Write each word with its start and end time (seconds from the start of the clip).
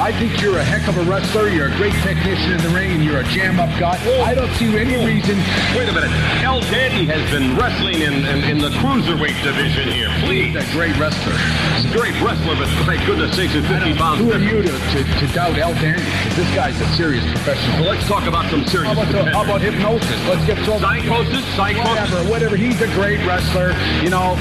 I 0.00 0.16
think 0.16 0.40
you're 0.40 0.56
a 0.56 0.64
heck 0.64 0.88
of 0.88 0.96
a 0.96 1.04
wrestler. 1.04 1.48
You're 1.52 1.68
a 1.68 1.76
great 1.76 1.92
technician 2.00 2.56
in 2.56 2.62
the 2.64 2.72
ring, 2.72 2.90
and 2.96 3.04
you're 3.04 3.20
a 3.20 3.28
jam-up 3.36 3.68
guy. 3.78 4.00
Oh. 4.08 4.24
I 4.24 4.32
don't 4.32 4.50
see 4.56 4.72
any 4.72 4.96
oh. 4.96 5.04
reason. 5.04 5.36
Wait 5.76 5.92
a 5.92 5.92
minute. 5.92 6.08
El 6.40 6.64
Dandy 6.72 7.04
has 7.04 7.20
been 7.28 7.52
wrestling 7.52 8.00
in, 8.00 8.24
in, 8.24 8.40
in 8.48 8.58
the 8.64 8.72
cruiserweight 8.80 9.36
division 9.44 9.92
here. 9.92 10.08
Please. 10.24 10.56
He's 10.56 10.64
a 10.64 10.72
great 10.72 10.96
wrestler. 10.96 11.36
He's 11.76 11.84
a 11.84 11.92
great 11.92 12.16
wrestler, 12.24 12.56
but 12.56 12.64
thank 12.88 13.04
goodness 13.04 13.36
sakes 13.36 13.52
he's 13.52 13.68
50 13.68 13.92
pounds. 14.00 14.24
Who 14.24 14.32
are 14.32 14.40
you 14.40 14.64
to, 14.64 14.72
to, 14.72 15.00
to 15.04 15.26
doubt 15.36 15.60
El 15.60 15.76
Dandy? 15.76 16.00
This 16.32 16.48
guy's 16.56 16.80
a 16.80 16.88
serious 16.96 17.24
professional. 17.36 17.84
Well, 17.84 17.92
let's 17.92 18.08
talk 18.08 18.24
about 18.24 18.48
some 18.48 18.64
serious 18.64 18.96
How 18.96 19.04
about, 19.04 19.12
the, 19.12 19.30
how 19.36 19.44
about 19.44 19.60
hypnosis? 19.60 20.16
Let's 20.24 20.46
get 20.48 20.64
so 20.64 20.80
Psychosis? 20.80 21.44
Psychosis? 21.52 21.84
Whatever, 21.84 22.30
whatever. 22.32 22.56
He's 22.56 22.80
a 22.80 22.88
great 22.96 23.20
wrestler. 23.28 23.76
You 24.00 24.08
know, 24.08 24.32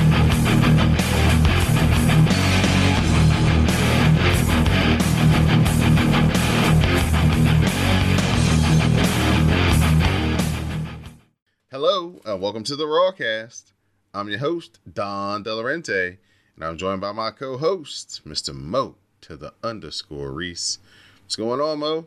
Hello, 11.81 12.19
and 12.25 12.41
welcome 12.41 12.65
to 12.65 12.75
the 12.75 12.83
Rawcast. 12.83 13.71
I'm 14.13 14.27
your 14.27 14.39
host, 14.39 14.79
Don 14.93 15.45
Delarente, 15.45 16.17
and 16.57 16.65
I'm 16.65 16.77
joined 16.77 16.99
by 16.99 17.13
my 17.13 17.31
co-host, 17.31 18.19
Mr. 18.27 18.53
Mo 18.53 18.95
to 19.21 19.37
the 19.37 19.53
underscore 19.63 20.33
Rease. 20.33 20.79
What's 21.23 21.37
going 21.37 21.61
on, 21.61 21.79
Mo? 21.79 22.05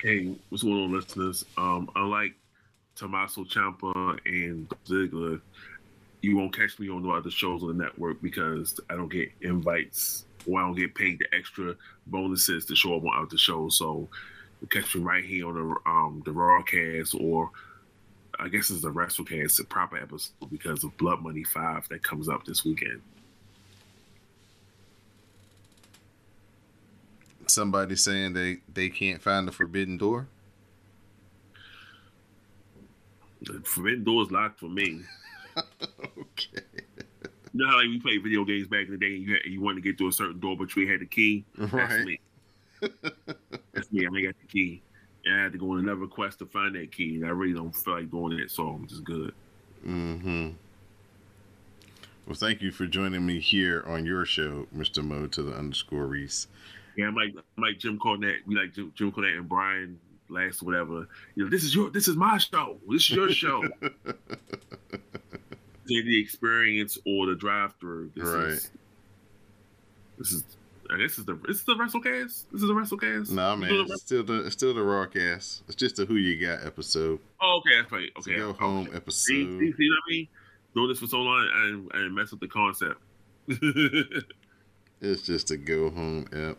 Hey, 0.00 0.34
what's 0.48 0.64
going 0.64 0.82
on, 0.82 0.92
listeners? 0.92 1.44
Um, 1.56 1.88
unlike 1.94 2.34
Tommaso 2.96 3.44
Ciampa 3.44 4.18
and 4.26 4.68
Ziggler, 4.84 5.40
you 6.22 6.36
won't 6.36 6.56
catch 6.56 6.80
me 6.80 6.90
on 6.90 7.04
no 7.04 7.12
other 7.12 7.30
shows 7.30 7.62
on 7.62 7.68
the 7.68 7.84
network 7.84 8.20
because 8.20 8.80
I 8.90 8.96
don't 8.96 9.12
get 9.12 9.30
invites 9.42 10.24
or 10.44 10.60
I 10.60 10.64
don't 10.64 10.74
get 10.74 10.96
paid 10.96 11.20
the 11.20 11.32
extra 11.32 11.76
bonuses 12.08 12.66
to 12.66 12.74
show 12.74 12.96
up 12.96 13.04
on 13.04 13.24
other 13.24 13.38
shows. 13.38 13.78
So 13.78 14.08
you 14.60 14.68
catch 14.68 14.94
me 14.94 15.02
right 15.02 15.24
here 15.24 15.48
on 15.48 15.54
the 15.54 15.90
um 15.90 16.22
the 16.24 16.32
Rawcast 16.32 17.20
or 17.20 17.50
I 18.38 18.48
guess 18.48 18.70
it's 18.70 18.82
the 18.82 18.92
WrestleCast, 18.92 19.56
the 19.56 19.64
proper 19.64 19.96
episode 19.96 20.32
because 20.50 20.84
of 20.84 20.96
Blood 20.96 21.22
Money 21.22 21.44
Five 21.44 21.88
that 21.88 22.02
comes 22.02 22.28
up 22.28 22.44
this 22.44 22.64
weekend. 22.64 23.00
Somebody 27.46 27.96
saying 27.96 28.32
they 28.32 28.58
they 28.72 28.88
can't 28.88 29.22
find 29.22 29.46
the 29.46 29.52
forbidden 29.52 29.98
door. 29.98 30.26
The 33.42 33.60
forbidden 33.60 34.04
door 34.04 34.22
is 34.22 34.30
locked 34.30 34.58
for 34.58 34.68
me. 34.68 35.02
okay. 35.56 36.62
You 37.52 37.64
know 37.64 37.68
how 37.68 37.76
like 37.76 37.86
we 37.86 38.00
played 38.00 38.22
video 38.22 38.44
games 38.44 38.66
back 38.66 38.86
in 38.86 38.92
the 38.92 38.96
day, 38.96 39.14
and 39.14 39.22
you 39.22 39.34
had, 39.34 39.42
you 39.44 39.60
wanted 39.60 39.76
to 39.76 39.80
get 39.82 39.98
through 39.98 40.08
a 40.08 40.12
certain 40.12 40.40
door, 40.40 40.56
but 40.56 40.74
you 40.74 40.90
had 40.90 41.00
the 41.00 41.06
key. 41.06 41.44
That's 41.56 42.04
me. 42.04 42.18
That's 43.72 43.90
me. 43.92 44.06
I 44.06 44.14
ain't 44.16 44.26
got 44.26 44.34
the 44.40 44.46
key, 44.48 44.82
and 45.24 45.34
I 45.34 45.42
had 45.42 45.52
to 45.52 45.58
go 45.58 45.72
on 45.72 45.78
another 45.78 46.06
quest 46.06 46.38
to 46.40 46.46
find 46.46 46.74
that 46.74 46.92
key, 46.92 47.16
and 47.16 47.26
I 47.26 47.30
really 47.30 47.54
don't 47.54 47.74
feel 47.74 47.94
like 47.94 48.10
doing 48.10 48.38
it, 48.38 48.50
so 48.50 48.68
I'm 48.68 48.86
just 48.86 49.04
good. 49.04 49.32
Mm-hmm. 49.86 50.50
Well, 52.26 52.34
thank 52.34 52.62
you 52.62 52.70
for 52.72 52.86
joining 52.86 53.26
me 53.26 53.38
here 53.40 53.84
on 53.86 54.06
your 54.06 54.24
show, 54.24 54.66
Mr. 54.74 55.04
Mo 55.04 55.26
to 55.26 55.42
the 55.42 55.52
underscore 55.54 56.06
Rease. 56.06 56.46
Yeah, 56.96 57.06
I'm 57.08 57.14
like 57.14 57.34
I'm 57.36 57.62
like 57.62 57.78
Jim 57.78 57.98
Cornette. 57.98 58.38
We 58.46 58.54
like 58.56 58.72
Jim, 58.72 58.92
Jim 58.94 59.12
Cornette 59.12 59.36
and 59.36 59.48
Brian 59.48 59.98
last 60.30 60.62
whatever. 60.62 61.06
You 61.34 61.44
know, 61.44 61.50
this 61.50 61.64
is 61.64 61.74
your 61.74 61.90
this 61.90 62.08
is 62.08 62.16
my 62.16 62.38
show. 62.38 62.78
This 62.88 63.02
is 63.02 63.10
your 63.10 63.30
show. 63.30 63.64
The 65.86 66.18
experience 66.18 66.96
or 67.04 67.26
the 67.26 67.34
drive 67.34 67.74
through. 67.78 68.10
This 68.16 68.24
Right. 68.26 68.46
is 68.52 68.70
this 70.16 70.32
is. 70.32 70.44
This 70.98 71.18
is 71.18 71.24
the 71.24 71.34
this 71.46 71.58
is 71.58 71.64
the 71.64 71.74
WrestleCast. 71.74 72.44
This 72.52 72.62
is 72.62 72.68
the 72.68 72.74
WrestleCast. 72.74 73.30
Nah, 73.30 73.54
We 73.54 73.60
man, 73.62 73.70
doing 73.70 73.86
the 73.88 73.92
it's 73.94 74.02
still 74.02 74.22
the 74.24 74.44
it's 74.46 74.52
still 74.54 74.74
the 74.74 74.80
Rawcast. 74.80 75.62
It's 75.66 75.74
just 75.76 75.98
a 75.98 76.04
Who 76.04 76.16
You 76.16 76.38
Got 76.46 76.64
episode. 76.64 77.20
Oh, 77.40 77.60
okay, 77.60 77.80
that's 77.80 77.92
right. 77.92 78.08
It's 78.16 78.26
Okay, 78.28 78.36
go 78.36 78.48
okay. 78.50 78.58
home 78.58 78.86
See, 78.86 78.92
episode. 78.96 79.24
see, 79.26 79.72
see 79.72 79.88
what 79.88 79.98
I 80.06 80.10
mean? 80.10 80.28
Doing 80.74 80.88
this 80.88 80.98
for 80.98 81.06
so 81.06 81.18
long 81.18 81.48
and, 81.54 81.90
and 81.94 82.14
mess 82.14 82.32
up 82.32 82.40
the 82.40 82.48
concept. 82.48 83.00
It's 85.00 85.22
just 85.22 85.50
a 85.50 85.56
go 85.56 85.90
home 85.90 86.26
app. 86.32 86.56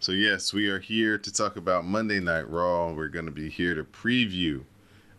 So 0.00 0.12
yes, 0.12 0.52
we 0.52 0.68
are 0.68 0.78
here 0.78 1.18
to 1.18 1.32
talk 1.32 1.56
about 1.56 1.84
Monday 1.84 2.20
Night 2.20 2.48
Raw. 2.50 2.92
We're 2.92 3.08
going 3.08 3.26
to 3.26 3.30
be 3.32 3.48
here 3.48 3.74
to 3.74 3.84
preview 3.84 4.64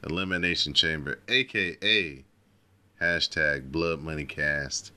Elimination 0.07 0.73
Chamber, 0.73 1.19
aka 1.27 2.23
hashtag 3.01 3.71
Blood 3.71 4.01
Money 4.01 4.25
Cast. 4.25 4.91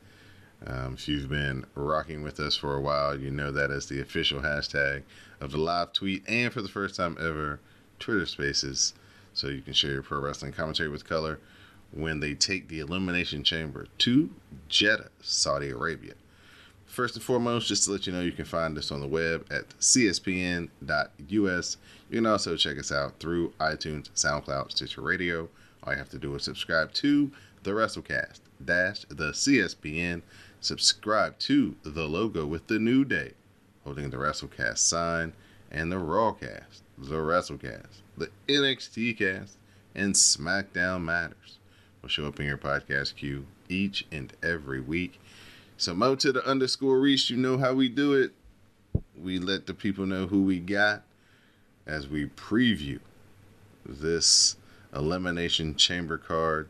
Um, 0.66 0.94
if 0.94 1.08
you've 1.08 1.28
been 1.28 1.66
rocking 1.74 2.22
with 2.22 2.40
us 2.40 2.56
for 2.56 2.74
a 2.74 2.80
while, 2.80 3.18
you 3.18 3.30
know 3.30 3.52
that 3.52 3.70
as 3.70 3.86
the 3.86 4.00
official 4.00 4.40
hashtag 4.40 5.02
of 5.40 5.52
the 5.52 5.58
live 5.58 5.92
tweet 5.92 6.28
and 6.28 6.52
for 6.52 6.62
the 6.62 6.68
first 6.68 6.96
time 6.96 7.16
ever, 7.20 7.60
Twitter 7.98 8.26
Spaces. 8.26 8.94
So 9.34 9.48
you 9.48 9.62
can 9.62 9.72
share 9.72 9.92
your 9.92 10.02
pro 10.02 10.20
wrestling 10.20 10.52
commentary 10.52 10.88
with 10.88 11.08
color 11.08 11.38
when 11.92 12.20
they 12.20 12.34
take 12.34 12.68
the 12.68 12.80
Elimination 12.80 13.44
Chamber 13.44 13.86
to 13.98 14.30
Jeddah, 14.68 15.10
Saudi 15.22 15.70
Arabia. 15.70 16.14
First 16.86 17.14
and 17.14 17.22
foremost, 17.22 17.68
just 17.68 17.84
to 17.84 17.92
let 17.92 18.06
you 18.06 18.12
know, 18.12 18.20
you 18.20 18.32
can 18.32 18.44
find 18.44 18.76
us 18.76 18.90
on 18.90 19.00
the 19.00 19.06
web 19.06 19.46
at 19.50 19.68
cspn.us. 19.78 21.76
You 22.10 22.16
can 22.16 22.26
also 22.26 22.56
check 22.56 22.78
us 22.78 22.90
out 22.90 23.20
through 23.20 23.50
iTunes, 23.60 24.10
SoundCloud, 24.10 24.72
Stitcher 24.72 25.02
Radio. 25.02 25.48
All 25.84 25.92
you 25.92 25.98
have 25.98 26.10
to 26.10 26.18
do 26.18 26.34
is 26.34 26.42
subscribe 26.42 26.92
to 26.94 27.30
the 27.62 27.70
WrestleCast 27.70 28.40
dash 28.64 29.04
the 29.08 29.30
CSPN. 29.32 30.22
Subscribe 30.60 31.38
to 31.38 31.76
the 31.84 32.06
logo 32.06 32.44
with 32.44 32.66
the 32.66 32.78
New 32.78 33.04
Day 33.04 33.32
holding 33.84 34.10
the 34.10 34.16
WrestleCast 34.16 34.78
sign 34.78 35.32
and 35.70 35.90
the 35.90 35.96
Rawcast, 35.96 36.82
the 36.98 37.14
WrestleCast, 37.14 38.02
the 38.16 38.28
NXT 38.48 39.16
cast, 39.18 39.56
and 39.94 40.14
SmackDown 40.14 41.02
Matters 41.02 41.58
will 42.02 42.08
show 42.08 42.26
up 42.26 42.40
in 42.40 42.46
your 42.46 42.58
podcast 42.58 43.16
queue 43.16 43.46
each 43.68 44.06
and 44.10 44.32
every 44.42 44.80
week. 44.80 45.20
So 45.76 45.94
Mo 45.94 46.16
to 46.16 46.32
the 46.32 46.44
underscore 46.44 46.98
Rease, 46.98 47.30
you 47.30 47.36
know 47.36 47.58
how 47.58 47.72
we 47.72 47.88
do 47.88 48.14
it. 48.14 48.32
We 49.16 49.38
let 49.38 49.66
the 49.66 49.74
people 49.74 50.06
know 50.06 50.26
who 50.26 50.42
we 50.42 50.58
got 50.58 51.02
as 51.86 52.08
we 52.08 52.26
preview 52.26 52.98
this 53.86 54.56
elimination 54.94 55.76
chamber 55.76 56.18
card. 56.18 56.68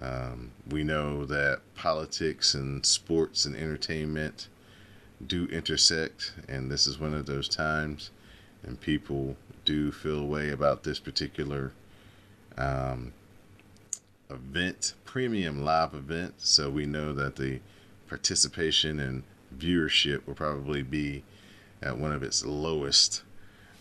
Um, 0.00 0.52
we 0.68 0.84
know 0.84 1.24
that 1.24 1.60
politics 1.74 2.54
and 2.54 2.84
sports 2.86 3.44
and 3.44 3.56
entertainment 3.56 4.48
do 5.26 5.46
intersect, 5.46 6.34
and 6.48 6.70
this 6.70 6.86
is 6.86 7.00
one 7.00 7.14
of 7.14 7.26
those 7.26 7.48
times, 7.48 8.10
and 8.62 8.80
people 8.80 9.36
do 9.64 9.90
feel 9.90 10.20
a 10.20 10.24
way 10.24 10.50
about 10.50 10.84
this 10.84 11.00
particular 11.00 11.72
um, 12.56 13.12
event, 14.30 14.94
premium 15.04 15.64
live 15.64 15.94
event. 15.94 16.34
So 16.38 16.70
we 16.70 16.86
know 16.86 17.12
that 17.14 17.36
the 17.36 17.60
participation 18.08 19.00
and 19.00 19.24
viewership 19.56 20.26
will 20.26 20.34
probably 20.34 20.82
be 20.82 21.24
at 21.82 21.98
one 21.98 22.12
of 22.12 22.22
its 22.22 22.44
lowest 22.44 23.22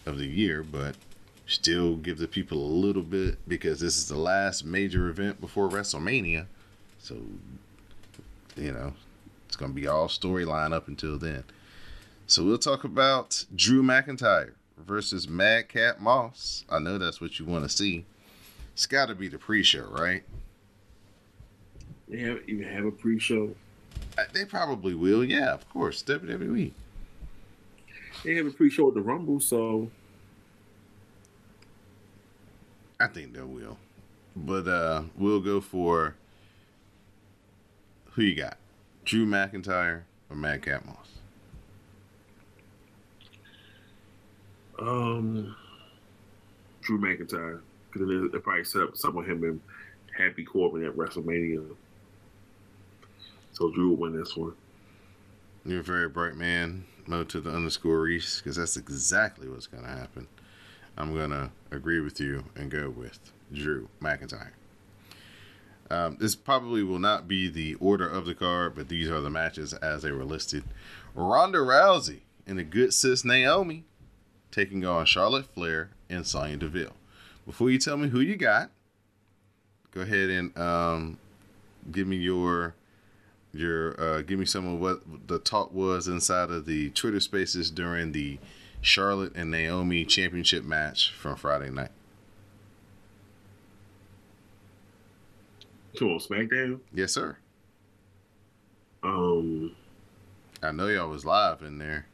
of 0.06 0.18
the 0.18 0.28
year, 0.28 0.64
but 0.64 0.96
still 1.48 1.96
give 1.96 2.18
the 2.18 2.28
people 2.28 2.58
a 2.58 2.68
little 2.68 3.02
bit 3.02 3.38
because 3.48 3.80
this 3.80 3.98
is 3.98 4.08
the 4.08 4.18
last 4.18 4.66
major 4.66 5.10
event 5.10 5.42
before 5.42 5.70
WrestleMania. 5.70 6.46
So, 7.00 7.16
you 8.56 8.72
know, 8.74 8.94
it's 9.48 9.56
going 9.56 9.72
to 9.72 9.76
be 9.76 9.88
all 9.88 10.08
storyline 10.08 10.74
up 10.74 10.88
until 10.88 11.18
then. 11.18 11.44
So 12.28 12.44
we'll 12.44 12.58
talk 12.58 12.84
about 12.84 13.46
Drew 13.56 13.82
McIntyre 13.82 14.52
versus 14.78 15.28
Madcap 15.30 16.00
Moss. 16.02 16.66
I 16.70 16.80
know 16.80 16.98
that's 16.98 17.22
what 17.22 17.40
you 17.40 17.46
want 17.46 17.64
to 17.64 17.70
see. 17.70 18.06
It's 18.74 18.86
got 18.86 19.08
to 19.08 19.16
be 19.16 19.30
the 19.30 19.40
pre-show, 19.40 19.86
right? 19.86 20.24
They 22.10 22.20
have 22.20 22.42
even 22.48 22.64
have 22.64 22.86
a 22.86 22.92
pre-show. 22.92 23.56
Uh, 24.18 24.24
They 24.34 24.46
probably 24.46 24.94
will. 24.94 25.24
Yeah, 25.24 25.54
of 25.54 25.68
course. 25.70 26.04
WWE. 26.04 26.72
They 28.24 28.36
have 28.36 28.46
a 28.48 28.52
pre-show 28.52 28.90
at 28.90 28.94
the 28.94 29.02
Rumble, 29.02 29.40
so 29.40 29.90
I 33.00 33.08
think 33.08 33.34
they 33.34 33.42
will. 33.42 33.78
But 34.36 34.68
uh 34.68 35.04
we'll 35.18 35.42
go 35.42 35.62
for 35.62 36.16
who 38.12 38.24
you 38.24 38.36
got? 38.36 38.58
Drew 39.06 39.26
McIntyre 39.26 40.04
or 40.30 40.36
Madcap 40.36 40.86
Moss? 40.86 41.08
um, 44.80 45.56
Drew 46.82 47.00
McIntyre 47.00 47.62
because 47.92 48.32
they 48.32 48.40
probably 48.40 48.64
set 48.64 48.84
up 48.84 48.98
some 48.98 49.18
of 49.18 49.26
him 49.26 49.44
and 49.44 49.62
Happy 50.16 50.44
Corbin 50.44 50.86
at 50.86 50.96
WrestleMania. 50.96 51.66
So 53.54 53.72
Drew 53.72 53.90
will 53.90 53.96
win 53.98 54.18
this 54.20 54.36
one. 54.36 54.54
You're 55.66 55.80
a 55.80 55.84
very 55.84 56.10
bright 56.10 56.36
man. 56.36 56.86
Mo 57.08 57.24
to 57.24 57.40
the 57.40 57.50
underscore 57.52 58.02
Rease, 58.02 58.42
because 58.42 58.58
that's 58.58 58.78
exactly 58.78 59.48
what's 59.48 59.68
going 59.68 59.84
to 59.84 59.90
happen. 59.90 60.28
I'm 60.98 61.14
going 61.14 61.30
to 61.32 61.50
agree 61.72 62.00
with 62.00 62.20
you 62.20 62.46
and 62.56 62.72
go 62.72 62.90
with 62.90 63.32
Drew 63.54 63.90
McIntyre. 64.02 64.52
Um, 65.90 66.18
this 66.20 66.36
probably 66.36 66.84
will 66.84 67.00
not 67.00 67.28
be 67.28 67.50
the 67.50 67.76
order 67.76 68.08
of 68.08 68.26
the 68.26 68.36
card, 68.36 68.76
but 68.76 68.90
these 68.90 69.10
are 69.10 69.22
the 69.22 69.30
matches 69.30 69.74
as 69.74 70.02
they 70.02 70.12
were 70.12 70.26
listed. 70.26 70.64
Ronda 71.16 71.60
Rousey 71.60 72.22
and 72.46 72.60
the 72.60 72.64
good 72.64 72.94
sis 72.94 73.24
Naomi 73.24 73.86
taking 74.52 74.86
on 74.86 75.06
Charlotte 75.06 75.46
Flair 75.46 75.92
and 76.10 76.26
Sonya 76.26 76.58
Deville. 76.58 76.96
Before 77.46 77.70
you 77.70 77.78
tell 77.80 77.98
me 77.98 78.10
who 78.10 78.20
you 78.20 78.36
got, 78.36 78.70
go 79.92 80.02
ahead 80.02 80.30
and 80.30 80.58
um, 80.58 81.18
give 81.92 82.08
me 82.08 82.18
your 82.18 82.76
your 83.54 84.00
uh, 84.00 84.22
give 84.22 84.38
me 84.38 84.46
some 84.46 84.68
of 84.68 84.80
what 84.80 85.02
the 85.28 85.40
talk 85.40 85.74
was 85.74 86.08
inside 86.08 86.50
of 86.50 86.66
the 86.66 86.90
Twitter 86.92 87.20
Spaces 87.20 87.72
during 87.72 88.12
the 88.12 88.38
Charlotte 88.82 89.36
and 89.36 89.52
Naomi 89.52 90.06
championship 90.06 90.64
match 90.64 91.12
from 91.12 91.36
Friday 91.36 91.70
night. 91.70 91.92
Come 95.98 96.10
on, 96.10 96.20
SmackDown. 96.20 96.80
Yes, 96.94 97.14
sir. 97.14 97.38
Um, 99.04 99.76
I 100.62 100.72
know 100.72 100.88
y'all 100.88 101.10
was 101.10 101.26
live 101.26 101.62
in 101.62 101.78
there. 101.78 102.06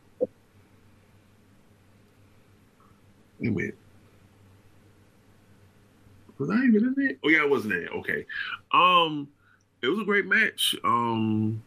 wait. 3.39 3.74
Was 6.38 6.50
I 6.50 6.56
even 6.66 6.94
in 6.98 7.09
it? 7.09 7.19
Oh 7.24 7.30
yeah, 7.30 7.42
I 7.42 7.45
wasn't 7.45 7.74
there. 7.74 7.88
Okay. 8.00 8.25
Um, 8.71 9.27
it 9.81 9.88
was 9.88 10.00
a 10.00 10.06
great 10.06 10.25
match. 10.25 10.75
Um, 10.83 11.62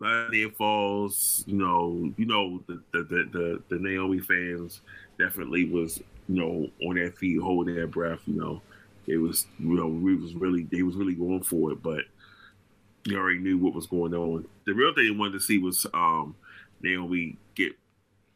near 0.00 0.50
falls. 0.50 1.44
You 1.46 1.56
know, 1.56 2.12
you 2.16 2.26
know 2.26 2.62
the 2.66 2.82
the, 2.92 3.02
the 3.04 3.62
the 3.68 3.78
Naomi 3.78 4.20
fans 4.20 4.80
definitely 5.18 5.64
was 5.64 6.00
you 6.28 6.40
know 6.40 6.70
on 6.86 6.96
their 6.96 7.12
feet, 7.12 7.40
holding 7.40 7.74
their 7.74 7.86
breath. 7.86 8.20
You 8.26 8.34
know, 8.40 8.62
it 9.06 9.18
was 9.18 9.46
you 9.58 9.74
know 9.74 9.88
we 9.88 10.16
was 10.16 10.34
really 10.34 10.64
they 10.64 10.82
was 10.82 10.96
really 10.96 11.14
going 11.14 11.42
for 11.42 11.72
it, 11.72 11.82
but 11.82 12.04
you 13.04 13.16
already 13.16 13.38
knew 13.38 13.58
what 13.58 13.74
was 13.74 13.86
going 13.86 14.14
on. 14.14 14.46
The 14.66 14.74
real 14.74 14.94
thing 14.94 15.04
they 15.04 15.18
wanted 15.18 15.32
to 15.32 15.40
see 15.40 15.58
was 15.58 15.86
um 15.94 16.34
Naomi 16.82 17.36
get 17.54 17.72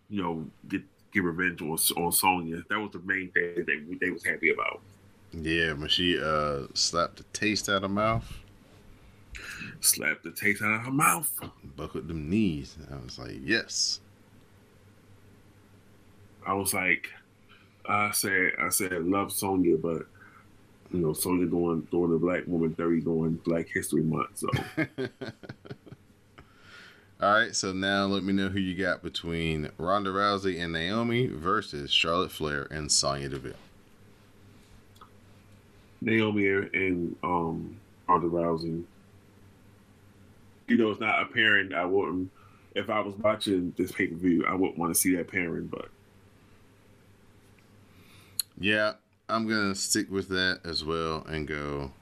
you 0.08 0.22
know 0.22 0.46
get 0.68 0.82
get 1.12 1.22
revenge 1.22 1.62
on 1.62 1.78
on 2.02 2.12
Sonya. 2.12 2.62
That 2.68 2.78
was 2.78 2.92
the 2.92 3.00
main 3.00 3.30
thing 3.30 3.64
they 3.66 3.96
they 4.00 4.10
was 4.10 4.24
happy 4.24 4.50
about. 4.50 4.80
Yeah, 5.32 5.72
when 5.72 5.88
she 5.88 6.18
uh 6.20 6.66
slapped 6.74 7.16
the 7.16 7.24
taste 7.32 7.68
out 7.68 7.84
of 7.84 7.90
mouth. 7.90 8.43
Slapped 9.80 10.24
the 10.24 10.30
taste 10.30 10.62
out 10.62 10.74
of 10.74 10.86
her 10.86 10.90
mouth. 10.90 11.30
Buckled 11.76 12.08
them 12.08 12.28
knees. 12.28 12.76
I 12.90 12.96
was 13.04 13.18
like, 13.18 13.36
yes. 13.42 14.00
I 16.46 16.54
was 16.54 16.74
like, 16.74 17.08
I 17.86 18.10
said, 18.12 18.52
I 18.60 18.68
said, 18.68 19.04
love 19.04 19.32
Sonya, 19.32 19.76
but 19.78 20.06
you 20.94 21.00
know, 21.00 21.12
Sonya 21.12 21.46
going 21.46 21.80
doing 21.90 22.10
the 22.12 22.18
Black 22.18 22.44
Woman 22.46 22.74
Thirty 22.74 23.00
during 23.00 23.34
Black 23.44 23.68
History 23.68 24.02
Month. 24.02 24.38
So, 24.38 24.48
all 27.20 27.32
right. 27.32 27.54
So 27.54 27.72
now 27.72 28.04
let 28.06 28.22
me 28.22 28.32
know 28.32 28.48
who 28.48 28.60
you 28.60 28.76
got 28.76 29.02
between 29.02 29.70
Ronda 29.76 30.10
Rousey 30.10 30.60
and 30.62 30.72
Naomi 30.72 31.26
versus 31.26 31.90
Charlotte 31.90 32.30
Flair 32.30 32.68
and 32.70 32.92
Sonya 32.92 33.30
Deville. 33.30 33.54
Naomi 36.00 36.46
and 36.46 37.16
um 37.22 37.76
Ronda 38.08 38.28
Rousey. 38.28 38.84
You 40.68 40.76
know, 40.76 40.90
it's 40.90 41.00
not 41.00 41.22
apparent. 41.22 41.74
I 41.74 41.84
wouldn't 41.84 42.30
if 42.74 42.90
I 42.90 43.00
was 43.00 43.14
watching 43.16 43.72
this 43.76 43.92
pay 43.92 44.08
per 44.08 44.16
view. 44.16 44.44
I 44.46 44.54
wouldn't 44.54 44.78
want 44.78 44.94
to 44.94 45.00
see 45.00 45.14
that 45.16 45.28
pairing, 45.28 45.66
but 45.66 45.88
yeah, 48.58 48.94
I'm 49.28 49.48
gonna 49.48 49.74
stick 49.74 50.10
with 50.10 50.28
that 50.28 50.60
as 50.64 50.84
well 50.84 51.24
and 51.28 51.46
go 51.46 51.92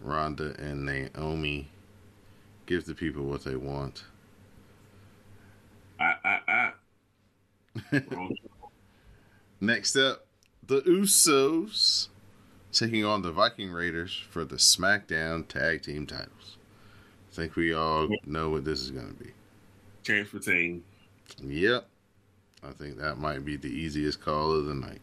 Ronda 0.00 0.54
and 0.58 0.84
Naomi. 0.84 1.68
Give 2.66 2.84
the 2.84 2.94
people 2.94 3.24
what 3.24 3.44
they 3.44 3.56
want. 3.56 4.04
I, 5.98 6.14
I, 6.24 6.72
I. 7.92 8.02
Next 9.60 9.96
up, 9.96 10.26
the 10.66 10.80
Usos 10.82 12.08
taking 12.72 13.04
on 13.04 13.22
the 13.22 13.32
Viking 13.32 13.70
Raiders 13.70 14.22
for 14.30 14.44
the 14.44 14.56
SmackDown 14.56 15.46
Tag 15.46 15.82
Team 15.82 16.06
titles. 16.06 16.56
I 17.32 17.34
think 17.34 17.56
we 17.56 17.72
all 17.72 18.08
know 18.26 18.50
what 18.50 18.64
this 18.64 18.80
is 18.80 18.90
going 18.90 19.08
to 19.08 19.24
be. 19.24 19.32
For 20.24 20.38
team. 20.38 20.84
Yep. 21.42 21.86
I 22.62 22.70
think 22.72 22.98
that 22.98 23.18
might 23.18 23.44
be 23.44 23.56
the 23.56 23.68
easiest 23.68 24.20
call 24.20 24.52
of 24.52 24.66
the 24.66 24.74
night. 24.74 25.00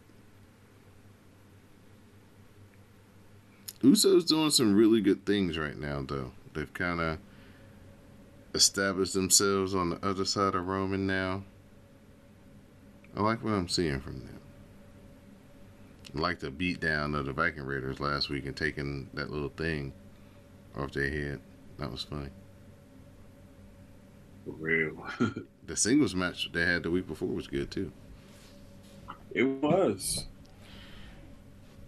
Usos 3.82 4.28
doing 4.28 4.50
some 4.50 4.74
really 4.74 5.00
good 5.00 5.26
things 5.26 5.58
right 5.58 5.76
now, 5.76 6.04
though. 6.06 6.30
They've 6.54 6.72
kind 6.72 7.00
of 7.00 7.18
established 8.54 9.14
themselves 9.14 9.74
on 9.74 9.90
the 9.90 10.06
other 10.06 10.24
side 10.24 10.54
of 10.54 10.68
Roman 10.68 11.06
now. 11.06 11.42
I 13.16 13.22
like 13.22 13.42
what 13.42 13.54
I'm 13.54 13.68
seeing 13.68 14.00
from 14.00 14.20
them. 14.20 14.40
I 16.14 16.20
like 16.20 16.38
the 16.38 16.50
beat 16.50 16.80
down 16.80 17.14
of 17.14 17.26
the 17.26 17.32
Viking 17.32 17.64
Raiders 17.64 18.00
last 18.00 18.28
week 18.28 18.46
and 18.46 18.56
taking 18.56 19.08
that 19.14 19.30
little 19.30 19.48
thing 19.48 19.92
off 20.76 20.92
their 20.92 21.10
head. 21.10 21.40
That 21.80 21.90
was 21.90 22.04
funny. 22.04 22.28
For 24.44 24.52
real. 24.52 25.06
the 25.66 25.76
singles 25.76 26.14
match 26.14 26.50
they 26.52 26.66
had 26.66 26.82
the 26.82 26.90
week 26.90 27.06
before 27.08 27.28
was 27.28 27.46
good 27.46 27.70
too. 27.70 27.90
It 29.32 29.44
was. 29.44 30.26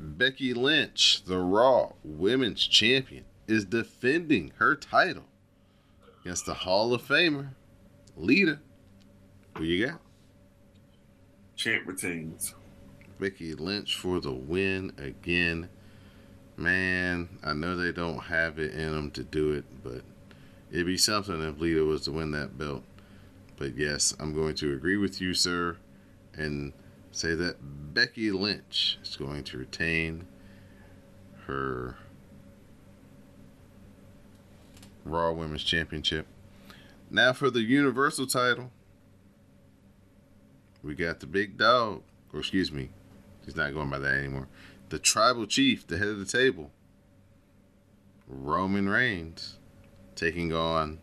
Becky 0.01 0.55
Lynch, 0.55 1.25
the 1.27 1.39
Raw 1.39 1.93
Women's 2.03 2.67
Champion, 2.67 3.25
is 3.47 3.67
defending 3.67 4.53
her 4.57 4.75
title 4.75 5.25
against 6.23 6.47
the 6.47 6.55
Hall 6.55 6.95
of 6.95 7.03
Famer, 7.03 7.51
Lita. 8.17 8.61
Who 9.59 9.65
you 9.65 9.87
got? 9.87 10.01
Champ 11.55 11.87
retains. 11.87 12.55
Becky 13.21 13.55
Lynch 13.55 13.97
for 13.97 14.21
the 14.21 14.33
win 14.33 14.93
again. 14.97 15.69
Man, 16.57 17.29
I 17.43 17.55
know 17.55 17.77
they 17.77 17.93
don't 17.93 18.21
have 18.25 18.59
it 18.59 18.73
in 18.75 18.93
them 18.93 19.11
to 19.13 19.25
do 19.25 19.53
it, 19.53 19.65
but 19.83 20.03
it'd 20.71 20.87
be 20.87 20.99
something 20.99 21.43
if 21.43 21.59
Lita 21.59 21.85
was 21.85 22.03
to 22.03 22.13
win 22.13 22.31
that 22.33 22.59
belt. 22.59 22.85
But 23.57 23.77
yes, 23.77 24.15
I'm 24.21 24.35
going 24.35 24.55
to 24.57 24.73
agree 24.75 24.97
with 24.97 25.21
you, 25.21 25.35
sir, 25.35 25.77
and 26.35 26.73
say 27.11 27.35
that 27.35 27.95
Becky 27.95 28.31
Lynch 28.31 28.99
is 29.03 29.17
going 29.17 29.45
to 29.45 29.59
retain 29.59 30.27
her 31.47 31.97
Raw 35.05 35.33
Women's 35.33 35.65
Championship. 35.65 36.27
Now 37.11 37.33
for 37.33 37.51
the 37.51 37.61
Universal 37.61 38.29
title, 38.29 38.71
we 40.83 40.95
got 40.95 41.21
the 41.21 41.27
big 41.27 41.57
dog, 41.57 42.03
or 42.33 42.41
excuse 42.41 42.73
me, 42.73 42.89
he's 43.45 43.57
not 43.57 43.75
going 43.75 43.91
by 43.91 43.99
that 43.99 44.15
anymore. 44.15 44.49
The 44.93 44.99
tribal 44.99 45.47
chief, 45.47 45.87
the 45.87 45.97
head 45.97 46.09
of 46.09 46.19
the 46.19 46.27
table, 46.27 46.71
Roman 48.29 48.91
Reigns, 48.91 49.57
taking 50.15 50.53
on 50.53 50.99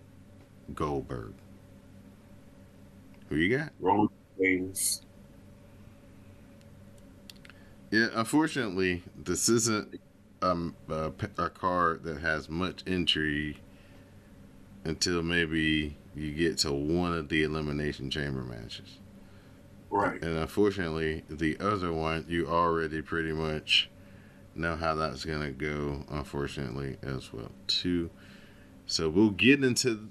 Goldberg. 0.76 1.34
Who 3.30 3.38
you 3.38 3.58
got? 3.58 3.72
Roman 3.80 4.10
Reigns. 4.38 5.02
Yeah, 7.90 8.10
unfortunately, 8.14 9.02
this 9.18 9.50
isn't 9.50 10.00
um, 10.44 10.76
a, 10.88 11.12
a 11.40 11.50
card 11.50 12.04
that 12.04 12.22
has 12.22 12.48
much 12.48 12.84
intrigue 12.86 13.58
until 14.84 15.24
maybe 15.24 15.98
you 16.16 16.32
get 16.34 16.60
to 16.60 16.72
one 16.72 17.14
of 17.14 17.30
the 17.30 17.42
Elimination 17.42 18.12
Chamber 18.12 18.44
matches. 18.44 18.99
Right. 19.90 20.22
And 20.22 20.38
unfortunately, 20.38 21.24
the 21.30 21.58
other 21.60 21.92
one, 21.92 22.26
you 22.28 22.48
already 22.48 23.02
pretty 23.02 23.32
much 23.32 23.90
know 24.56 24.76
how 24.76 24.96
that's 24.96 25.26
going 25.26 25.42
to 25.42 25.52
go, 25.52 26.04
unfortunately, 26.10 26.98
as 27.02 27.34
well, 27.34 27.52
too. 27.68 28.10
So 28.86 29.10
we'll 29.10 29.32
get 29.32 29.64
into 29.64 30.10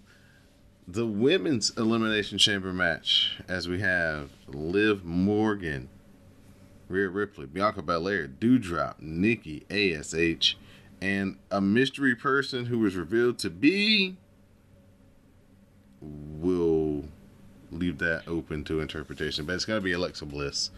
the 0.86 1.06
women's 1.06 1.70
Elimination 1.76 2.38
Chamber 2.38 2.72
match 2.72 3.38
as 3.46 3.68
we 3.68 3.80
have 3.80 4.30
Liv 4.48 5.04
Morgan 5.04 5.88
Rhea 6.88 7.08
Ripley, 7.08 7.46
Bianca 7.46 7.82
Belair, 7.82 8.26
Doudrop, 8.26 9.00
Nikki, 9.00 9.64
ASH, 9.70 10.56
and 11.00 11.36
a 11.50 11.60
mystery 11.60 12.14
person 12.14 12.66
who 12.66 12.78
was 12.78 12.96
revealed 12.96 13.38
to 13.40 13.50
be. 13.50 14.16
We'll 16.00 17.04
leave 17.70 17.98
that 17.98 18.26
open 18.26 18.64
to 18.64 18.80
interpretation, 18.80 19.44
but 19.44 19.54
it's 19.54 19.64
going 19.64 19.78
to 19.80 19.84
be 19.84 19.92
Alexa 19.92 20.24
Bliss, 20.26 20.70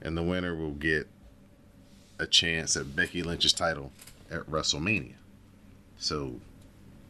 and 0.00 0.16
the 0.16 0.22
winner 0.22 0.54
will 0.54 0.72
get 0.72 1.08
a 2.18 2.26
chance 2.26 2.76
at 2.76 2.94
Becky 2.94 3.22
Lynch's 3.22 3.52
title 3.52 3.90
at 4.30 4.42
WrestleMania. 4.50 5.14
So 5.98 6.40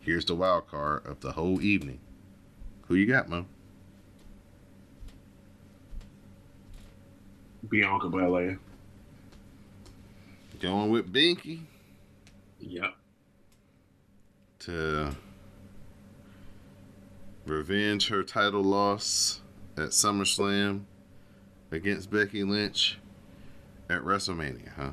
here's 0.00 0.25
the 0.25 0.35
wild 0.35 0.69
card 0.69 1.07
of 1.07 1.21
the 1.21 1.33
whole 1.33 1.61
evening. 1.61 1.99
Who 2.88 2.95
you 2.95 3.07
got, 3.07 3.28
Mo? 3.28 3.47
Bianca 7.69 8.09
Belair. 8.09 8.59
Going 10.61 10.90
with 10.90 11.12
Binky 11.12 11.61
Yep. 12.61 12.95
to 14.61 15.14
revenge 17.46 18.08
her 18.08 18.22
title 18.22 18.62
loss 18.62 19.40
at 19.76 19.90
SummerSlam 19.90 20.82
against 21.70 22.11
Becky 22.11 22.44
Lynch 22.44 22.99
at 23.88 24.02
WrestleMania, 24.02 24.72
huh? 24.76 24.90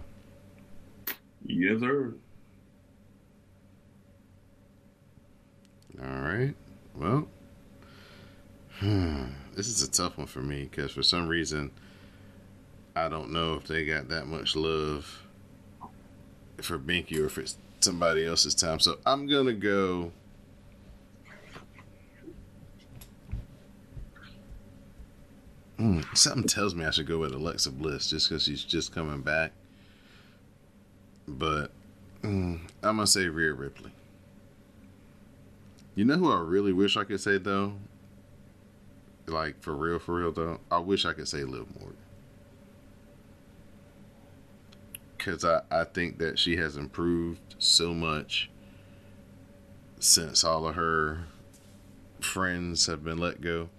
Yes, 1.46 1.79
sir. 1.79 2.13
All 6.01 6.22
right. 6.22 6.56
Well, 6.96 7.27
this 8.82 9.68
is 9.68 9.82
a 9.84 9.89
tough 9.89 10.18
one 10.18 10.27
for 10.27 10.41
me 10.41 10.63
because 10.63 10.91
for 10.91 11.03
some 11.03 11.27
reason, 11.27 11.72
I 12.96 13.10
don't 13.10 13.32
know 13.32 13.56
if 13.56 13.68
they 13.68 13.86
got 13.86 14.10
that 14.10 14.27
much 14.27 14.56
love 14.56 15.24
for 16.62 16.77
Binky 16.77 17.20
or 17.20 17.25
if 17.25 17.38
it's 17.38 17.58
somebody 17.82 18.25
else's 18.25 18.56
time. 18.56 18.79
So 18.79 18.98
I'm 19.06 19.27
going 19.27 19.48
to 19.48 19.53
go. 19.53 20.12
Hmm, 25.79 26.01
something 26.13 26.43
tells 26.43 26.75
me 26.75 26.83
I 26.83 26.91
should 26.91 27.07
go 27.07 27.19
with 27.19 27.31
Alexa 27.33 27.71
Bliss 27.71 28.09
just 28.09 28.27
because 28.27 28.43
she's 28.43 28.65
just 28.65 28.93
coming 28.93 29.21
back. 29.21 29.53
But 31.25 31.71
mm, 32.21 32.59
I'm 32.83 32.95
going 32.98 33.05
to 33.05 33.07
say 33.07 33.29
Rhea 33.29 33.53
Ripley. 33.53 33.91
You 35.95 36.03
know 36.03 36.17
who 36.17 36.29
I 36.33 36.41
really 36.41 36.74
wish 36.74 36.98
I 36.98 37.05
could 37.05 37.21
say 37.21 37.38
though? 37.38 37.75
Like 39.25 39.62
for 39.62 39.74
real, 39.74 40.00
for 40.00 40.15
real 40.15 40.33
though, 40.33 40.59
I 40.69 40.79
wish 40.79 41.05
I 41.05 41.13
could 41.13 41.29
say 41.29 41.45
Liv 41.45 41.65
Morgan. 41.79 41.95
Cause 45.17 45.45
I, 45.45 45.62
I 45.71 45.86
think 45.86 46.17
that 46.17 46.38
she 46.39 46.57
has 46.57 46.75
improved 46.75 47.55
so 47.57 47.93
much 47.93 48.50
since 50.00 50.43
all 50.43 50.67
of 50.67 50.75
her 50.75 51.19
friends 52.19 52.86
have 52.88 53.03
been 53.03 53.17
let 53.17 53.39
go 53.39 53.69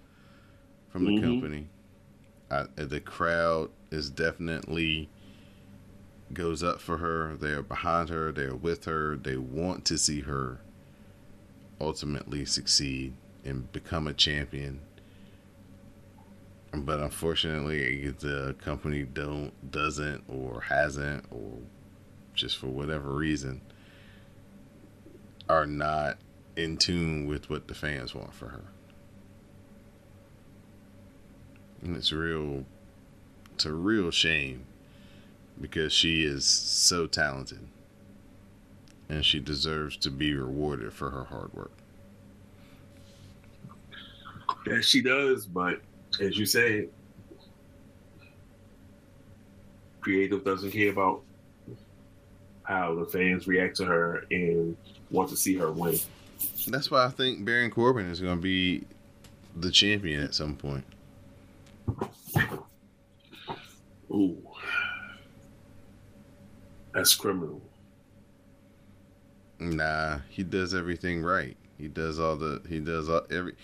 from 0.90 1.04
the 1.04 1.12
Mhm. 1.12 1.23
company. 1.23 1.66
I, 2.50 2.64
the 2.76 3.00
crowd 3.00 3.71
is 3.90 4.11
definitely 4.11 5.09
goes 6.33 6.62
up 6.62 6.80
for 6.80 6.99
her. 6.99 7.37
They 7.37 7.50
are 7.50 7.62
behind 7.62 8.09
her. 8.09 8.33
They 8.33 8.45
are 8.45 8.54
with 8.54 8.85
her. 8.85 9.16
They 9.16 9.37
want 9.37 9.85
to 9.87 9.99
see 9.99 10.21
her 10.23 10.61
ultimately 11.80 12.45
succeed 12.45 13.14
and 13.45 13.71
become 13.73 14.07
a 14.07 14.14
champion. 14.14 14.80
But 16.73 17.00
unfortunately, 17.00 18.11
the 18.11 18.54
company 18.59 19.02
don't 19.02 19.71
doesn't 19.71 20.25
or 20.28 20.61
hasn't 20.62 21.25
or 21.30 21.59
just 22.35 22.59
for 22.59 22.69
whatever 22.69 23.11
reason 23.11 23.61
are 25.49 25.66
not 25.66 26.19
in 26.54 26.76
tune 26.76 27.26
with 27.26 27.50
what 27.50 27.66
the 27.66 27.75
fans 27.75 28.14
want 28.14 28.33
for 28.33 28.49
her. 28.49 28.64
And 31.83 31.97
it's 31.97 32.13
real 32.13 32.65
it's 33.55 33.65
a 33.65 33.73
real 33.73 34.11
shame 34.11 34.65
because 35.61 35.93
she 35.93 36.25
is 36.25 36.47
so 36.47 37.07
talented 37.07 37.61
and 39.09 39.25
she 39.25 39.41
deserves 39.41 39.97
to 39.99 40.11
be 40.11 40.35
rewarded 40.35 40.93
for 40.93 41.11
her 41.11 41.25
hard 41.25 41.53
work. 41.53 41.73
Yes, 44.67 44.85
she 44.85 45.03
does, 45.03 45.47
but 45.47 45.81
as 46.21 46.39
you 46.39 46.47
say, 46.47 46.89
creative 50.01 50.45
doesn't 50.45 50.71
care 50.71 50.91
about 50.91 51.23
how 52.63 52.95
the 52.95 53.05
fans 53.07 53.47
react 53.47 53.77
to 53.77 53.85
her 53.85 54.25
and 54.31 54.77
want 55.11 55.29
to 55.29 55.37
see 55.37 55.57
her 55.57 55.73
win. 55.73 55.99
That's 56.69 56.91
why 56.91 57.05
I 57.05 57.09
think 57.09 57.45
Baron 57.45 57.71
Corbin 57.71 58.07
is 58.07 58.21
going 58.21 58.37
to 58.37 58.43
be 58.43 58.85
the 59.57 59.71
champion 59.71 60.23
at 60.23 60.35
some 60.35 60.55
point. 60.55 60.85
Ooh. 64.11 64.37
That's 66.93 67.15
criminal. 67.15 67.63
Nah, 69.59 70.21
he 70.29 70.43
does 70.43 70.75
everything 70.75 71.23
right. 71.23 71.57
He 71.79 71.89
does 71.89 72.19
all 72.19 72.37
the 72.37 72.63
he 72.69 72.81
does 72.81 73.09
all 73.09 73.23
every 73.31 73.55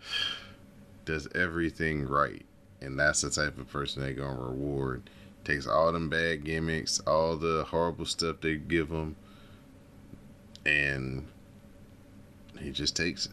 does 1.04 1.28
everything 1.34 2.06
right. 2.06 2.44
And 2.80 2.98
that's 2.98 3.20
the 3.22 3.30
type 3.30 3.58
of 3.58 3.68
person 3.70 4.02
they're 4.02 4.14
to 4.14 4.42
reward. 4.42 5.08
Takes 5.44 5.66
all 5.66 5.92
them 5.92 6.08
bad 6.08 6.44
gimmicks, 6.44 7.00
all 7.00 7.36
the 7.36 7.64
horrible 7.68 8.04
stuff 8.06 8.36
they 8.40 8.56
give 8.56 8.90
him 8.90 9.16
and 10.66 11.26
he 12.58 12.70
just 12.70 12.96
takes 12.96 13.26
it. 13.26 13.32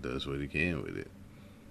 Does 0.00 0.26
what 0.26 0.40
he 0.40 0.46
can 0.46 0.82
with 0.82 0.96
it. 0.96 1.10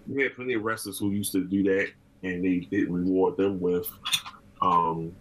We 0.09 0.23
had 0.23 0.35
plenty 0.35 0.53
of 0.53 0.63
wrestlers 0.63 0.99
who 0.99 1.11
used 1.11 1.31
to 1.33 1.43
do 1.43 1.63
that 1.63 1.89
and 2.23 2.43
they 2.43 2.59
didn't 2.59 2.93
reward 2.93 3.37
them 3.37 3.59
with 3.59 3.89
um 4.61 5.13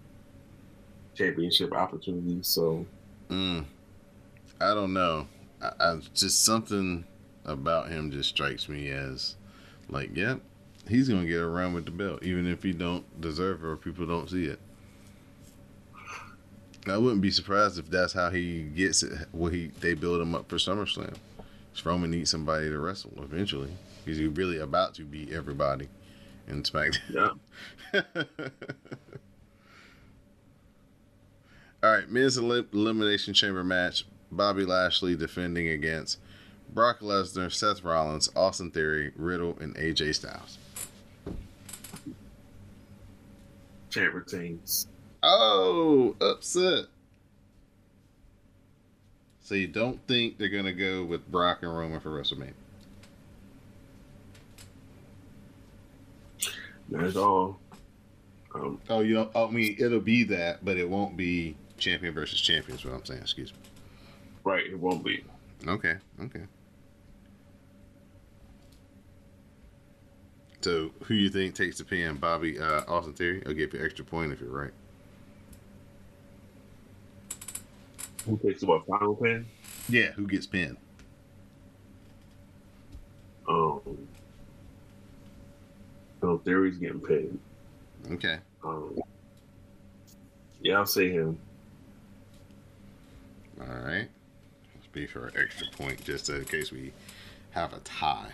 championship 1.15 1.73
opportunities. 1.73 2.47
So 2.47 2.87
Mm, 3.31 3.65
I 4.61 4.75
don't 4.75 4.93
know. 4.93 5.27
I, 5.61 5.71
I 5.81 6.01
just 6.15 6.45
something 6.45 7.05
about 7.45 7.89
him 7.89 8.11
just 8.11 8.29
strikes 8.29 8.69
me 8.69 8.91
as 8.91 9.37
like, 9.89 10.17
yep, 10.17 10.41
he's 10.89 11.09
gonna 11.09 11.27
get 11.27 11.41
around 11.41 11.75
with 11.75 11.87
the 11.87 11.91
belt, 11.91 12.23
even 12.23 12.47
if 12.47 12.63
he 12.63 12.73
don't 12.73 13.21
deserve 13.21 13.63
it 13.65 13.67
or 13.67 13.77
people 13.77 14.07
don't 14.07 14.31
see 14.31 14.47
it. 14.47 14.59
I 16.89 16.97
wouldn't 16.99 17.21
be 17.21 17.33
surprised 17.33 17.81
if 17.81 17.91
that's 17.91 18.13
how 18.13 18.31
he 18.31 18.63
gets 18.63 19.03
it. 19.03 19.13
What 19.33 19.53
he 19.53 19.69
they 19.81 19.95
build 19.95 20.21
him 20.21 20.35
up 20.35 20.49
for 20.49 20.57
SummerSlam. 20.57 21.17
Strowman 21.77 22.09
needs 22.09 22.31
somebody 22.31 22.69
to 22.71 22.79
wrestle 22.79 23.13
eventually. 23.19 23.71
Because 24.05 24.19
he's 24.19 24.29
really 24.29 24.59
about 24.59 24.95
to 24.95 25.03
beat 25.03 25.33
everybody 25.33 25.89
in 26.49 26.63
SmackDown. 26.63 27.39
yeah. 27.93 28.03
All 31.83 31.93
right, 31.93 32.11
men's 32.11 32.37
elim- 32.39 32.69
elimination 32.73 33.35
chamber 33.35 33.63
match: 33.63 34.07
Bobby 34.33 34.65
Lashley 34.65 35.15
defending 35.15 35.69
against 35.69 36.19
Brock 36.73 37.01
Lesnar, 37.01 37.53
Seth 37.53 37.85
Rollins, 37.85 38.31
Austin 38.35 38.71
Theory, 38.71 39.13
Riddle, 39.15 39.57
and 39.61 39.75
AJ 39.77 40.15
Styles. 40.17 40.59
Champ 43.91 44.15
retains. 44.15 44.87
Oh, 45.23 46.17
upset. 46.21 46.87
So 49.47 49.55
you 49.55 49.69
don't 49.69 50.05
think 50.09 50.39
they're 50.39 50.49
gonna 50.49 50.73
go 50.73 51.05
with 51.05 51.31
Brock 51.31 51.59
and 51.63 51.73
Roman 51.73 52.01
for 52.01 52.11
WrestleMania? 52.11 52.53
That's 56.89 57.15
all. 57.15 57.61
Um, 58.53 58.81
Oh, 58.91 59.01
you 59.01 59.15
don't. 59.15 59.37
I 59.37 59.49
mean, 59.49 59.77
it'll 59.79 60.01
be 60.01 60.25
that, 60.25 60.65
but 60.65 60.79
it 60.79 60.91
won't 60.91 61.17
be 61.17 61.57
champion 61.79 62.13
versus 62.13 62.41
champion. 62.41 62.77
Is 62.77 62.85
what 62.85 62.95
I'm 62.95 63.05
saying. 63.05 63.21
Excuse 63.21 63.53
me. 63.53 63.59
right, 64.43 64.67
it 64.67 64.81
won't 64.81 65.05
be. 65.05 65.23
Okay. 65.65 65.95
Okay. 66.21 66.43
So, 70.61 70.91
who 71.05 71.15
you 71.15 71.31
think 71.31 71.55
takes 71.55 71.79
the 71.79 71.85
pin? 71.85 72.17
Bobby 72.17 72.59
uh, 72.59 72.83
Austin 72.89 73.13
Theory? 73.13 73.45
I'll 73.47 73.53
give 73.55 73.73
you 73.73 73.85
extra 73.85 74.05
point 74.05 74.33
if 74.33 74.41
you're 74.41 74.51
right. 74.51 74.73
Who 78.27 78.39
takes 78.39 78.61
the 78.61 78.67
what 78.67 78.87
final 78.87 79.15
pin? 79.15 79.47
Yeah, 79.89 80.11
who 80.13 80.27
gets 80.27 80.47
pinned? 80.47 80.77
Um, 83.49 83.81
so 86.21 86.39
Theory's 86.45 86.79
getting 86.79 87.01
paid. 87.01 87.39
Okay. 88.11 88.39
Um, 88.65 88.99
yeah, 90.61 90.79
I'll 90.79 90.87
say 90.87 91.11
him. 91.11 91.39
All 93.61 93.67
right. 93.67 94.09
Let's 94.75 94.87
be 94.93 95.07
for 95.07 95.29
an 95.29 95.35
extra 95.39 95.69
point 95.77 96.03
just 96.05 96.29
in 96.29 96.45
case 96.45 96.73
we 96.73 96.93
have 97.51 97.73
a 97.73 97.79
tie. 97.81 98.33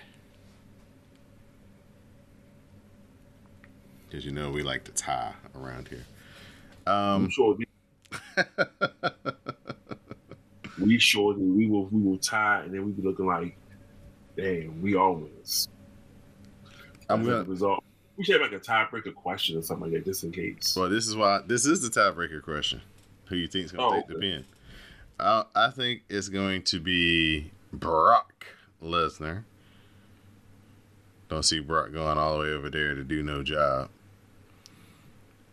Because 4.08 4.24
you 4.24 4.32
know 4.32 4.50
we 4.50 4.62
like 4.62 4.84
to 4.84 4.92
tie 4.92 5.32
around 5.54 5.88
here. 5.88 6.04
I'm 6.86 7.24
Um, 7.24 7.30
sure 7.30 7.56
we, 10.82 10.88
we 10.94 10.98
sure 10.98 11.34
we 11.34 11.66
will 11.66 11.86
we 11.86 12.02
will 12.02 12.18
tie, 12.18 12.62
and 12.64 12.72
then 12.74 12.84
we 12.84 12.92
be 12.92 13.02
looking 13.02 13.26
like, 13.26 13.56
damn, 14.36 14.80
we 14.82 14.94
winners. 14.94 15.68
I'm 17.08 17.24
gonna. 17.24 17.44
result. 17.44 17.82
We 18.16 18.24
should 18.24 18.40
have 18.40 18.50
like 18.50 18.60
a 18.60 18.62
tiebreaker 18.62 19.14
question 19.14 19.56
or 19.58 19.62
something 19.62 19.90
like 19.90 20.04
that, 20.04 20.10
just 20.10 20.22
in 20.24 20.32
case. 20.32 20.76
Well, 20.76 20.88
this 20.88 21.06
is 21.06 21.16
why 21.16 21.40
this 21.46 21.66
is 21.66 21.80
the 21.80 21.88
tiebreaker 21.88 22.42
question. 22.42 22.80
Who 23.26 23.36
you 23.36 23.46
think 23.46 23.66
is 23.66 23.72
gonna 23.72 23.88
Oh, 23.88 23.94
take 24.00 24.08
the 24.08 24.14
pin? 24.16 24.44
I, 25.18 25.44
I 25.54 25.70
think 25.70 26.02
it's 26.08 26.28
going 26.28 26.62
to 26.64 26.80
be 26.80 27.50
Brock 27.72 28.46
Lesnar. 28.82 29.44
Don't 31.28 31.44
see 31.44 31.60
Brock 31.60 31.92
going 31.92 32.18
all 32.18 32.34
the 32.34 32.40
way 32.44 32.50
over 32.50 32.68
there 32.68 32.94
to 32.94 33.04
do 33.04 33.22
no 33.22 33.42
job. 33.42 33.88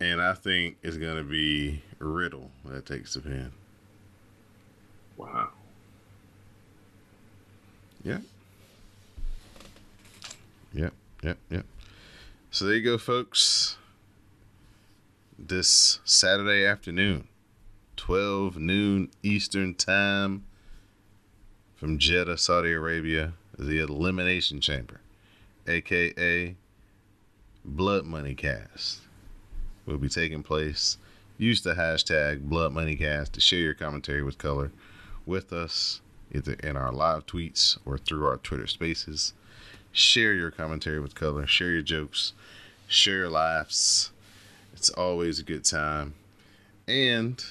And 0.02 0.22
I 0.22 0.34
think 0.34 0.78
it's 0.82 0.98
going 0.98 1.18
to 1.18 1.24
be 1.24 1.84
Riddle 2.00 2.52
that 2.66 2.86
takes 2.86 3.14
the 3.14 3.22
pin. 3.22 3.52
Yep. 8.04 8.22
Yep, 10.74 10.94
yep, 11.24 11.38
yep. 11.50 11.66
So 12.52 12.66
there 12.66 12.76
you 12.76 12.84
go, 12.84 12.98
folks. 12.98 13.78
This 15.38 16.00
Saturday 16.04 16.66
afternoon, 16.66 17.28
12 17.98 18.58
noon 18.58 19.10
Eastern 19.24 19.74
Time 19.74 20.46
from 21.76 21.98
Jeddah, 21.98 22.38
Saudi 22.38 22.74
Arabia, 22.74 23.34
the 23.58 23.80
Elimination 23.80 24.62
Chamber, 24.62 25.02
aka 25.68 26.56
Blood 27.66 28.06
Money 28.06 28.36
Cast, 28.36 29.02
will 29.86 29.98
be 29.98 30.10
taking 30.10 30.44
place. 30.44 30.98
Use 31.38 31.62
the 31.62 31.76
hashtag 31.76 32.42
Blood 32.42 32.74
Money 32.74 32.96
Cast 32.96 33.34
to 33.34 33.42
share 33.42 33.60
your 33.60 33.74
commentary 33.74 34.24
with 34.24 34.38
color 34.38 34.72
with 35.26 35.54
us, 35.54 36.02
either 36.34 36.54
in 36.54 36.76
our 36.76 36.92
live 36.92 37.26
tweets 37.26 37.78
or 37.86 37.98
through 37.98 38.26
our 38.26 38.38
Twitter 38.38 38.68
spaces. 38.68 39.34
Share 39.92 40.34
your 40.34 40.52
commentary 40.52 41.00
with 41.00 41.16
color, 41.16 41.48
share 41.48 41.72
your 41.72 41.82
jokes, 41.82 42.34
share 42.88 43.18
your 43.18 43.30
laughs. 43.30 44.12
It's 44.74 44.90
always 44.90 45.40
a 45.40 45.44
good 45.44 45.66
time. 45.66 46.14
And 46.88 47.44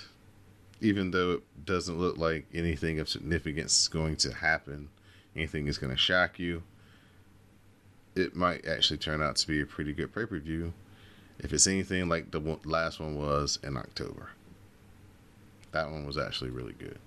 even 0.81 1.11
though 1.11 1.33
it 1.33 1.65
doesn't 1.65 1.99
look 1.99 2.17
like 2.17 2.47
anything 2.55 3.01
of 3.01 3.09
significance 3.09 3.83
is 3.83 3.89
going 3.89 4.17
to 4.17 4.33
happen, 4.33 4.89
anything 5.35 5.67
is 5.67 5.79
going 5.79 5.93
to 5.93 5.99
shock 5.99 6.39
you, 6.39 6.63
it 8.15 8.35
might 8.35 8.67
actually 8.67 8.99
turn 8.99 9.23
out 9.23 9.37
to 9.37 9.47
be 9.47 9.61
a 9.61 9.67
pretty 9.67 9.93
good 9.93 10.15
pay 10.15 10.27
per 10.27 10.39
view 10.39 10.73
if 11.39 11.53
it's 11.53 11.67
anything 11.67 12.09
like 12.09 12.31
the 12.31 12.59
last 12.65 13.01
one 13.01 13.17
was 13.17 13.59
in 13.63 13.77
October. 13.77 14.31
That 15.73 15.91
one 15.91 16.07
was 16.07 16.19
actually 16.19 16.51
really 16.51 16.73
good. 16.73 16.99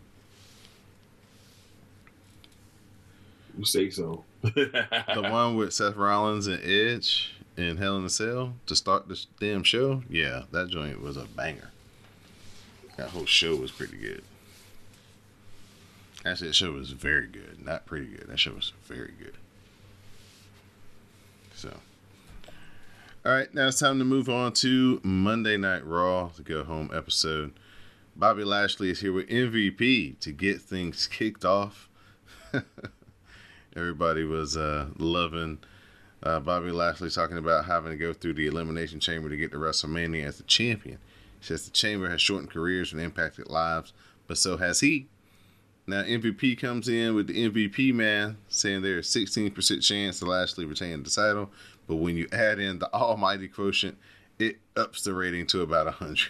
You 3.57 3.65
say 3.65 3.89
so. 3.89 4.23
the 4.41 5.27
one 5.29 5.55
with 5.55 5.73
Seth 5.73 5.95
Rollins 5.95 6.47
and 6.47 6.63
Edge 6.63 7.35
and 7.57 7.77
Hell 7.77 7.97
in 7.97 8.05
a 8.05 8.09
Cell 8.09 8.53
to 8.65 8.75
start 8.75 9.07
this 9.07 9.27
damn 9.39 9.63
show, 9.63 10.03
yeah, 10.09 10.43
that 10.51 10.69
joint 10.69 11.01
was 11.01 11.17
a 11.17 11.25
banger. 11.25 11.71
That 12.97 13.09
whole 13.09 13.25
show 13.25 13.55
was 13.55 13.71
pretty 13.71 13.97
good. 13.97 14.23
Actually, 16.25 16.47
that 16.47 16.55
show 16.55 16.71
was 16.71 16.91
very 16.91 17.27
good. 17.27 17.63
Not 17.63 17.85
pretty 17.85 18.05
good. 18.05 18.27
That 18.27 18.39
show 18.39 18.53
was 18.53 18.73
very 18.85 19.13
good. 19.19 19.33
So, 21.55 21.77
all 23.25 23.31
right, 23.31 23.53
now 23.53 23.67
it's 23.67 23.79
time 23.79 23.99
to 23.99 24.05
move 24.05 24.29
on 24.29 24.53
to 24.53 24.99
Monday 25.03 25.57
Night 25.57 25.85
Raw, 25.85 26.29
the 26.35 26.43
go 26.43 26.63
home 26.63 26.89
episode. 26.93 27.53
Bobby 28.15 28.43
Lashley 28.43 28.89
is 28.89 28.99
here 28.99 29.13
with 29.13 29.29
MVP 29.29 30.19
to 30.19 30.31
get 30.31 30.61
things 30.61 31.07
kicked 31.07 31.45
off. 31.45 31.89
Everybody 33.75 34.23
was 34.23 34.57
uh, 34.57 34.87
loving 34.97 35.59
uh, 36.23 36.39
Bobby 36.39 36.71
Lashley 36.71 37.09
talking 37.09 37.37
about 37.37 37.65
having 37.65 37.91
to 37.91 37.97
go 37.97 38.13
through 38.13 38.33
the 38.33 38.47
Elimination 38.47 38.99
Chamber 38.99 39.29
to 39.29 39.37
get 39.37 39.51
to 39.51 39.57
WrestleMania 39.57 40.25
as 40.25 40.37
the 40.37 40.43
champion. 40.43 40.99
He 41.39 41.45
says 41.45 41.65
the 41.65 41.71
Chamber 41.71 42.09
has 42.09 42.21
shortened 42.21 42.51
careers 42.51 42.91
and 42.91 43.01
impacted 43.01 43.47
lives, 43.47 43.93
but 44.27 44.37
so 44.37 44.57
has 44.57 44.81
he. 44.81 45.07
Now 45.87 46.03
MVP 46.03 46.59
comes 46.59 46.87
in 46.87 47.15
with 47.15 47.27
the 47.27 47.49
MVP 47.49 47.93
man 47.93 48.37
saying 48.49 48.81
there's 48.81 49.09
16% 49.09 49.83
chance 49.83 50.19
to 50.19 50.25
Lashley 50.25 50.65
retain 50.65 51.01
the 51.03 51.09
title, 51.09 51.49
but 51.87 51.95
when 51.95 52.17
you 52.17 52.27
add 52.31 52.59
in 52.59 52.79
the 52.79 52.93
almighty 52.93 53.47
quotient, 53.47 53.97
it 54.37 54.57
ups 54.75 55.03
the 55.03 55.13
rating 55.13 55.47
to 55.47 55.61
about 55.61 55.85
100. 55.85 56.29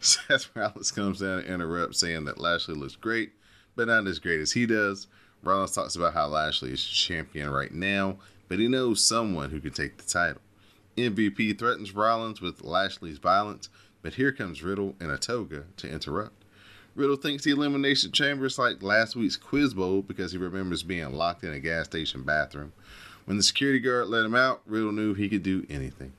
Seth 0.00 0.54
Rollins 0.54 0.92
comes 0.92 1.20
down 1.20 1.40
and 1.40 1.48
interrupts 1.48 2.00
saying 2.00 2.24
that 2.26 2.38
Lashley 2.38 2.74
looks 2.74 2.94
great, 2.94 3.32
but 3.74 3.88
not 3.88 4.06
as 4.06 4.18
great 4.18 4.40
as 4.40 4.52
he 4.52 4.64
does. 4.66 5.08
Rollins 5.42 5.72
talks 5.72 5.96
about 5.96 6.14
how 6.14 6.26
Lashley 6.26 6.72
is 6.72 6.84
champion 6.84 7.50
right 7.50 7.72
now, 7.72 8.16
but 8.48 8.58
he 8.58 8.68
knows 8.68 9.04
someone 9.04 9.50
who 9.50 9.60
can 9.60 9.72
take 9.72 9.96
the 9.96 10.04
title. 10.04 10.40
MVP 10.96 11.58
threatens 11.58 11.94
Rollins 11.94 12.40
with 12.40 12.64
Lashley's 12.64 13.18
violence, 13.18 13.68
but 14.02 14.14
here 14.14 14.32
comes 14.32 14.62
Riddle 14.62 14.96
in 15.00 15.10
a 15.10 15.18
toga 15.18 15.64
to 15.76 15.88
interrupt. 15.88 16.44
Riddle 16.96 17.16
thinks 17.16 17.44
the 17.44 17.52
Elimination 17.52 18.10
Chamber 18.10 18.46
is 18.46 18.58
like 18.58 18.82
last 18.82 19.14
week's 19.14 19.36
Quiz 19.36 19.74
Bowl 19.74 20.02
because 20.02 20.32
he 20.32 20.38
remembers 20.38 20.82
being 20.82 21.12
locked 21.12 21.44
in 21.44 21.52
a 21.52 21.60
gas 21.60 21.86
station 21.86 22.24
bathroom. 22.24 22.72
When 23.24 23.36
the 23.36 23.42
security 23.42 23.78
guard 23.78 24.08
let 24.08 24.24
him 24.24 24.34
out, 24.34 24.62
Riddle 24.66 24.90
knew 24.90 25.14
he 25.14 25.28
could 25.28 25.44
do 25.44 25.64
anything. 25.70 26.12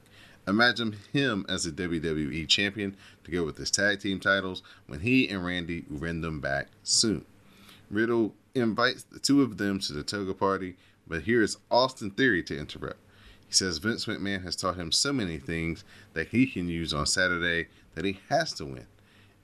Imagine 0.47 0.95
him 1.11 1.45
as 1.49 1.65
a 1.65 1.71
WWE 1.71 2.47
champion 2.47 2.95
to 3.23 3.31
go 3.31 3.43
with 3.43 3.57
his 3.57 3.69
tag 3.69 3.99
team 3.99 4.19
titles 4.19 4.63
when 4.87 5.01
he 5.01 5.27
and 5.27 5.45
Randy 5.45 5.83
win 5.89 6.21
them 6.21 6.39
back 6.39 6.69
soon. 6.83 7.25
Riddle 7.91 8.33
invites 8.55 9.03
the 9.03 9.19
two 9.19 9.41
of 9.41 9.57
them 9.57 9.79
to 9.79 9.93
the 9.93 10.03
toga 10.03 10.33
party, 10.33 10.75
but 11.07 11.23
here 11.23 11.41
is 11.41 11.57
Austin 11.69 12.11
Theory 12.11 12.43
to 12.43 12.57
interrupt. 12.57 12.99
He 13.47 13.53
says 13.53 13.79
Vince 13.79 14.05
McMahon 14.05 14.43
has 14.43 14.55
taught 14.55 14.75
him 14.75 14.91
so 14.91 15.11
many 15.11 15.39
things 15.39 15.83
that 16.13 16.27
he 16.27 16.45
can 16.45 16.69
use 16.69 16.93
on 16.93 17.07
Saturday 17.07 17.67
that 17.95 18.05
he 18.05 18.19
has 18.29 18.53
to 18.53 18.65
win. 18.65 18.85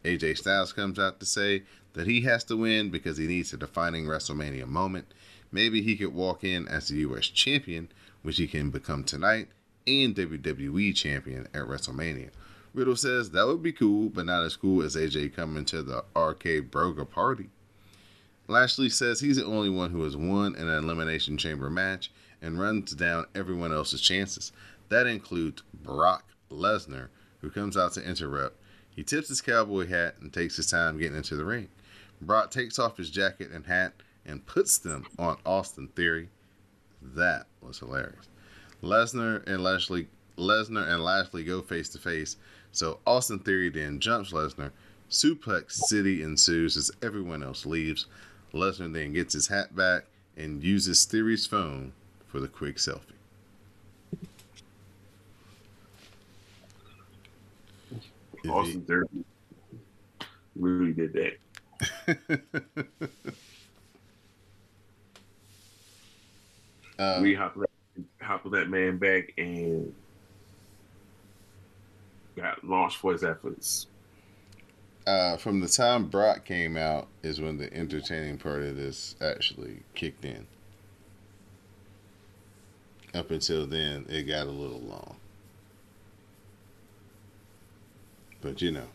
AJ 0.04 0.38
Styles 0.38 0.74
comes 0.74 1.00
out 1.00 1.20
to 1.20 1.26
say 1.26 1.64
that 1.94 2.06
he 2.06 2.22
has 2.22 2.44
to 2.46 2.56
win 2.56 2.92
because 2.92 3.18
he 3.18 3.26
needs 3.26 3.52
a 3.52 3.58
defining 3.58 4.06
WrestleMania 4.06 4.68
moment. 4.68 5.12
Maybe 5.52 5.82
he 5.82 5.96
could 5.96 6.14
walk 6.14 6.44
in 6.44 6.68
as 6.68 6.88
the 6.88 6.98
U.S. 6.98 7.26
champion, 7.28 7.90
which 8.22 8.38
he 8.38 8.46
can 8.46 8.70
become 8.70 9.04
tonight, 9.04 9.48
and 9.88 10.16
WWE 10.16 10.96
champion 10.96 11.48
at 11.54 11.64
WrestleMania. 11.64 12.30
Riddle 12.76 12.96
says 12.96 13.32
that 13.32 13.48
would 13.48 13.64
be 13.64 13.72
cool, 13.72 14.10
but 14.10 14.26
not 14.26 14.44
as 14.44 14.56
cool 14.56 14.84
as 14.84 14.96
AJ 14.96 15.34
coming 15.34 15.66
to 15.66 15.82
the 15.82 16.04
RK-Broga 16.16 17.10
party. 17.10 17.50
Lashley 18.48 18.90
says 18.90 19.20
he's 19.20 19.38
the 19.38 19.46
only 19.46 19.70
one 19.70 19.92
who 19.92 20.04
has 20.04 20.16
won 20.16 20.56
an 20.56 20.70
Elimination 20.70 21.38
Chamber 21.38 21.70
match 21.70 22.12
and 22.42 22.60
runs 22.60 22.94
down 22.94 23.26
everyone 23.34 23.74
else's 23.74 24.02
chances. 24.02 24.52
That 24.90 25.08
includes 25.08 25.64
Brock 25.74 26.26
Lesnar, 26.52 27.08
who 27.42 27.50
comes 27.50 27.76
out 27.76 27.94
to 27.94 28.08
interrupt. 28.08 28.58
He 28.96 29.04
tips 29.04 29.30
his 29.30 29.42
cowboy 29.42 29.88
hat 29.88 30.16
and 30.22 30.32
takes 30.32 30.58
his 30.58 30.70
time 30.70 30.98
getting 30.98 31.18
into 31.18 31.36
the 31.36 31.46
ring. 31.46 31.70
Brock 32.22 32.52
takes 32.52 32.80
off 32.80 32.98
his 32.98 33.10
jacket 33.10 33.52
and 33.52 33.66
hat 33.66 33.94
and 34.26 34.46
puts 34.46 34.78
them 34.78 35.06
on 35.18 35.38
Austin 35.46 35.88
Theory. 35.96 36.30
That 37.02 37.48
was 37.62 37.80
hilarious. 37.80 38.28
Lesnar 38.82 39.46
and 39.48 39.64
Lashley 39.64 40.08
Lesnar 40.38 40.88
and 40.88 41.04
Lashley 41.04 41.44
go 41.44 41.62
face 41.62 41.90
to 41.90 41.98
face, 41.98 42.36
so 42.72 43.00
Austin 43.08 43.40
Theory 43.40 43.70
then 43.70 44.00
jumps 44.00 44.32
Lesnar. 44.32 44.72
Suplex 45.10 45.72
City 45.72 46.24
ensues 46.24 46.76
as 46.76 46.92
everyone 47.02 47.44
else 47.44 47.66
leaves. 47.66 48.08
Lesnar 48.56 48.92
then 48.92 49.14
gets 49.14 49.34
his 49.34 49.48
hat 49.48 49.76
back 49.76 50.06
and 50.38 50.64
uses 50.64 51.06
Theory's 51.06 51.46
phone 51.46 51.94
for 52.28 52.40
the 52.40 52.48
quick 52.48 52.78
selfie. 52.78 53.02
Austin 58.50 58.82
Theory 58.82 59.08
really 60.56 60.94
did 60.94 61.14
that. 61.14 61.38
uh, 67.00 67.20
we 67.22 67.34
hop 67.34 67.56
that, 67.56 67.70
hop 68.22 68.50
that 68.52 68.70
man 68.70 68.98
back 68.98 69.34
and 69.38 69.94
got 72.36 72.64
launched 72.64 72.98
for 72.98 73.12
his 73.14 73.24
efforts. 73.24 73.88
Uh, 75.08 75.38
from 75.38 75.60
the 75.60 75.68
time 75.68 76.08
Brock 76.08 76.46
came 76.46 76.78
out 76.78 77.08
is 77.22 77.40
when 77.40 77.58
the 77.58 77.72
entertaining 77.74 78.38
part 78.38 78.64
of 78.64 78.76
this 78.76 79.16
actually 79.22 79.84
kicked 79.94 80.26
in. 80.26 80.48
Up 83.14 83.32
until 83.32 83.66
then, 83.66 84.06
it 84.10 84.24
got 84.24 84.48
a 84.48 84.52
little 84.52 84.82
long. 84.82 85.16
But 88.42 88.62
you 88.62 88.72
know, 88.72 88.88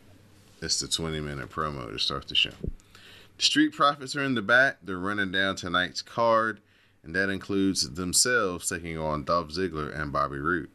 it's 0.61 0.81
the 0.81 0.89
20 0.89 1.21
minute 1.21 1.49
promo 1.49 1.91
to 1.91 1.99
start 1.99 2.29
the 2.29 2.35
show. 2.35 2.51
The 2.63 3.43
Street 3.43 3.73
Profits 3.73 4.15
are 4.15 4.23
in 4.23 4.35
the 4.35 4.43
back. 4.43 4.79
They're 4.83 4.99
running 4.99 5.33
down 5.33 5.57
tonight's 5.57 6.03
card, 6.03 6.61
and 7.03 7.15
that 7.15 7.31
includes 7.31 7.89
themselves 7.95 8.69
taking 8.69 8.99
on 8.99 9.25
Dolph 9.25 9.49
Ziggler 9.49 9.99
and 9.99 10.13
Bobby 10.13 10.39
Roode. 10.39 10.69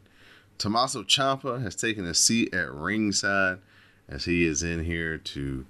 Tommaso 0.58 1.04
Ciampa 1.04 1.62
has 1.62 1.76
taken 1.76 2.06
a 2.06 2.14
seat 2.14 2.54
at 2.54 2.72
ringside 2.72 3.60
as 4.08 4.26
he 4.26 4.46
is 4.46 4.64
in 4.64 4.84
here 4.84 5.18
to 5.18 5.66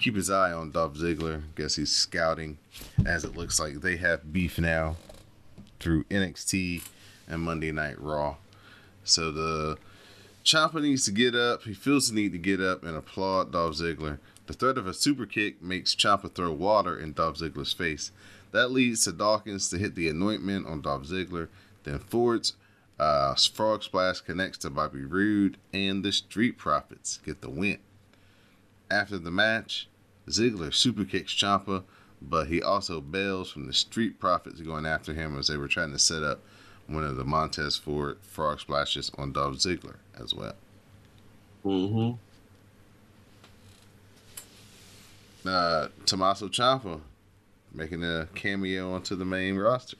keep 0.00 0.14
his 0.14 0.30
eye 0.30 0.52
on 0.52 0.70
Dolph 0.70 0.94
Ziggler. 0.94 1.42
Guess 1.54 1.76
he's 1.76 1.92
scouting 1.92 2.58
as 3.04 3.24
it 3.24 3.36
looks 3.36 3.58
like 3.58 3.80
they 3.80 3.96
have 3.96 4.32
beef 4.32 4.58
now 4.58 4.96
through 5.80 6.04
NXT 6.04 6.82
and 7.28 7.42
Monday 7.42 7.72
Night 7.72 8.00
Raw. 8.00 8.36
So 9.04 9.30
the 9.30 9.78
Ciampa 10.44 10.80
needs 10.80 11.04
to 11.06 11.12
get 11.12 11.34
up. 11.34 11.62
He 11.62 11.74
feels 11.74 12.08
the 12.08 12.14
need 12.14 12.32
to 12.32 12.38
get 12.38 12.60
up 12.60 12.84
and 12.84 12.96
applaud 12.96 13.52
Dolph 13.52 13.76
Ziggler, 13.76 14.18
The 14.46 14.52
threat 14.52 14.78
of 14.78 14.86
a 14.86 14.94
super 14.94 15.26
kick 15.26 15.60
makes 15.60 15.94
Ciampa 15.94 16.32
throw 16.32 16.52
water 16.52 16.98
in 16.98 17.12
Dolph 17.12 17.38
Ziggler's 17.38 17.72
face. 17.72 18.12
That 18.52 18.70
leads 18.70 19.04
to 19.04 19.12
Dawkins 19.12 19.68
to 19.70 19.78
hit 19.78 19.94
the 19.94 20.08
anointment 20.08 20.66
on 20.66 20.82
Dolph 20.82 21.04
Ziggler. 21.04 21.48
Then 21.84 21.98
Ford's 21.98 22.54
uh, 22.98 23.34
frog 23.34 23.82
splash 23.82 24.20
connects 24.20 24.58
to 24.58 24.70
Bobby 24.70 25.04
Roode, 25.04 25.58
and 25.72 26.04
the 26.04 26.12
Street 26.12 26.56
Profits 26.56 27.18
get 27.24 27.40
the 27.40 27.50
win. 27.50 27.78
After 28.90 29.18
the 29.18 29.30
match, 29.30 29.88
Ziggler 30.28 30.72
super 30.72 31.04
kicks 31.04 31.32
Ciampa, 31.32 31.84
but 32.22 32.48
he 32.48 32.62
also 32.62 33.00
bails 33.00 33.50
from 33.50 33.66
the 33.66 33.72
Street 33.72 34.18
Profits 34.18 34.60
going 34.60 34.86
after 34.86 35.12
him 35.12 35.38
as 35.38 35.48
they 35.48 35.56
were 35.56 35.68
trying 35.68 35.92
to 35.92 35.98
set 35.98 36.22
up 36.22 36.40
one 36.86 37.04
of 37.04 37.16
the 37.16 37.24
Montez 37.24 37.76
Ford 37.76 38.18
frog 38.22 38.60
splashes 38.60 39.10
on 39.18 39.32
Dolph 39.32 39.56
Ziggler 39.56 39.96
as 40.18 40.32
well. 40.32 40.54
Mm-hmm. 41.64 42.16
Uh, 45.48 45.88
Tommaso 46.06 46.48
Ciampa 46.48 47.00
making 47.72 48.02
a 48.04 48.28
cameo 48.34 48.92
onto 48.92 49.14
the 49.16 49.24
main 49.24 49.56
roster. 49.56 49.96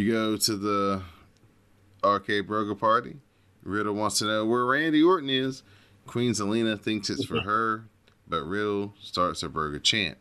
You 0.00 0.12
go 0.12 0.34
to 0.38 0.56
the 0.56 1.02
RK-Broga 2.02 2.78
party. 2.78 3.16
Riddle 3.62 3.92
wants 3.92 4.18
to 4.20 4.24
know 4.24 4.46
where 4.46 4.64
Randy 4.64 5.02
Orton 5.02 5.28
is. 5.28 5.62
Queen 6.06 6.32
Zelina 6.32 6.80
thinks 6.80 7.10
it's 7.10 7.26
for 7.26 7.42
her, 7.42 7.84
but 8.26 8.40
Riddle 8.40 8.94
starts 8.98 9.42
a 9.42 9.50
Broga 9.50 9.82
chant. 9.82 10.16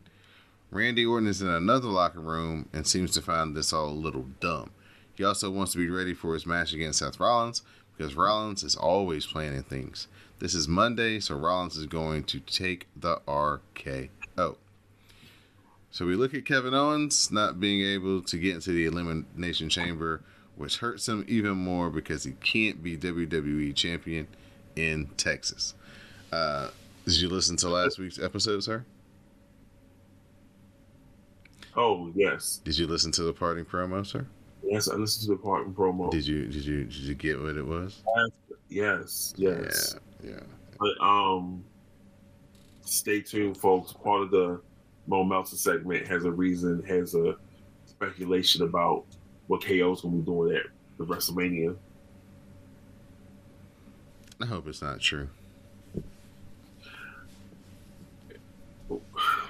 Randy 0.69 1.05
Orton 1.05 1.29
is 1.29 1.41
in 1.41 1.47
another 1.47 1.87
locker 1.87 2.19
room 2.19 2.67
and 2.73 2.85
seems 2.85 3.13
to 3.13 3.21
find 3.21 3.55
this 3.55 3.71
all 3.71 3.87
a 3.87 3.91
little 3.91 4.25
dumb. 4.41 4.71
He 5.15 5.23
also 5.23 5.49
wants 5.49 5.71
to 5.71 5.77
be 5.77 5.89
ready 5.89 6.13
for 6.13 6.33
his 6.33 6.45
match 6.45 6.73
against 6.73 6.99
Seth 6.99 7.17
Rollins 7.17 7.61
because 7.97 8.15
Rollins 8.15 8.63
is 8.63 8.75
always 8.75 9.25
planning 9.25 9.63
things. 9.63 10.09
This 10.39 10.53
is 10.53 10.67
Monday, 10.67 11.21
so 11.21 11.37
Rollins 11.37 11.77
is 11.77 11.85
going 11.85 12.25
to 12.25 12.41
take 12.41 12.87
the 12.97 13.21
RKO. 13.25 14.57
So 15.91 16.05
we 16.05 16.15
look 16.15 16.33
at 16.33 16.45
Kevin 16.45 16.73
Owens 16.73 17.31
not 17.31 17.59
being 17.59 17.81
able 17.81 18.21
to 18.23 18.37
get 18.37 18.55
into 18.55 18.71
the 18.71 18.85
Elimination 18.85 19.69
Chamber, 19.69 20.21
which 20.55 20.77
hurts 20.77 21.07
him 21.07 21.25
even 21.27 21.53
more 21.53 21.89
because 21.89 22.23
he 22.23 22.33
can't 22.43 22.83
be 22.83 22.95
WWE 22.97 23.75
Champion 23.75 24.27
in 24.75 25.07
Texas. 25.17 25.73
Uh, 26.31 26.69
did 27.05 27.15
you 27.15 27.29
listen 27.29 27.55
to 27.57 27.69
last 27.69 27.97
week's 27.97 28.19
episode, 28.19 28.63
sir? 28.63 28.85
Oh 31.75 32.11
yes, 32.15 32.61
Did 32.63 32.77
you 32.77 32.87
listen 32.87 33.11
to 33.13 33.23
the 33.23 33.33
parting 33.33 33.63
promo, 33.65 34.05
sir? 34.05 34.25
yes. 34.63 34.89
I 34.89 34.95
listened 34.95 35.27
to 35.29 35.35
the 35.37 35.41
parting 35.41 35.73
promo. 35.73 36.11
Did 36.11 36.25
you 36.25 36.45
did 36.45 36.65
you 36.65 36.83
did 36.85 36.93
you 36.95 37.15
get 37.15 37.39
what 37.41 37.55
it 37.55 37.65
was? 37.65 38.01
Yes, 38.69 39.33
yes. 39.37 39.95
Yeah, 40.21 40.31
yeah. 40.31 40.39
But 40.79 40.99
um, 41.03 41.63
stay 42.81 43.21
tuned, 43.21 43.57
folks. 43.57 43.93
Part 43.93 44.23
of 44.23 44.31
the 44.31 44.61
Mo 45.09 45.23
Meltzer 45.23 45.57
segment 45.57 46.07
has 46.07 46.23
a 46.23 46.31
reason, 46.31 46.83
has 46.83 47.15
a 47.15 47.35
speculation 47.87 48.61
about 48.61 49.05
what 49.47 49.65
KO's 49.65 50.01
gonna 50.01 50.17
be 50.17 50.21
doing 50.21 50.55
at 50.55 50.67
the 50.99 51.05
WrestleMania. 51.05 51.75
I 54.39 54.45
hope 54.45 54.67
it's 54.67 54.83
not 54.83 54.99
true. 54.99 55.27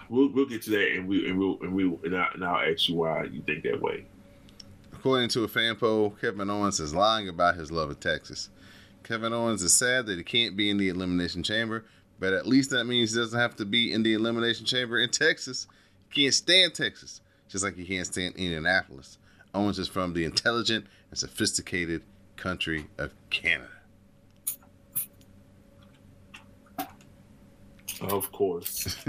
We'll 0.10 0.30
we'll 0.30 0.48
get 0.48 0.64
to 0.64 0.70
that, 0.72 0.94
and 0.96 1.08
we 1.08 1.30
and 1.30 1.38
we'll 1.38 1.60
and 1.62 1.76
we 1.76 1.84
and, 1.84 2.16
I, 2.16 2.30
and 2.34 2.44
I'll 2.44 2.72
ask 2.72 2.88
you 2.88 2.96
why 2.96 3.26
you 3.26 3.42
think 3.42 3.64
that 3.64 3.82
way. 3.82 4.06
According 4.94 5.30
to 5.30 5.44
a 5.44 5.48
fan 5.48 5.76
poll, 5.76 6.12
Kevin 6.22 6.50
Owens 6.50 6.80
is 6.80 6.96
lying 6.96 7.28
about 7.28 7.56
his 7.56 7.70
love 7.70 7.90
of 7.90 8.00
Texas. 8.00 8.50
Kevin 9.04 9.34
Owens 9.34 9.62
is 9.62 9.74
sad 9.74 10.06
that 10.06 10.18
he 10.18 10.24
can't 10.24 10.56
be 10.56 10.70
in 10.70 10.78
the 10.78 10.90
Elimination 10.90 11.44
Chamber, 11.44 11.84
but 12.20 12.34
at 12.34 12.48
least 12.48 12.70
that 12.72 12.86
means 12.86 13.14
he 13.14 13.20
doesn't 13.20 13.40
have 13.40 13.56
to 13.58 13.66
be 13.66 13.94
in 13.94 14.04
the 14.04 14.14
Elimination 14.14 14.66
Chamber 14.66 15.00
in 15.00 15.10
Texas. 15.10 15.68
He 16.10 16.24
can't 16.24 16.34
stand 16.34 16.74
Texas, 16.74 17.22
just 17.48 17.64
like 17.64 17.76
he 17.76 17.86
can't 17.86 18.06
stand 18.06 18.36
Indianapolis. 18.36 19.18
Owens 19.54 19.80
is 19.80 19.88
from 19.88 20.14
the 20.14 20.26
intelligent 20.26 20.86
and 21.10 21.18
sophisticated 21.18 22.04
country 22.36 22.88
of 22.98 23.14
Canada. 23.30 23.70
Of 28.02 28.32
course. 28.32 29.04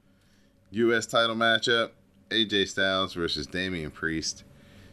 U.S. 0.70 1.06
title 1.06 1.36
matchup 1.36 1.90
AJ 2.30 2.68
Styles 2.68 3.14
versus 3.14 3.46
Damian 3.46 3.90
Priest. 3.90 4.44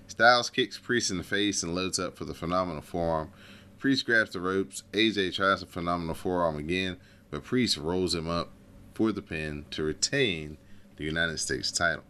Styles 0.08 0.50
kicks 0.50 0.78
Priest 0.78 1.10
in 1.10 1.18
the 1.18 1.24
face 1.24 1.64
and 1.64 1.74
loads 1.74 1.98
up 1.98 2.18
for 2.18 2.26
the 2.26 2.34
phenomenal 2.34 2.82
forearm. 2.82 3.32
Priest 3.80 4.06
grabs 4.06 4.32
the 4.32 4.40
ropes. 4.40 4.84
AJ 4.92 5.34
tries 5.36 5.62
the 5.62 5.66
phenomenal 5.66 6.14
forearm 6.14 6.58
again, 6.58 6.98
but 7.32 7.44
Priest 7.44 7.78
rolls 7.78 8.14
him 8.14 8.30
up 8.30 8.52
for 8.94 9.12
the 9.12 9.22
pin 9.22 9.66
to 9.72 9.84
retain 9.84 10.58
the 10.98 11.06
United 11.06 11.40
States 11.40 11.72
title. 11.72 12.04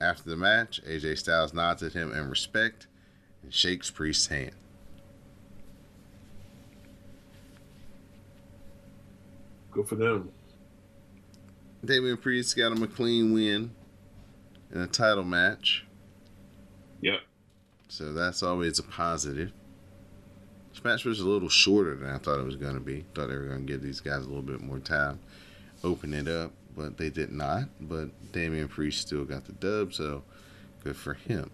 After 0.00 0.28
the 0.28 0.36
match, 0.36 0.82
AJ 0.86 1.18
Styles 1.18 1.54
nods 1.54 1.82
at 1.82 1.92
him 1.94 2.12
in 2.12 2.28
respect 2.28 2.86
and 3.42 3.54
shakes 3.54 3.90
Priest's 3.90 4.26
hand. 4.26 4.52
Good 9.70 9.88
for 9.88 9.94
them. 9.94 10.30
Damian 11.84 12.16
Priest 12.16 12.56
got 12.56 12.72
him 12.72 12.82
a 12.82 12.88
clean 12.88 13.32
win 13.32 13.70
in 14.74 14.80
a 14.80 14.86
title 14.86 15.24
match. 15.24 15.84
Yep. 17.00 17.20
So 17.88 18.12
that's 18.12 18.42
always 18.42 18.78
a 18.78 18.82
positive. 18.82 19.52
Match 20.84 21.04
was 21.04 21.20
a 21.20 21.28
little 21.28 21.48
shorter 21.48 21.94
than 21.94 22.10
I 22.10 22.18
thought 22.18 22.40
it 22.40 22.46
was 22.46 22.56
going 22.56 22.74
to 22.74 22.80
be. 22.80 23.04
Thought 23.14 23.28
they 23.28 23.36
were 23.36 23.46
going 23.46 23.66
to 23.66 23.72
give 23.72 23.82
these 23.82 24.00
guys 24.00 24.24
a 24.24 24.28
little 24.28 24.42
bit 24.42 24.60
more 24.60 24.78
time, 24.78 25.20
open 25.82 26.14
it 26.14 26.28
up, 26.28 26.52
but 26.76 26.96
they 26.96 27.10
did 27.10 27.32
not. 27.32 27.64
But 27.80 28.32
Damian 28.32 28.68
Priest 28.68 29.00
still 29.00 29.24
got 29.24 29.44
the 29.44 29.52
dub, 29.52 29.92
so 29.92 30.22
good 30.84 30.96
for 30.96 31.14
him. 31.14 31.50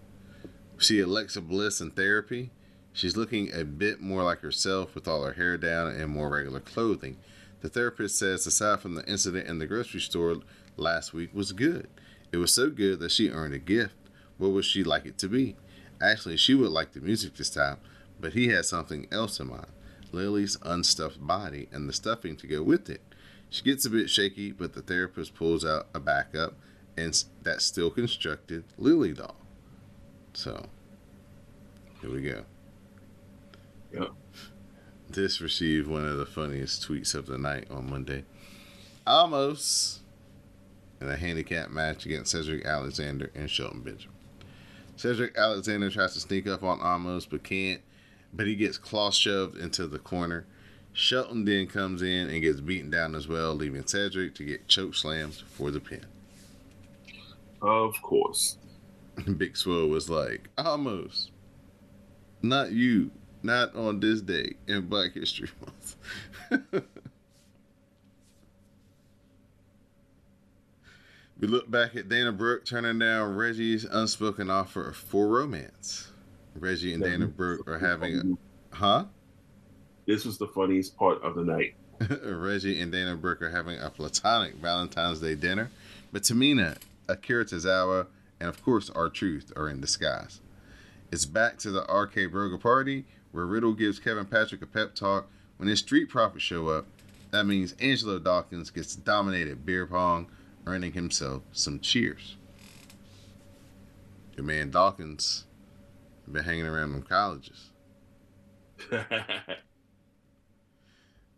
See 0.77 0.99
Alexa 0.99 1.41
Bliss 1.41 1.81
in 1.81 1.91
therapy. 1.91 2.51
She's 2.93 3.17
looking 3.17 3.53
a 3.53 3.65
bit 3.65 3.99
more 3.99 4.23
like 4.23 4.39
herself 4.39 4.95
with 4.95 5.07
all 5.07 5.23
her 5.23 5.33
hair 5.33 5.57
down 5.57 5.87
and 5.87 6.09
more 6.09 6.29
regular 6.29 6.59
clothing. 6.61 7.17
The 7.61 7.69
therapist 7.69 8.17
says, 8.17 8.45
aside 8.45 8.79
from 8.79 8.95
the 8.95 9.05
incident 9.05 9.47
in 9.47 9.59
the 9.59 9.67
grocery 9.67 9.99
store 9.99 10.37
last 10.77 11.13
week, 11.13 11.33
was 11.33 11.51
good. 11.51 11.87
It 12.31 12.37
was 12.37 12.53
so 12.53 12.69
good 12.69 12.99
that 12.99 13.11
she 13.11 13.29
earned 13.29 13.53
a 13.53 13.59
gift. 13.59 13.95
What 14.37 14.51
would 14.51 14.65
she 14.65 14.83
like 14.83 15.05
it 15.05 15.17
to 15.19 15.27
be? 15.27 15.55
Actually, 16.01 16.37
she 16.37 16.53
would 16.53 16.71
like 16.71 16.91
the 16.91 17.01
music 17.01 17.35
this 17.35 17.49
time, 17.49 17.77
but 18.19 18.33
he 18.33 18.47
had 18.49 18.65
something 18.65 19.07
else 19.11 19.39
in 19.39 19.47
mind 19.47 19.67
Lily's 20.11 20.57
unstuffed 20.63 21.25
body 21.25 21.67
and 21.71 21.89
the 21.89 21.93
stuffing 21.93 22.35
to 22.37 22.47
go 22.47 22.63
with 22.63 22.89
it. 22.89 23.01
She 23.49 23.63
gets 23.63 23.85
a 23.85 23.89
bit 23.89 24.09
shaky, 24.09 24.51
but 24.51 24.73
the 24.73 24.81
therapist 24.81 25.35
pulls 25.35 25.65
out 25.65 25.87
a 25.93 25.99
backup 25.99 26.55
and 26.97 27.23
that 27.43 27.61
still 27.61 27.91
constructed 27.91 28.63
Lily 28.77 29.13
doll. 29.13 29.35
So, 30.33 30.67
here 32.01 32.11
we 32.11 32.21
go. 32.21 32.43
Yep. 33.93 34.11
This 35.09 35.39
received 35.39 35.87
one 35.87 36.05
of 36.05 36.17
the 36.17 36.25
funniest 36.25 36.87
tweets 36.87 37.13
of 37.13 37.27
the 37.27 37.37
night 37.37 37.67
on 37.69 37.89
Monday. 37.89 38.23
Omos 39.05 39.99
in 40.99 41.09
a 41.09 41.15
handicap 41.15 41.69
match 41.69 42.05
against 42.05 42.31
Cedric 42.31 42.65
Alexander 42.65 43.31
and 43.35 43.49
Shelton 43.49 43.81
Benjamin. 43.81 44.15
Cedric 44.95 45.37
Alexander 45.37 45.89
tries 45.89 46.13
to 46.13 46.19
sneak 46.19 46.47
up 46.47 46.63
on 46.63 46.79
Omos 46.79 47.27
but 47.29 47.43
can't, 47.43 47.81
but 48.33 48.47
he 48.47 48.55
gets 48.55 48.77
claw 48.77 49.11
shoved 49.11 49.57
into 49.57 49.87
the 49.87 49.99
corner. 49.99 50.45
Shelton 50.93 51.43
then 51.43 51.67
comes 51.67 52.01
in 52.01 52.29
and 52.29 52.41
gets 52.41 52.61
beaten 52.61 52.89
down 52.89 53.15
as 53.15 53.27
well, 53.27 53.53
leaving 53.53 53.85
Cedric 53.85 54.33
to 54.35 54.45
get 54.45 54.67
choke 54.67 54.95
slams 54.95 55.43
for 55.49 55.69
the 55.69 55.81
pin. 55.81 56.05
Of 57.61 58.01
course. 58.01 58.57
Big 59.37 59.57
Swole 59.57 59.87
was 59.87 60.09
like, 60.09 60.49
Almost. 60.57 61.31
Not 62.41 62.71
you. 62.71 63.11
Not 63.43 63.75
on 63.75 63.99
this 63.99 64.21
day 64.21 64.53
in 64.67 64.87
Black 64.87 65.13
History 65.13 65.49
Month. 65.61 65.95
we 71.39 71.47
look 71.47 71.69
back 71.69 71.95
at 71.95 72.09
Dana 72.09 72.31
Brooke 72.31 72.65
turning 72.65 72.99
down 72.99 73.35
Reggie's 73.35 73.83
unspoken 73.83 74.49
offer 74.49 74.93
for 74.93 75.27
romance. 75.27 76.11
Reggie 76.55 76.93
and 76.93 77.03
Dana 77.03 77.27
Brooke 77.27 77.67
are 77.67 77.77
having 77.77 78.37
a. 78.71 78.75
Huh? 78.75 79.05
This 80.05 80.25
was 80.25 80.37
the 80.37 80.47
funniest 80.47 80.97
part 80.97 81.21
of 81.23 81.35
the 81.35 81.43
night. 81.43 81.75
Reggie 82.23 82.79
and 82.79 82.91
Dana 82.91 83.15
Brooke 83.15 83.41
are 83.41 83.49
having 83.49 83.79
a 83.79 83.89
platonic 83.89 84.55
Valentine's 84.55 85.21
Day 85.21 85.35
dinner, 85.35 85.71
but 86.11 86.23
Tamina, 86.23 86.77
Akira 87.07 87.45
Tozawa, 87.45 88.07
and 88.39 88.49
of 88.49 88.63
course 88.63 88.89
R 88.89 89.09
Truth 89.09 89.51
are 89.55 89.69
in 89.69 89.81
disguise. 89.81 90.41
It's 91.11 91.25
back 91.25 91.57
to 91.59 91.71
the 91.71 91.81
RK-Broga 91.83 92.59
party 92.59 93.05
where 93.31 93.45
Riddle 93.45 93.73
gives 93.73 93.99
Kevin 93.99 94.25
Patrick 94.25 94.61
a 94.61 94.65
pep 94.65 94.95
talk. 94.95 95.27
When 95.57 95.69
his 95.69 95.79
Street 95.79 96.09
Profits 96.09 96.43
show 96.43 96.67
up, 96.69 96.85
that 97.31 97.45
means 97.45 97.75
Angelo 97.79 98.19
Dawkins 98.19 98.69
gets 98.69 98.95
dominated 98.95 99.65
beer 99.65 99.85
pong, 99.85 100.27
earning 100.65 100.93
himself 100.93 101.43
some 101.51 101.79
cheers. 101.79 102.35
Your 104.35 104.45
man 104.45 104.71
Dawkins 104.71 105.45
been 106.33 106.43
hanging 106.43 106.65
around 106.65 106.91
them 106.91 107.03
colleges. 107.03 107.69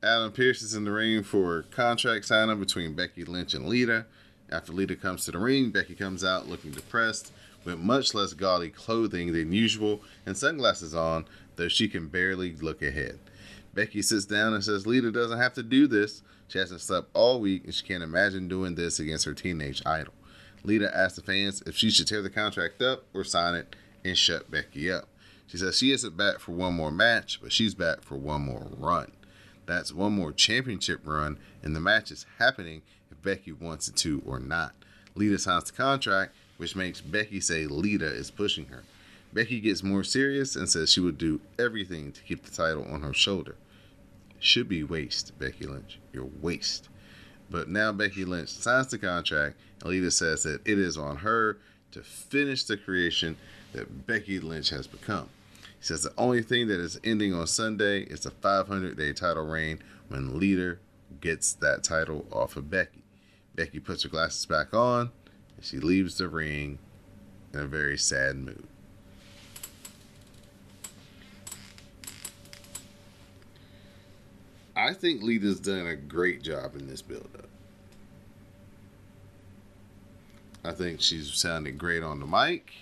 Adam 0.03 0.31
Pearce 0.31 0.61
is 0.61 0.73
in 0.73 0.83
the 0.83 0.91
ring 0.91 1.23
for 1.23 1.63
contract 1.63 2.25
signing 2.25 2.59
between 2.59 2.93
Becky 2.93 3.25
Lynch 3.25 3.53
and 3.53 3.67
Lita. 3.67 4.05
After 4.49 4.71
Lita 4.71 4.95
comes 4.95 5.25
to 5.25 5.31
the 5.31 5.39
ring, 5.39 5.71
Becky 5.71 5.95
comes 5.95 6.23
out 6.23 6.47
looking 6.47 6.71
depressed 6.71 7.31
with 7.65 7.79
much 7.79 8.13
less 8.13 8.33
gaudy 8.33 8.69
clothing 8.69 9.33
than 9.33 9.51
usual 9.51 10.01
and 10.25 10.37
sunglasses 10.37 10.95
on, 10.95 11.25
though 11.57 11.67
she 11.67 11.87
can 11.87 12.07
barely 12.07 12.53
look 12.55 12.81
ahead. 12.81 13.19
Becky 13.73 14.01
sits 14.01 14.25
down 14.25 14.53
and 14.53 14.63
says 14.63 14.87
Lita 14.87 15.11
doesn't 15.11 15.37
have 15.39 15.53
to 15.53 15.63
do 15.63 15.87
this. 15.87 16.23
She 16.47 16.59
hasn't 16.59 16.81
slept 16.81 17.09
all 17.13 17.41
week 17.41 17.65
and 17.65 17.73
she 17.73 17.85
can't 17.85 18.03
imagine 18.03 18.47
doing 18.47 18.75
this 18.75 18.99
against 18.99 19.25
her 19.25 19.33
teenage 19.33 19.81
idol. 19.85 20.13
Lita 20.63 20.95
asks 20.95 21.17
the 21.17 21.21
fans 21.21 21.61
if 21.65 21.75
she 21.75 21.89
should 21.91 22.07
tear 22.07 22.21
the 22.21 22.29
contract 22.29 22.81
up 22.81 23.03
or 23.13 23.23
sign 23.23 23.55
it 23.55 23.75
and 24.07 24.17
shut 24.17 24.49
Becky 24.49 24.91
up. 24.91 25.07
She 25.47 25.57
says 25.57 25.77
she 25.77 25.91
isn't 25.91 26.17
back 26.17 26.39
for 26.39 26.51
one 26.51 26.73
more 26.73 26.91
match, 26.91 27.39
but 27.41 27.53
she's 27.53 27.73
back 27.73 28.01
for 28.01 28.15
one 28.15 28.41
more 28.41 28.67
run. 28.77 29.11
That's 29.65 29.93
one 29.93 30.13
more 30.13 30.31
championship 30.31 31.01
run, 31.03 31.37
and 31.63 31.75
the 31.75 31.79
match 31.79 32.11
is 32.11 32.25
happening 32.39 32.81
if 33.11 33.21
Becky 33.21 33.51
wants 33.51 33.87
it 33.87 33.95
to 33.97 34.21
or 34.25 34.39
not. 34.39 34.73
Lita 35.15 35.37
signs 35.37 35.65
the 35.65 35.73
contract, 35.73 36.33
which 36.57 36.75
makes 36.75 37.01
Becky 37.01 37.39
say 37.39 37.65
Lita 37.65 38.05
is 38.05 38.31
pushing 38.31 38.67
her. 38.67 38.83
Becky 39.33 39.59
gets 39.59 39.83
more 39.83 40.03
serious 40.03 40.55
and 40.55 40.69
says 40.69 40.91
she 40.91 40.99
would 40.99 41.17
do 41.17 41.41
everything 41.59 42.11
to 42.11 42.21
keep 42.23 42.43
the 42.43 42.51
title 42.51 42.85
on 42.89 43.01
her 43.01 43.13
shoulder. 43.13 43.55
Should 44.39 44.69
be 44.69 44.83
waist, 44.83 45.37
Becky 45.37 45.65
Lynch. 45.65 45.99
You're 46.13 46.29
waist. 46.41 46.89
But 47.49 47.69
now 47.69 47.91
Becky 47.91 48.25
Lynch 48.25 48.49
signs 48.49 48.87
the 48.87 48.97
contract, 48.97 49.57
and 49.81 49.89
Lita 49.89 50.11
says 50.11 50.43
that 50.43 50.61
it 50.65 50.79
is 50.79 50.97
on 50.97 51.17
her 51.17 51.57
to 51.91 52.01
finish 52.03 52.63
the 52.63 52.77
creation 52.77 53.37
that 53.77 54.07
Becky 54.07 54.39
Lynch 54.39 54.69
has 54.71 54.87
become. 54.87 55.29
He 55.61 55.85
says 55.85 56.01
the 56.01 56.13
only 56.17 56.41
thing 56.41 56.67
that 56.67 56.79
is 56.79 56.99
ending 57.03 57.33
on 57.33 57.45
Sunday 57.47 58.01
is 58.01 58.25
a 58.25 58.31
500 58.31 58.97
day 58.97 59.13
title 59.13 59.45
reign 59.45 59.79
when 60.09 60.39
Lita 60.39 60.77
gets 61.21 61.53
that 61.53 61.83
title 61.83 62.25
off 62.31 62.57
of 62.57 62.69
Becky. 62.69 63.03
Becky 63.55 63.79
puts 63.79 64.03
her 64.03 64.09
glasses 64.09 64.45
back 64.45 64.73
on 64.73 65.11
and 65.55 65.65
she 65.65 65.77
leaves 65.77 66.17
the 66.17 66.27
ring 66.27 66.79
in 67.53 67.59
a 67.59 67.67
very 67.67 67.97
sad 67.97 68.35
mood. 68.35 68.67
I 74.75 74.93
think 74.93 75.21
Lita's 75.21 75.59
done 75.59 75.87
a 75.87 75.95
great 75.95 76.41
job 76.43 76.75
in 76.75 76.87
this 76.87 77.01
build 77.01 77.29
up. 77.37 77.49
I 80.63 80.71
think 80.71 81.01
she's 81.01 81.33
sounded 81.33 81.77
great 81.77 82.03
on 82.03 82.19
the 82.19 82.27
mic. 82.27 82.73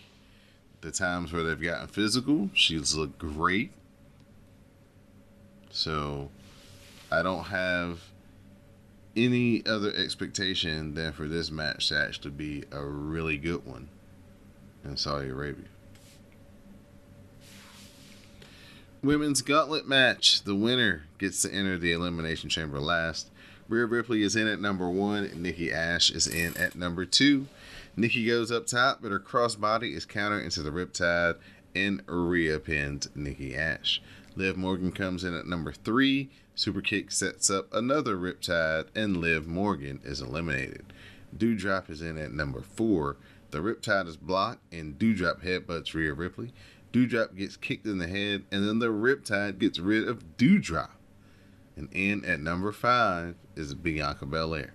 The 0.86 0.92
times 0.92 1.34
where 1.34 1.42
they've 1.42 1.60
gotten 1.60 1.88
physical, 1.88 2.52
she's 2.54 2.94
looked 2.94 3.18
great. 3.18 3.72
So 5.72 6.30
I 7.12 7.24
don't 7.24 7.46
have 7.46 8.02
any 9.16 9.66
other 9.66 9.92
expectation 9.92 10.94
than 10.94 11.12
for 11.12 11.28
this 11.28 11.50
match 11.50 11.90
to 11.90 12.00
actually 12.00 12.30
be 12.30 12.66
a 12.72 12.86
really 12.86 13.36
good 13.38 13.66
one 13.66 13.88
in 14.84 14.96
Saudi 14.96 15.30
Arabia. 15.30 15.66
Women's 19.02 19.42
gauntlet 19.42 19.88
match. 19.88 20.44
The 20.44 20.54
winner 20.54 21.06
gets 21.18 21.42
to 21.42 21.52
enter 21.52 21.80
the 21.80 21.94
Elimination 21.94 22.52
Chamber 22.52 22.80
last. 22.80 23.32
Rhea 23.68 23.88
Ripley 23.88 24.22
is 24.22 24.36
in 24.36 24.48
at 24.48 24.62
number 24.62 24.88
one, 24.88 25.24
and 25.24 25.42
Nikki 25.42 25.74
Ash 25.74 26.12
is 26.12 26.28
in 26.28 26.56
at 26.58 26.76
number 26.76 27.06
two. 27.06 27.48
Nikki 27.98 28.26
goes 28.26 28.52
up 28.52 28.68
top, 28.68 29.02
but 29.02 29.12
her 29.12 29.20
crossbody 29.20 29.96
is 29.96 30.06
countered 30.06 30.44
into 30.44 30.62
the 30.62 30.72
Riptide, 30.72 31.38
and 31.74 32.02
Rhea 32.08 32.60
pins 32.60 33.10
Nikki 33.16 33.56
Ash. 33.56 34.02
Liv 34.36 34.58
Morgan 34.58 34.92
comes 34.92 35.24
in 35.24 35.34
at 35.34 35.48
number 35.48 35.72
three. 35.72 36.30
Super 36.56 36.82
kick 36.82 37.12
sets 37.12 37.50
up 37.50 37.74
another 37.74 38.18
Riptide, 38.18 38.88
and 38.96 39.18
Liv 39.18 39.48
Morgan 39.48 40.02
is 40.04 40.22
eliminated. 40.22 40.94
Doudrop 41.38 41.90
is 41.90 42.02
in 42.02 42.18
at 42.18 42.34
number 42.34 42.62
four. 42.62 43.18
The 43.52 43.60
Riptide 43.60 44.08
is 44.08 44.18
blocked, 44.18 44.62
and 44.74 45.00
Doudrop 45.00 45.44
headbutts 45.44 45.94
Rhea 45.94 46.14
Ripley. 46.14 46.54
Doudrop 46.92 47.36
gets 47.36 47.58
kicked 47.58 47.86
in 47.86 47.98
the 47.98 48.08
head, 48.08 48.44
and 48.52 48.68
then 48.68 48.80
the 48.80 48.88
Riptide 48.88 49.60
gets 49.60 49.80
rid 49.80 50.08
of 50.08 50.38
Doudrop. 50.38 50.92
And 51.78 51.90
in 51.92 52.24
at 52.26 52.40
number 52.40 52.72
five 52.72 53.36
is 53.56 53.74
Bianca 53.74 54.26
Belair. 54.26 54.74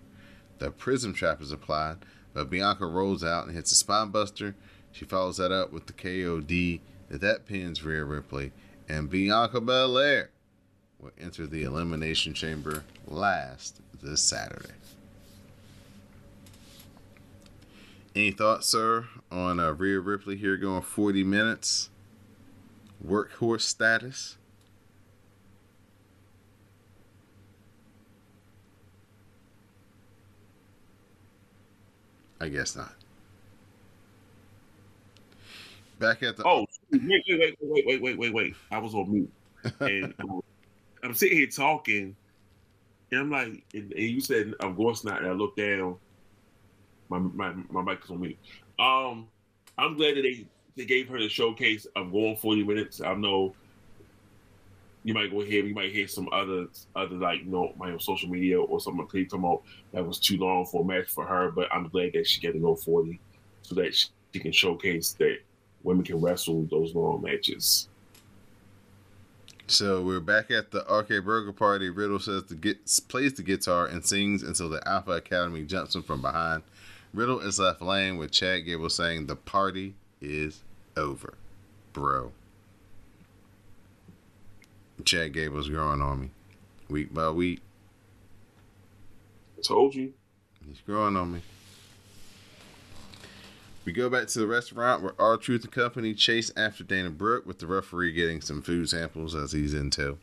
The 0.58 0.70
Prism 0.70 1.14
Trap 1.14 1.40
is 1.40 1.52
applied, 1.52 2.04
but 2.32 2.50
Bianca 2.50 2.86
rolls 2.86 3.24
out 3.24 3.46
and 3.46 3.54
hits 3.54 3.72
a 3.72 3.74
spine 3.74 4.10
buster. 4.10 4.54
She 4.92 5.04
follows 5.04 5.36
that 5.38 5.52
up 5.52 5.72
with 5.72 5.86
the 5.86 5.92
KOD. 5.92 6.80
That 7.10 7.46
pins 7.46 7.82
Rhea 7.82 8.04
Ripley, 8.04 8.52
and 8.88 9.10
Bianca 9.10 9.60
Belair 9.60 10.30
will 11.00 11.10
enter 11.18 11.46
the 11.46 11.64
Elimination 11.64 12.34
Chamber 12.34 12.84
last 13.06 13.80
this 14.02 14.22
Saturday. 14.22 14.74
Any 18.14 18.32
thoughts, 18.32 18.66
sir, 18.66 19.06
on 19.30 19.60
uh, 19.60 19.72
Rhea 19.72 20.00
Ripley 20.00 20.36
here 20.36 20.56
going 20.56 20.82
40 20.82 21.22
minutes? 21.24 21.90
Workhorse 23.04 23.62
status? 23.62 24.36
I 32.40 32.48
guess 32.48 32.74
not. 32.74 32.94
Back 35.98 36.22
at 36.22 36.36
the 36.36 36.46
oh 36.46 36.66
wait 36.90 37.22
wait 37.28 37.56
wait 37.60 37.84
wait 37.86 38.02
wait 38.02 38.18
wait 38.18 38.32
wait 38.32 38.56
I 38.70 38.78
was 38.78 38.94
on 38.94 39.12
mute. 39.12 39.30
And 39.80 40.14
I'm 41.02 41.14
sitting 41.14 41.36
here 41.36 41.46
talking. 41.46 42.16
And 43.12 43.20
I'm 43.20 43.30
like 43.30 43.62
and, 43.74 43.92
and 43.92 44.02
you 44.02 44.20
said 44.20 44.54
of 44.60 44.76
course 44.76 45.04
not 45.04 45.18
and 45.20 45.28
I 45.28 45.32
looked 45.32 45.58
down. 45.58 45.96
My 47.10 47.18
my 47.18 47.52
my 47.70 47.82
mic 47.82 48.00
was 48.00 48.10
on 48.10 48.20
mute. 48.20 48.38
Um 48.78 49.28
I'm 49.76 49.96
glad 49.96 50.16
that 50.16 50.22
they 50.22 50.46
they 50.76 50.86
gave 50.86 51.08
her 51.08 51.18
the 51.18 51.28
showcase 51.28 51.86
of 51.96 52.12
going 52.12 52.36
40 52.36 52.64
minutes. 52.64 53.02
I 53.02 53.14
know 53.14 53.54
you 55.02 55.14
might 55.14 55.30
go 55.30 55.40
ahead, 55.40 55.66
you 55.66 55.74
might 55.74 55.92
hear 55.92 56.06
some 56.06 56.28
other 56.32 56.66
other 56.94 57.16
like 57.16 57.40
you 57.40 57.50
know 57.50 57.72
my 57.78 57.96
social 57.98 58.28
media 58.28 58.60
or 58.60 58.80
something 58.80 59.06
talking 59.06 59.26
about 59.32 59.62
that 59.92 60.06
was 60.06 60.18
too 60.18 60.36
long 60.36 60.66
for 60.66 60.82
a 60.82 60.84
match 60.84 61.08
for 61.08 61.24
her, 61.24 61.50
but 61.50 61.68
I'm 61.72 61.88
glad 61.88 62.12
that 62.14 62.26
she 62.26 62.40
got 62.40 62.52
to 62.52 62.60
go 62.60 62.76
40 62.76 63.18
so 63.62 63.74
that 63.76 63.94
she 63.94 64.38
can 64.38 64.52
showcase 64.52 65.12
that 65.14 65.38
women 65.82 66.04
can 66.04 66.20
wrestle 66.20 66.66
those 66.70 66.94
long 66.94 67.22
matches. 67.22 67.88
So 69.66 70.02
we're 70.02 70.18
back 70.18 70.50
at 70.50 70.72
the 70.72 70.80
RK-Broga 70.80 71.54
party. 71.54 71.90
Riddle 71.90 72.18
says 72.18 72.42
to 72.44 72.56
get 72.56 72.78
plays 73.08 73.34
the 73.34 73.44
guitar 73.44 73.86
and 73.86 74.04
sings 74.04 74.42
until 74.42 74.68
the 74.68 74.86
Alpha 74.86 75.12
Academy 75.12 75.62
jumps 75.62 75.94
him 75.94 76.02
from 76.02 76.20
behind. 76.20 76.64
Riddle 77.14 77.40
is 77.40 77.58
left 77.58 77.80
laying 77.80 78.18
with 78.18 78.32
Chad 78.32 78.66
Gable 78.66 78.90
saying 78.90 79.26
the 79.26 79.36
party 79.36 79.94
is 80.20 80.62
over, 80.96 81.34
bro. 81.92 82.32
Chad 85.04 85.32
Gable's 85.32 85.68
growing 85.68 86.00
on 86.00 86.20
me, 86.20 86.30
week 86.88 87.12
by 87.12 87.30
week. 87.30 87.60
I 89.58 89.62
told 89.62 89.94
you. 89.94 90.12
He's 90.66 90.80
growing 90.80 91.16
on 91.16 91.32
me. 91.32 91.40
We 93.84 93.92
go 93.92 94.10
back 94.10 94.28
to 94.28 94.38
the 94.38 94.46
restaurant 94.46 95.02
where 95.02 95.14
R 95.18 95.36
Truth 95.36 95.64
and 95.64 95.72
Company 95.72 96.14
chase 96.14 96.52
after 96.56 96.84
Dana 96.84 97.10
Brooke 97.10 97.46
with 97.46 97.58
the 97.58 97.66
referee 97.66 98.12
getting 98.12 98.40
some 98.40 98.62
food 98.62 98.88
samples 98.88 99.34
as 99.34 99.52
he's 99.52 99.74
into. 99.74 100.18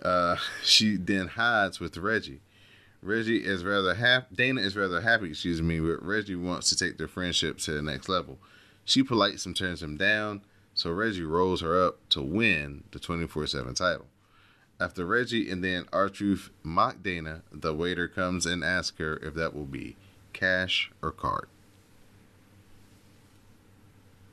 Uh, 0.00 0.36
she 0.62 0.96
then 0.96 1.28
hides 1.28 1.80
with 1.80 1.96
Reggie. 1.96 2.40
Reggie 3.02 3.44
is 3.44 3.64
rather 3.64 3.94
happy. 3.94 4.34
Dana 4.34 4.60
is 4.60 4.76
rather 4.76 5.00
happy, 5.00 5.30
excuse 5.30 5.60
me, 5.60 5.80
but 5.80 6.04
Reggie 6.04 6.36
wants 6.36 6.68
to 6.68 6.76
take 6.76 6.98
their 6.98 7.08
friendship 7.08 7.58
to 7.58 7.72
the 7.72 7.82
next 7.82 8.08
level. 8.08 8.38
She 8.84 9.02
polites 9.02 9.44
and 9.44 9.56
turns 9.56 9.82
him 9.82 9.96
down, 9.96 10.42
so 10.74 10.90
Reggie 10.90 11.22
rolls 11.22 11.60
her 11.60 11.82
up 11.86 11.98
to 12.10 12.22
win 12.22 12.84
the 12.92 12.98
24 12.98 13.46
7 13.46 13.74
title. 13.74 14.06
After 14.80 15.04
Reggie 15.04 15.50
and 15.50 15.62
then 15.62 15.86
R 15.92 16.08
Truth 16.08 16.50
mock 16.62 17.02
Dana, 17.02 17.42
the 17.52 17.74
waiter 17.74 18.08
comes 18.08 18.46
and 18.46 18.64
asks 18.64 18.98
her 18.98 19.16
if 19.18 19.34
that 19.34 19.54
will 19.54 19.66
be 19.66 19.96
cash 20.32 20.90
or 21.02 21.12
card. 21.12 21.48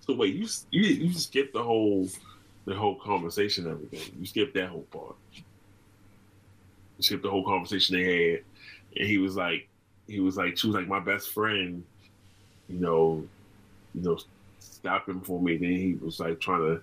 So 0.08 0.16
wait, 0.16 0.34
you 0.34 0.48
you 0.72 0.82
you 0.82 1.14
skipped 1.14 1.54
the 1.54 1.64
whole 1.64 2.08
the 2.66 2.74
whole 2.74 2.96
conversation 2.96 3.70
everything. 3.70 4.16
You 4.20 4.26
skipped 4.26 4.56
that 4.56 4.70
whole 4.70 4.88
part. 4.92 5.16
You 5.34 7.04
skipped 7.04 7.24
the 7.24 7.30
whole 7.30 7.46
conversation 7.46 7.96
they 7.96 8.32
had, 8.32 8.44
and 8.98 9.08
he 9.08 9.18
was 9.20 9.36
like, 9.36 9.68
he 10.08 10.20
was 10.20 10.36
like, 10.36 10.58
she 10.58 10.68
was 10.68 10.76
like 10.76 10.88
my 10.88 11.00
best 11.00 11.32
friend, 11.32 11.84
you 12.68 12.80
know, 12.80 13.24
you 13.94 14.02
know, 14.02 14.18
stop 14.82 15.08
him 15.08 15.22
for 15.22 15.42
me. 15.42 15.58
Then 15.58 15.72
he 15.72 15.98
was 16.02 16.20
like 16.20 16.40
trying 16.40 16.62
to, 16.62 16.82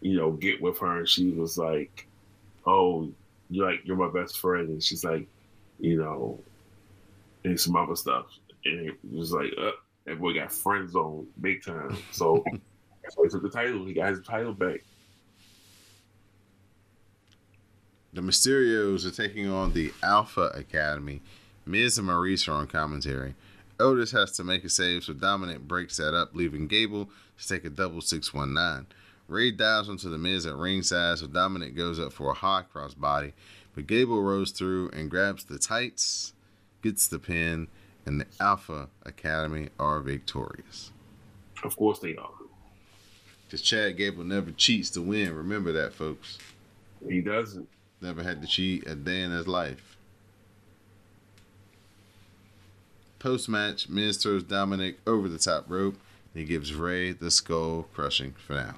you 0.00 0.16
know, 0.16 0.32
get 0.32 0.60
with 0.60 0.78
her, 0.78 0.98
and 0.98 1.08
she 1.08 1.30
was 1.30 1.58
like, 1.58 2.06
oh, 2.66 3.08
you're 3.50 3.70
like 3.70 3.80
you're 3.84 3.96
my 3.96 4.10
best 4.10 4.38
friend, 4.38 4.68
and 4.68 4.82
she's 4.82 5.04
like, 5.04 5.26
you 5.78 5.96
know, 5.98 6.38
and 7.44 7.58
some 7.58 7.76
other 7.76 7.96
stuff, 7.96 8.26
and 8.64 8.88
it 8.88 8.94
was 9.12 9.32
like, 9.32 9.52
uh, 9.58 9.72
that 10.06 10.20
boy 10.20 10.34
got 10.34 10.52
friend 10.52 10.90
zone 10.90 11.26
big 11.40 11.62
time. 11.62 11.96
So 12.12 12.44
he 12.46 13.28
took 13.28 13.42
the 13.42 13.50
title. 13.50 13.84
He 13.86 13.92
got 13.94 14.10
his 14.10 14.22
title 14.22 14.52
back. 14.52 14.80
The 18.12 18.20
Mysterios 18.20 19.04
are 19.04 19.10
taking 19.10 19.50
on 19.50 19.72
the 19.72 19.92
Alpha 20.02 20.52
Academy. 20.54 21.20
Miz 21.66 21.98
and 21.98 22.08
Maryse 22.08 22.48
are 22.48 22.52
on 22.52 22.66
commentary. 22.68 23.34
Otis 23.80 24.12
has 24.12 24.30
to 24.32 24.44
make 24.44 24.62
a 24.62 24.68
save, 24.68 25.02
so 25.02 25.12
Dominic 25.12 25.60
breaks 25.66 25.96
that 25.96 26.14
up, 26.14 26.30
leaving 26.32 26.68
Gable 26.68 27.08
take 27.38 27.64
a 27.64 27.70
double 27.70 28.00
619. 28.00 28.86
Ray 29.28 29.50
dives 29.50 29.88
onto 29.88 30.10
the 30.10 30.18
Miz 30.18 30.46
at 30.46 30.54
ringside, 30.54 31.18
so 31.18 31.26
Dominic 31.26 31.74
goes 31.74 31.98
up 31.98 32.12
for 32.12 32.30
a 32.30 32.34
high 32.34 32.62
cross 32.62 32.94
body, 32.94 33.32
but 33.74 33.86
Gable 33.86 34.22
rolls 34.22 34.50
through 34.50 34.90
and 34.90 35.10
grabs 35.10 35.44
the 35.44 35.58
tights, 35.58 36.34
gets 36.82 37.06
the 37.06 37.18
pin, 37.18 37.68
and 38.06 38.20
the 38.20 38.26
Alpha 38.38 38.88
Academy 39.04 39.70
are 39.78 40.00
victorious. 40.00 40.90
Of 41.62 41.76
course 41.76 41.98
they 42.00 42.16
are. 42.16 42.30
Because 43.46 43.62
Chad 43.62 43.96
Gable 43.96 44.24
never 44.24 44.50
cheats 44.50 44.90
to 44.90 45.02
win. 45.02 45.34
Remember 45.34 45.72
that, 45.72 45.94
folks. 45.94 46.38
He 47.08 47.20
doesn't. 47.20 47.68
Never 48.00 48.22
had 48.22 48.42
to 48.42 48.46
cheat 48.46 48.86
a 48.86 48.94
day 48.94 49.22
in 49.22 49.30
his 49.30 49.48
life. 49.48 49.96
Post 53.18 53.48
match, 53.48 53.88
Miz 53.88 54.18
throws 54.18 54.42
Dominic 54.42 54.98
over 55.06 55.28
the 55.28 55.38
top 55.38 55.64
rope. 55.68 55.96
He 56.34 56.44
gives 56.44 56.74
Ray 56.74 57.12
the 57.12 57.30
skull 57.30 57.86
crushing 57.94 58.32
finale. 58.32 58.74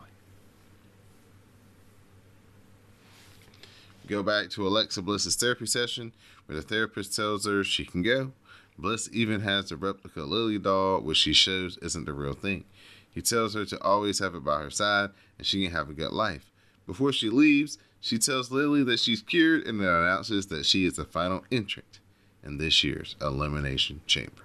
Go 4.06 4.22
back 4.22 4.50
to 4.50 4.66
Alexa 4.66 5.02
Bliss's 5.02 5.34
therapy 5.34 5.66
session 5.66 6.12
where 6.44 6.56
the 6.56 6.62
therapist 6.62 7.16
tells 7.16 7.46
her 7.46 7.64
she 7.64 7.84
can 7.84 8.02
go. 8.02 8.32
Bliss 8.78 9.08
even 9.12 9.40
has 9.40 9.70
the 9.70 9.76
replica 9.76 10.20
Lily 10.20 10.58
doll, 10.58 11.00
which 11.00 11.16
she 11.16 11.32
shows 11.32 11.78
isn't 11.78 12.04
the 12.04 12.12
real 12.12 12.34
thing. 12.34 12.64
He 13.10 13.22
tells 13.22 13.54
her 13.54 13.64
to 13.64 13.82
always 13.82 14.18
have 14.18 14.34
it 14.34 14.44
by 14.44 14.60
her 14.60 14.70
side 14.70 15.10
and 15.38 15.46
she 15.46 15.64
can 15.64 15.74
have 15.74 15.88
a 15.88 15.94
good 15.94 16.12
life. 16.12 16.52
Before 16.86 17.12
she 17.12 17.30
leaves, 17.30 17.78
she 18.00 18.18
tells 18.18 18.52
Lily 18.52 18.84
that 18.84 19.00
she's 19.00 19.22
cured 19.22 19.66
and 19.66 19.80
then 19.80 19.88
announces 19.88 20.46
that 20.48 20.66
she 20.66 20.84
is 20.84 20.94
the 20.94 21.04
final 21.04 21.44
entrant 21.50 21.98
in 22.44 22.58
this 22.58 22.84
year's 22.84 23.16
Elimination 23.20 24.02
Chamber. 24.06 24.44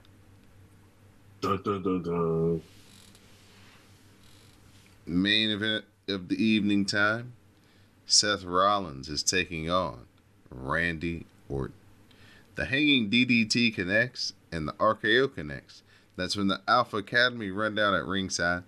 Dun, 1.41 1.61
dun, 1.61 2.01
dun. 2.01 2.61
Main 5.05 5.49
event 5.49 5.85
of 6.07 6.29
the 6.29 6.41
evening 6.41 6.85
time 6.85 7.33
Seth 8.05 8.43
Rollins 8.43 9.09
is 9.09 9.23
taking 9.23 9.67
on 9.67 10.05
Randy 10.51 11.25
Orton. 11.49 11.73
The 12.53 12.65
hanging 12.65 13.09
DDT 13.09 13.73
connects 13.73 14.33
and 14.51 14.67
the 14.67 14.73
RKO 14.73 15.33
connects. 15.33 15.81
That's 16.17 16.35
when 16.35 16.49
the 16.49 16.61
Alpha 16.67 16.97
Academy 16.97 17.49
run 17.49 17.73
down 17.73 17.95
at 17.95 18.05
ringside. 18.05 18.61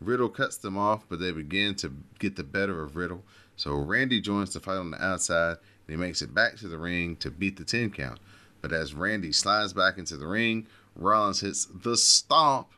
Riddle 0.00 0.30
cuts 0.30 0.56
them 0.56 0.78
off, 0.78 1.04
but 1.08 1.20
they 1.20 1.32
begin 1.32 1.74
to 1.76 1.92
get 2.18 2.36
the 2.36 2.44
better 2.44 2.82
of 2.82 2.96
Riddle. 2.96 3.22
So 3.56 3.74
Randy 3.74 4.22
joins 4.22 4.54
the 4.54 4.60
fight 4.60 4.78
on 4.78 4.90
the 4.90 5.04
outside 5.04 5.58
and 5.86 5.88
he 5.88 5.96
makes 5.96 6.22
it 6.22 6.32
back 6.32 6.56
to 6.56 6.68
the 6.68 6.78
ring 6.78 7.16
to 7.16 7.30
beat 7.30 7.58
the 7.58 7.64
10 7.64 7.90
count. 7.90 8.20
But 8.62 8.72
as 8.72 8.94
Randy 8.94 9.32
slides 9.32 9.74
back 9.74 9.98
into 9.98 10.16
the 10.16 10.26
ring, 10.26 10.66
Rollins 10.96 11.40
hits 11.40 11.66
the 11.66 11.98
stomp 11.98 12.68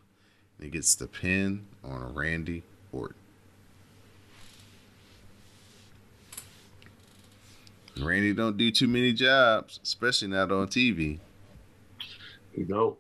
and 0.59 0.65
he 0.65 0.71
gets 0.71 0.97
the 0.97 1.07
pin 1.07 1.67
on 1.85 2.13
Randy 2.13 2.65
Randy 7.99 8.35
don't 8.35 8.57
do 8.57 8.71
too 8.71 8.89
many 8.89 9.13
jobs, 9.13 9.81
especially 9.83 10.29
not 10.29 10.53
on 10.53 10.69
TV. 10.69 11.19
You 12.55 12.67
know. 12.67 12.97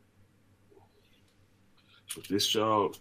With 2.16 2.28
this 2.28 2.48
job, 2.48 2.94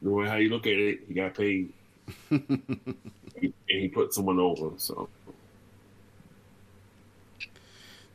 no 0.00 0.18
matter 0.18 0.30
how 0.30 0.36
you 0.36 0.48
look 0.48 0.66
at 0.66 0.72
it, 0.72 1.00
he 1.06 1.14
got 1.14 1.34
paid. 1.34 1.72
and 2.30 3.54
he 3.68 3.88
put 3.88 4.12
someone 4.12 4.40
over. 4.40 4.70
So 4.78 5.08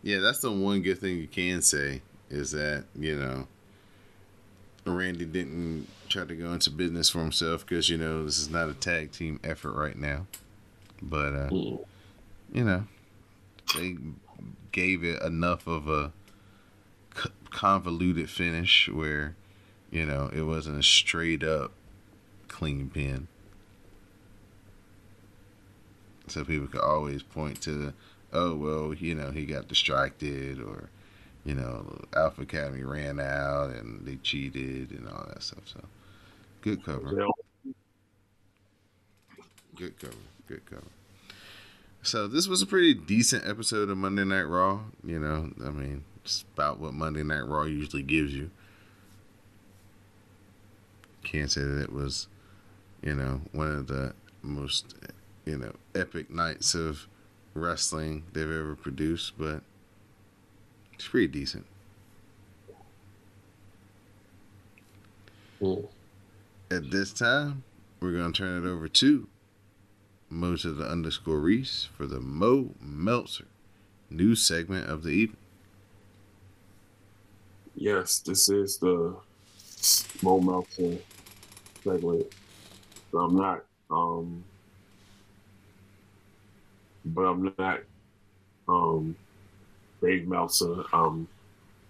Yeah, 0.04 0.20
that's 0.20 0.40
the 0.40 0.52
one 0.52 0.82
good 0.82 1.00
thing 1.00 1.18
you 1.18 1.28
can 1.28 1.62
say 1.62 2.02
is 2.30 2.52
that, 2.52 2.86
you 2.96 3.16
know, 3.18 3.48
Randy 4.86 5.26
didn't 5.26 5.88
try 6.10 6.26
to 6.26 6.36
go 6.36 6.54
into 6.54 6.70
business 6.72 7.10
for 7.10 7.20
himself 7.20 7.66
because, 7.66 7.90
you 7.90 7.98
know, 7.98 8.24
this 8.24 8.38
is 8.38 8.50
not 8.50 8.70
a 8.70 8.74
tag 8.74 9.12
team 9.12 9.40
effort 9.44 9.74
right 9.74 9.98
now. 9.98 10.28
But, 11.02 11.34
uh, 11.34 11.50
mm, 11.50 11.86
you 12.54 12.63
know, 12.63 12.84
they 13.76 13.98
gave 14.72 15.04
it 15.04 15.22
enough 15.22 15.68
of 15.68 15.88
a 15.88 16.12
convoluted 17.50 18.30
finish 18.30 18.88
where, 18.90 19.36
you 19.92 20.06
know, 20.06 20.30
it 20.34 20.44
wasn't 20.44 20.80
a 20.80 20.84
straight 20.84 21.44
up 21.44 21.72
clean 22.48 22.90
pin. 22.90 23.28
So 26.28 26.44
people 26.44 26.68
could 26.68 26.82
always 26.82 27.24
point 27.24 27.62
to, 27.62 27.94
oh, 28.34 28.56
well, 28.56 28.94
you 28.94 29.16
know, 29.16 29.32
he 29.32 29.46
got 29.46 29.68
distracted 29.68 30.62
or, 30.62 30.90
you 31.48 31.56
know, 31.56 31.86
Alpha 32.14 32.42
Academy 32.42 32.84
ran 32.84 33.22
out 33.22 33.70
and 33.70 34.06
they 34.06 34.18
cheated 34.18 34.92
and 34.92 35.08
all 35.08 35.26
that 35.30 35.42
stuff. 35.42 35.64
So 35.66 35.80
good 36.60 36.84
cover. 36.84 37.26
Good 39.76 39.98
cover. 39.98 40.14
Good 40.46 40.66
cover. 40.70 40.84
So 42.04 42.28
this 42.28 42.48
was 42.48 42.62
a 42.62 42.66
pretty 42.66 42.94
decent 42.94 43.48
episode 43.48 43.90
of 43.90 43.98
Monday 43.98 44.26
Night 44.26 44.44
Raw. 44.44 44.82
You 45.06 45.20
know, 45.20 45.50
I 45.66 45.70
mean, 45.70 46.04
it's 46.26 46.44
about 46.54 46.80
what 46.80 46.94
Monday 46.94 47.24
Night 47.24 47.48
Raw 47.48 47.64
usually 47.64 48.04
gives 48.04 48.34
you. 48.34 48.52
Can't 51.24 51.50
say 51.50 51.62
that 51.62 51.82
it 51.82 51.94
was, 51.94 52.28
you 53.02 53.16
know, 53.16 53.40
one 53.54 53.72
of 53.72 53.88
the 53.88 54.14
most, 54.42 54.96
you 55.46 55.58
know, 55.58 55.72
epic 55.96 56.30
nights 56.30 56.76
of 56.76 57.08
wrestling 57.54 58.24
they've 58.34 58.44
ever 58.44 58.76
produced, 58.76 59.38
but 59.38 59.62
it's 60.98 61.08
pretty 61.08 61.28
decent. 61.28 61.66
mm. 65.62 65.88
At 66.72 66.92
this 66.92 67.14
time, 67.14 67.64
we're 68.00 68.14
going 68.14 68.34
to 68.34 68.38
turn 68.38 68.66
it 68.66 68.70
over 68.70 68.88
to 68.88 69.28
Mo 70.30 70.56
to 70.58 70.72
the 70.74 70.86
underscore 70.86 71.40
Rease 71.40 71.88
for 71.96 72.08
the 72.08 72.20
Mo 72.20 72.72
Meltzer 72.82 73.46
news 74.10 74.42
segment 74.44 74.90
of 74.90 75.04
the 75.04 75.10
evening. 75.12 75.38
yes, 77.76 78.20
this 78.20 78.50
is 78.50 78.78
the 78.80 79.16
Mo 80.24 80.40
Meltzer 80.42 80.98
segment. 81.84 82.26
So 83.12 83.20
I'm 83.20 83.36
not, 83.36 83.64
um, 83.92 84.44
but 87.06 87.22
I'm 87.22 87.54
not, 87.58 87.82
um, 88.68 89.16
Dave 90.02 90.28
Meltzer, 90.28 90.84
um, 90.94 91.28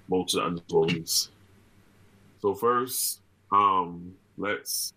Meltzer 0.09 0.41
underscore 0.41 0.87
Rease. 0.87 1.29
So 2.41 2.53
first, 2.53 3.21
um, 3.51 4.13
let's 4.37 4.93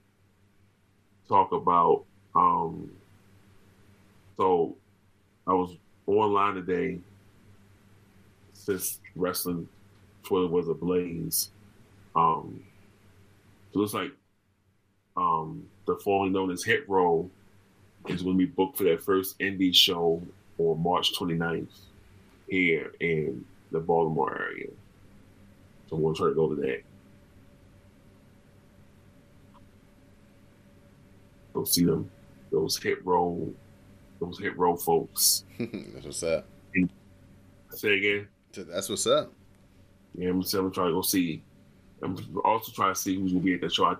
talk 1.28 1.52
about, 1.52 2.04
um, 2.34 2.90
so 4.36 4.76
I 5.46 5.52
was 5.52 5.76
online 6.06 6.54
today 6.54 6.98
since 8.52 9.00
wrestling 9.16 9.68
Twitter 10.22 10.46
was 10.46 10.68
ablaze. 10.68 11.50
Um, 12.14 12.62
it 13.72 13.78
looks 13.78 13.94
like 13.94 14.12
um, 15.16 15.66
the 15.86 15.96
formerly 15.96 16.30
known 16.30 16.50
as 16.50 16.64
Hit 16.64 16.88
Row 16.88 17.30
is 18.08 18.22
going 18.22 18.38
to 18.38 18.46
be 18.46 18.50
booked 18.50 18.78
for 18.78 18.84
their 18.84 18.98
first 18.98 19.38
indie 19.38 19.74
show 19.74 20.22
on 20.58 20.82
March 20.82 21.18
29th 21.18 21.68
here 22.50 22.92
in 23.00 23.44
the 23.70 23.78
Baltimore 23.78 24.36
area. 24.38 24.68
So 25.88 25.96
I'm 25.96 26.02
to 26.14 26.18
try 26.18 26.28
to 26.28 26.34
go 26.34 26.54
to 26.54 26.60
that. 26.60 26.82
Go 31.54 31.64
see 31.64 31.84
them, 31.84 32.10
those 32.52 32.76
Hit 32.76 33.04
Row, 33.04 33.52
those 34.20 34.38
Hit 34.38 34.56
Row 34.56 34.76
folks. 34.76 35.44
That's 35.58 36.04
what's 36.04 36.22
up. 36.22 36.44
Say 37.70 37.96
again. 37.96 38.28
That's 38.52 38.88
what's 38.88 39.06
up. 39.06 39.32
Yeah, 40.16 40.30
I'm 40.30 40.42
still 40.42 40.70
trying 40.70 40.88
to 40.88 40.94
go 40.94 41.02
see. 41.02 41.42
I'm 42.02 42.16
also 42.44 42.72
trying 42.72 42.94
to 42.94 43.00
see 43.00 43.16
who's 43.16 43.32
gonna 43.32 43.44
be 43.44 43.54
at 43.54 43.60
the 43.60 43.70
show. 43.70 43.86
I 43.86 43.96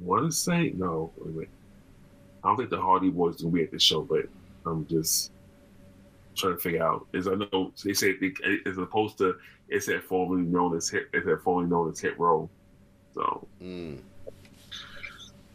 want 0.00 0.24
to 0.24 0.32
say 0.32 0.72
no. 0.76 1.12
Wait, 1.18 1.48
a. 1.48 2.46
I 2.46 2.48
don't 2.48 2.56
think 2.56 2.70
the 2.70 2.80
Hardy 2.80 3.10
Boys 3.10 3.40
gonna 3.40 3.52
be 3.52 3.62
at 3.62 3.70
the 3.70 3.78
show, 3.78 4.02
but 4.02 4.26
I'm 4.66 4.86
just 4.86 5.30
trying 6.36 6.54
to 6.54 6.58
figure 6.60 6.82
out. 6.84 7.06
As 7.14 7.26
I 7.28 7.34
know, 7.34 7.72
they 7.84 7.94
said 7.94 8.16
they, 8.20 8.32
as 8.66 8.78
opposed 8.78 9.18
to 9.18 9.34
it 9.68 9.82
said 9.82 10.02
formerly 10.02 10.42
known 10.42 10.76
as 10.76 10.88
hit, 10.88 11.08
it 11.12 11.24
said 11.24 11.40
formerly 11.42 11.68
known 11.70 11.90
as 11.90 11.98
Hit 12.00 12.18
Row. 12.18 12.48
So, 13.14 13.46
Mm. 13.62 13.98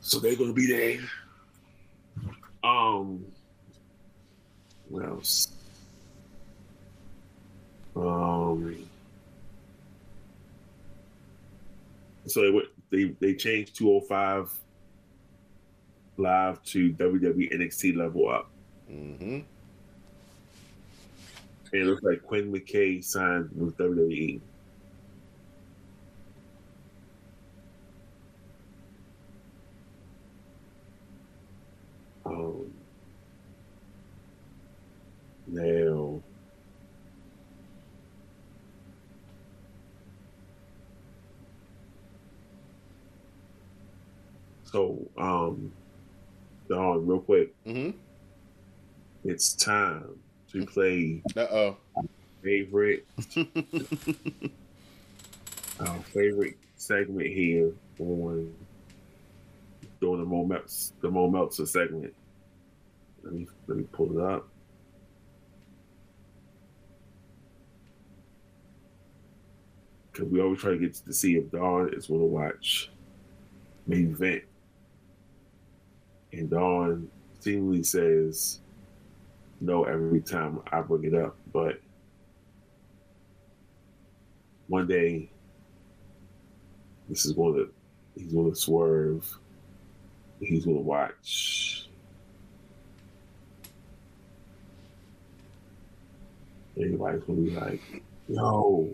so 0.01 0.19
they're 0.19 0.35
gonna 0.35 0.53
be 0.53 0.67
there. 0.67 0.99
Um, 2.63 3.25
what 4.89 5.05
else? 5.05 5.51
Um, 7.95 8.75
so 12.27 12.41
they 12.41 12.51
went, 12.51 12.67
they 12.91 13.03
they 13.19 13.33
changed 13.35 13.75
205 13.75 14.51
live 16.17 16.61
to 16.63 16.91
WWE 16.93 17.51
NXT 17.53 17.95
level 17.95 18.29
up. 18.29 18.49
Mm-hmm. 18.91 19.39
And 21.71 21.81
it 21.83 21.85
looks 21.85 22.03
like 22.03 22.23
Quinn 22.23 22.51
McKay 22.51 23.03
signed 23.03 23.49
with 23.55 23.77
WWE. 23.77 24.41
Um, 32.25 32.71
now, 35.47 36.21
so 44.63 44.97
um, 45.17 45.71
Don, 46.67 47.07
real 47.07 47.19
quick, 47.19 47.53
Mm-hmm. 47.65 47.97
it's 49.23 49.53
time 49.53 50.19
to 50.51 50.65
play 50.65 51.21
Uh 51.35 51.47
oh. 51.51 51.77
favorite 52.43 53.05
our 55.79 55.99
favorite 56.13 56.57
segment 56.75 57.27
here 57.27 57.71
on 57.99 58.53
doing 59.99 60.19
the 60.19 60.25
Mo 60.25 60.45
Meltzer, 60.45 60.93
the 61.01 61.11
Mo 61.11 61.29
Meltzer 61.29 61.65
segment. 61.65 62.13
Let 63.23 63.33
me 63.33 63.47
let 63.67 63.77
me 63.77 63.83
pull 63.91 64.17
it 64.17 64.23
up. 64.23 64.47
Cause 70.13 70.27
we 70.27 70.41
always 70.41 70.59
try 70.59 70.71
to 70.71 70.77
get 70.77 70.95
to 70.95 71.13
see 71.13 71.35
if 71.37 71.49
Don 71.51 71.93
is 71.93 72.07
going 72.07 72.19
to 72.19 72.25
watch 72.25 72.91
main 73.87 74.11
event, 74.11 74.43
and 76.33 76.49
Don 76.49 77.09
seemingly 77.39 77.83
says 77.83 78.59
no 79.61 79.83
every 79.83 80.21
time 80.21 80.61
I 80.71 80.81
bring 80.81 81.05
it 81.05 81.13
up, 81.13 81.35
but 81.51 81.79
one 84.67 84.87
day 84.87 85.29
this 87.09 87.25
is 87.25 87.33
going 87.33 87.55
to 87.55 87.71
he's 88.15 88.33
going 88.33 88.49
to 88.49 88.55
swerve. 88.55 89.27
He's 90.39 90.63
going 90.63 90.77
to 90.77 90.83
watch. 90.83 91.89
Everybody's 96.77 97.23
going 97.23 97.45
to 97.45 97.51
be 97.51 97.55
like 97.59 98.03
yo. 98.29 98.93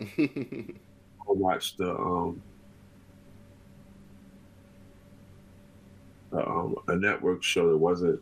I 0.00 1.32
watch 1.32 1.76
the 1.76 1.90
um 1.90 2.42
the, 6.30 6.46
um 6.46 6.76
a 6.88 6.96
network 6.96 7.42
show 7.42 7.70
that 7.70 7.78
wasn't 7.78 8.20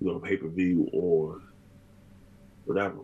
you 0.00 0.08
know 0.08 0.20
pay 0.20 0.36
per 0.36 0.48
view 0.48 0.88
or 0.92 1.40
whatever. 2.64 3.00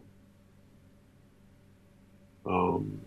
Um, 2.46 3.02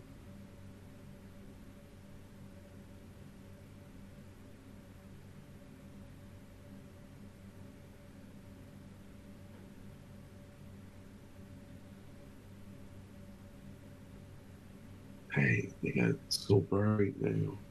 hey, 15.33 15.71
they 15.81 15.91
got 15.91 16.15
so 16.29 16.59
buried 16.61 17.15
now. 17.19 17.61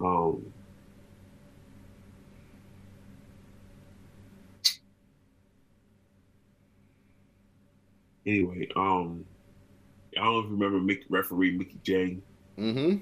Um, 0.00 0.52
anyway, 8.26 8.68
um, 8.76 9.24
I 10.16 10.24
don't 10.24 10.32
know 10.32 10.38
if 10.40 10.44
you 10.46 10.52
remember 10.52 10.78
Mickey, 10.80 11.04
referee 11.08 11.56
Mickey 11.56 11.78
J. 11.82 12.18
mm-hmm. 12.58 12.96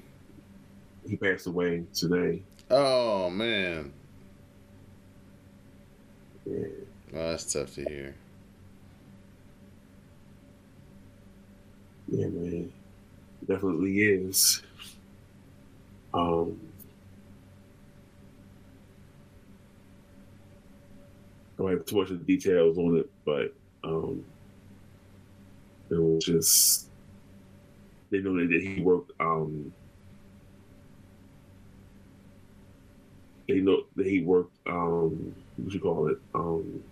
He 1.07 1.17
passed 1.17 1.47
away 1.47 1.83
today. 1.93 2.41
Oh 2.71 3.29
man. 3.29 3.91
Yeah. 6.45 6.65
Oh, 7.13 7.29
that's 7.29 7.51
tough 7.53 7.75
to 7.75 7.83
hear. 7.83 8.15
Yeah, 12.07 12.27
man. 12.27 12.71
Definitely 13.47 14.01
is. 14.01 14.61
Um 16.13 16.59
I 21.59 21.61
don't 21.61 21.71
have 21.71 21.85
too 21.85 21.97
much 21.97 22.09
of 22.11 22.19
the 22.19 22.25
details 22.25 22.77
on 22.77 22.97
it, 22.97 23.09
but 23.25 23.53
um 23.83 24.23
was 26.01 26.23
just 26.25 26.89
they 28.11 28.19
know 28.19 28.35
that 28.35 28.61
he 28.61 28.81
worked 28.81 29.11
um 29.19 29.73
they 33.47 33.59
know 33.59 33.83
that 33.95 34.05
he 34.07 34.21
worked 34.23 34.57
um 34.67 35.35
what 35.57 35.73
you 35.73 35.79
call 35.79 36.07
it? 36.09 36.17
Um 36.33 36.83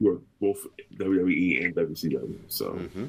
worked 0.00 0.26
both 0.40 0.66
WWE 0.96 1.64
and 1.64 1.74
WCW. 1.74 2.40
So 2.48 2.72
Mm-hmm. 2.72 3.06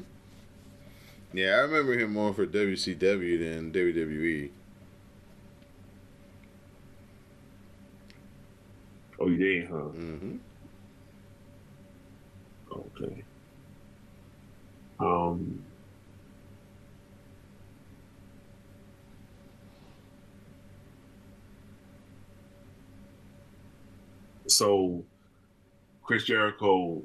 Yeah, 1.32 1.52
I 1.56 1.58
remember 1.60 1.98
him 1.98 2.12
more 2.12 2.34
for 2.34 2.46
WCW 2.46 3.38
than. 3.38 3.72
WWE. 3.72 4.50
oh 9.20 9.28
you 9.28 9.36
did, 9.36 9.68
huh? 9.68 9.76
Mm-hmm. 9.76 10.36
Okay. 12.72 13.21
Um. 15.32 15.64
So, 24.46 25.04
Chris 26.02 26.24
Jericho. 26.24 27.02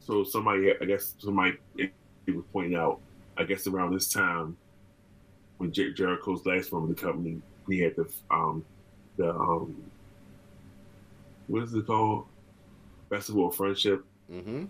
So 0.00 0.22
somebody, 0.24 0.72
I 0.80 0.84
guess 0.84 1.14
somebody 1.18 1.58
was 2.28 2.44
pointing 2.52 2.76
out. 2.76 3.00
I 3.36 3.44
guess 3.44 3.66
around 3.66 3.94
this 3.94 4.12
time, 4.12 4.56
when 5.58 5.72
Jer- 5.72 5.92
Jericho's 5.92 6.44
last 6.46 6.72
run 6.72 6.88
with 6.88 6.96
the 6.96 7.02
company, 7.02 7.40
he 7.68 7.80
had 7.80 7.96
the 7.96 8.06
um, 8.30 8.64
the 9.16 9.30
um, 9.30 9.74
what 11.46 11.62
is 11.64 11.74
it 11.74 11.86
called? 11.86 12.26
Festival 13.10 13.48
of 13.48 13.54
Friendship 13.54 14.04
Mm-hmm. 14.32 14.64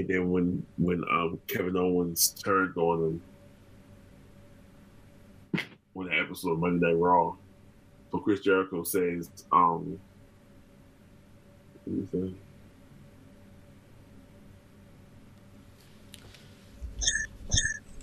And 0.00 0.08
then 0.08 0.30
when 0.30 0.66
when 0.78 1.04
um 1.10 1.38
Kevin 1.46 1.76
Owens 1.76 2.30
turned 2.42 2.74
on 2.76 3.20
him 5.52 5.62
on 5.94 6.06
the 6.06 6.18
episode 6.18 6.52
of 6.52 6.58
Monday 6.58 6.86
Night 6.86 6.96
Raw, 6.96 7.34
so 8.10 8.18
Chris 8.18 8.40
Jericho 8.40 8.82
says, 8.82 9.28
um, 9.52 10.00
what 11.84 11.96
did 11.96 12.08
he 12.10 12.18
say? 12.18 12.34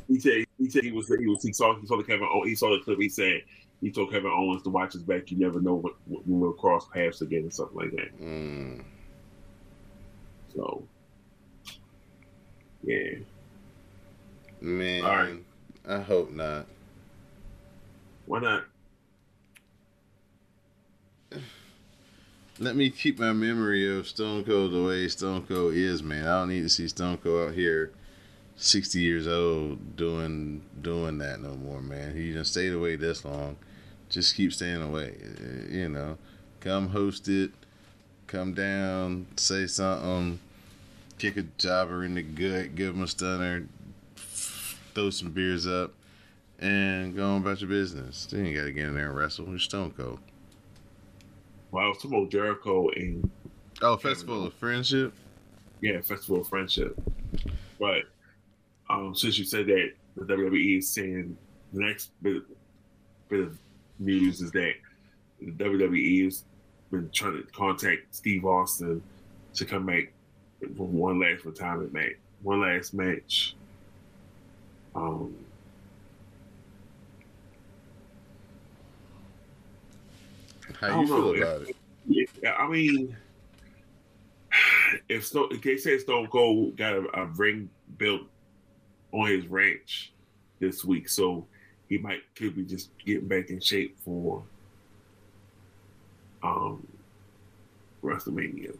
He 0.07 0.19
said 0.19 0.45
he 0.59 0.69
said 0.69 0.83
he 0.83 0.91
was 0.91 1.07
he 1.07 1.27
was 1.27 1.43
he 1.43 1.51
saw 1.51 1.79
he 1.79 1.87
saw 1.87 1.97
the 1.97 2.03
Kevin 2.03 2.27
he 2.45 2.53
saw 2.53 2.69
the 2.69 2.83
clip. 2.83 2.99
He 2.99 3.09
said 3.09 3.41
he 3.81 3.91
told 3.91 4.11
Kevin 4.11 4.31
Owens 4.31 4.61
to 4.63 4.69
watch 4.69 4.93
his 4.93 5.01
back. 5.01 5.31
You 5.31 5.39
never 5.39 5.59
know 5.59 5.75
what, 5.75 5.93
when 6.05 6.39
we'll 6.39 6.53
cross 6.53 6.87
paths 6.93 7.21
again 7.21 7.41
and 7.41 7.53
something 7.53 7.75
like 7.75 7.91
that. 7.91 8.21
Mm. 8.21 8.83
So 10.55 10.83
yeah. 12.87 13.17
Man, 14.61 15.03
right. 15.03 15.35
I 15.87 15.99
hope 16.01 16.31
not. 16.31 16.65
Why 18.25 18.39
not? 18.39 18.63
Let 22.59 22.75
me 22.75 22.89
keep 22.89 23.19
my 23.19 23.33
memory 23.33 23.97
of 23.97 24.07
Stone 24.07 24.45
Cold 24.45 24.71
the 24.71 24.81
way 24.81 25.07
Stone 25.09 25.45
Cold 25.47 25.75
is, 25.75 26.01
man. 26.01 26.25
I 26.25 26.39
don't 26.39 26.49
need 26.49 26.63
to 26.63 26.69
see 26.69 26.87
Stone 26.87 27.17
Cold 27.17 27.49
out 27.49 27.55
here, 27.55 27.91
sixty 28.55 28.99
years 28.99 29.27
old, 29.27 29.95
doing 29.95 30.63
doing 30.81 31.19
that 31.19 31.41
no 31.41 31.55
more, 31.55 31.81
man. 31.81 32.15
He 32.15 32.33
done 32.33 32.45
stayed 32.45 32.73
away 32.73 32.95
this 32.95 33.23
long. 33.23 33.57
Just 34.09 34.35
keep 34.35 34.53
staying 34.53 34.81
away. 34.81 35.13
You 35.69 35.89
know, 35.89 36.17
come 36.61 36.87
host 36.87 37.27
it, 37.27 37.51
come 38.25 38.53
down, 38.53 39.27
say 39.35 39.67
something, 39.67 40.39
kick 41.17 41.37
a 41.37 41.43
jobber 41.57 42.03
in 42.03 42.15
the 42.15 42.21
gut, 42.21 42.75
give 42.75 42.95
him 42.95 43.03
a 43.03 43.07
stunner, 43.07 43.67
throw 44.15 45.09
some 45.09 45.31
beers 45.31 45.65
up, 45.67 45.93
and 46.59 47.15
go 47.15 47.25
on 47.31 47.41
about 47.41 47.61
your 47.61 47.69
business. 47.69 48.25
Then 48.27 48.45
you 48.45 48.55
got 48.57 48.65
to 48.65 48.71
get 48.71 48.85
in 48.85 48.95
there 48.95 49.07
and 49.09 49.15
wrestle. 49.17 49.47
You're 49.47 49.59
Stone 49.59 49.91
Cold. 49.91 50.19
Well, 51.71 51.85
I 51.85 51.87
was 51.89 51.97
talking 51.97 52.17
about 52.17 52.31
Jericho 52.31 52.89
and 52.89 53.29
Oh, 53.81 53.95
Festival 53.97 54.45
of 54.45 54.53
Friendship. 54.55 55.13
yeah, 55.81 56.01
Festival 56.01 56.41
of 56.41 56.47
Friendship. 56.47 56.97
But 57.79 58.03
um, 58.89 59.13
since 59.13 59.37
you 59.37 59.45
said 59.45 59.67
that 59.67 59.91
the 60.15 60.23
WWE 60.25 60.79
is 60.79 60.89
saying 60.89 61.37
the 61.73 61.81
next 61.81 62.11
bit, 62.23 62.41
bit 63.29 63.41
of 63.41 63.57
news 63.99 64.41
is 64.41 64.51
that 64.51 64.73
the 65.39 65.51
WWE 65.51 66.25
has 66.25 66.43
been 66.89 67.09
trying 67.11 67.33
to 67.33 67.43
contact 67.51 68.15
Steve 68.15 68.45
Austin 68.45 69.03
to 69.53 69.65
come 69.65 69.85
back 69.85 70.11
for 70.75 70.87
one 70.87 71.19
last 71.19 71.45
retirement 71.45 71.93
match, 71.93 72.15
one 72.41 72.61
last 72.61 72.93
match. 72.93 73.55
Um, 74.95 75.35
How 80.79 81.01
you 81.01 81.07
feel 81.07 81.17
know. 81.17 81.33
about 81.33 81.61
it? 81.63 81.75
Yeah, 82.07 82.53
I 82.53 82.67
mean, 82.67 83.15
if 85.09 85.25
Stone, 85.25 85.49
if 85.51 85.61
they 85.61 85.77
say 85.77 85.97
Stone 85.97 86.27
Cold 86.27 86.77
got 86.77 86.93
a, 86.93 87.21
a 87.21 87.25
ring 87.25 87.69
built 87.97 88.21
on 89.11 89.27
his 89.27 89.47
ranch 89.47 90.11
this 90.59 90.83
week, 90.83 91.09
so 91.09 91.45
he 91.89 91.97
might 91.97 92.21
could 92.35 92.55
be 92.55 92.63
just 92.63 92.89
getting 93.05 93.27
back 93.27 93.49
in 93.49 93.59
shape 93.59 93.97
for 94.03 94.43
um 96.43 96.85
WrestleMania. 98.03 98.75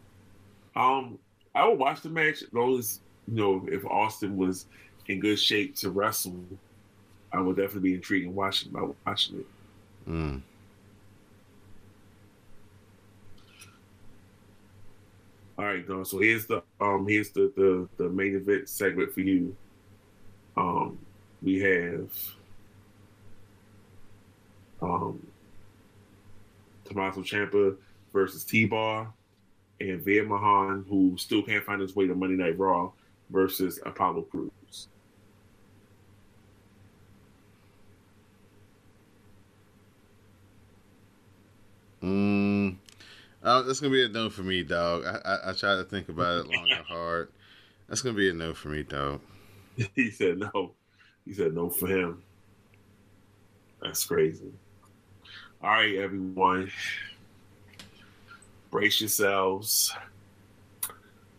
Um, 0.76 1.18
I 1.58 1.66
would 1.66 1.78
watch 1.78 2.02
the 2.02 2.08
match 2.08 2.42
as 2.42 2.52
long 2.52 2.78
as 2.78 3.00
you 3.26 3.34
know 3.34 3.66
if 3.68 3.84
Austin 3.84 4.36
was 4.36 4.66
in 5.08 5.18
good 5.18 5.40
shape 5.40 5.74
to 5.76 5.90
wrestle. 5.90 6.44
I 7.32 7.40
would 7.40 7.56
definitely 7.56 7.90
be 7.90 7.94
intrigued 7.94 8.26
in 8.26 8.34
watching 8.34 8.70
by 8.70 8.86
watching 9.04 9.40
it. 9.40 9.46
Mm. 10.08 10.40
All 15.58 15.64
right, 15.64 15.84
Don. 15.84 16.04
So 16.04 16.20
here's 16.20 16.46
the 16.46 16.62
um 16.80 17.08
here's 17.08 17.30
the 17.30 17.52
the, 17.56 17.88
the 17.96 18.08
main 18.08 18.36
event 18.36 18.68
segment 18.68 19.12
for 19.12 19.20
you. 19.20 19.56
Um, 20.56 20.96
we 21.42 21.58
have 21.58 22.12
um 24.80 25.26
Tommaso 26.84 27.22
Ciampa 27.22 27.76
versus 28.12 28.44
T 28.44 28.64
Bar 28.64 29.12
and 29.80 30.00
Veer 30.02 30.24
Mahaan, 30.24 30.86
who 30.88 31.16
still 31.16 31.42
can't 31.42 31.64
find 31.64 31.80
his 31.80 31.94
way 31.94 32.06
to 32.06 32.14
Monday 32.14 32.36
Night 32.36 32.58
Raw, 32.58 32.90
versus 33.30 33.78
Apollo 33.84 34.22
Crews. 34.22 34.88
Mm. 42.02 42.76
Uh, 43.42 43.62
that's 43.62 43.80
gonna 43.80 43.92
be 43.92 44.04
a 44.04 44.08
no 44.08 44.30
for 44.30 44.42
me, 44.42 44.62
dog. 44.62 45.04
I, 45.04 45.20
I 45.24 45.50
I 45.50 45.52
tried 45.52 45.76
to 45.76 45.84
think 45.84 46.08
about 46.08 46.44
it 46.44 46.46
long 46.46 46.68
and 46.70 46.86
hard. 46.86 47.28
That's 47.88 48.02
gonna 48.02 48.16
be 48.16 48.30
a 48.30 48.32
no 48.32 48.54
for 48.54 48.68
me, 48.68 48.82
dog. 48.82 49.20
he 49.94 50.10
said 50.10 50.38
no. 50.38 50.72
He 51.24 51.34
said 51.34 51.54
no 51.54 51.68
for 51.68 51.86
him. 51.86 52.22
That's 53.82 54.04
crazy. 54.04 54.52
All 55.62 55.70
right, 55.70 55.96
everyone. 55.96 56.70
Brace 58.70 59.00
yourselves. 59.00 59.94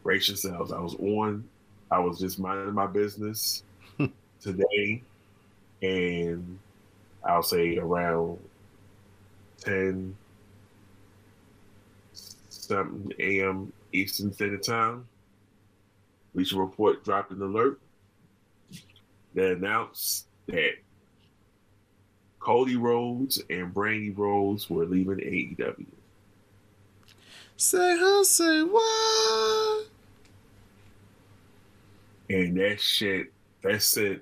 Brace 0.03 0.27
yourselves. 0.27 0.71
I 0.71 0.80
was 0.80 0.95
on, 0.95 1.47
I 1.91 1.99
was 1.99 2.19
just 2.19 2.39
minding 2.39 2.73
my 2.73 2.88
business 2.88 3.63
today, 4.41 5.03
and 5.82 6.57
I'll 7.23 7.43
say 7.43 7.77
around 7.77 8.39
10 9.59 10.15
something 12.49 13.11
a.m. 13.19 13.73
Eastern 13.93 14.32
Standard 14.32 14.63
Time. 14.63 15.07
we 16.34 16.45
should 16.45 16.59
Report 16.59 17.03
dropped 17.03 17.32
an 17.32 17.41
alert 17.41 17.80
that 19.34 19.51
announced 19.51 20.27
that 20.47 20.73
Cody 22.39 22.77
Rhodes 22.77 23.43
and 23.49 23.73
Brandi 23.73 24.17
Rhodes 24.17 24.69
were 24.69 24.86
leaving 24.86 25.17
AEW. 25.17 25.86
Say 27.62 27.97
huh, 27.99 28.24
say 28.24 28.64
what? 28.64 29.88
And 32.30 32.55
that 32.55 32.80
shit, 32.80 33.34
that 33.64 33.82
sent 33.82 34.22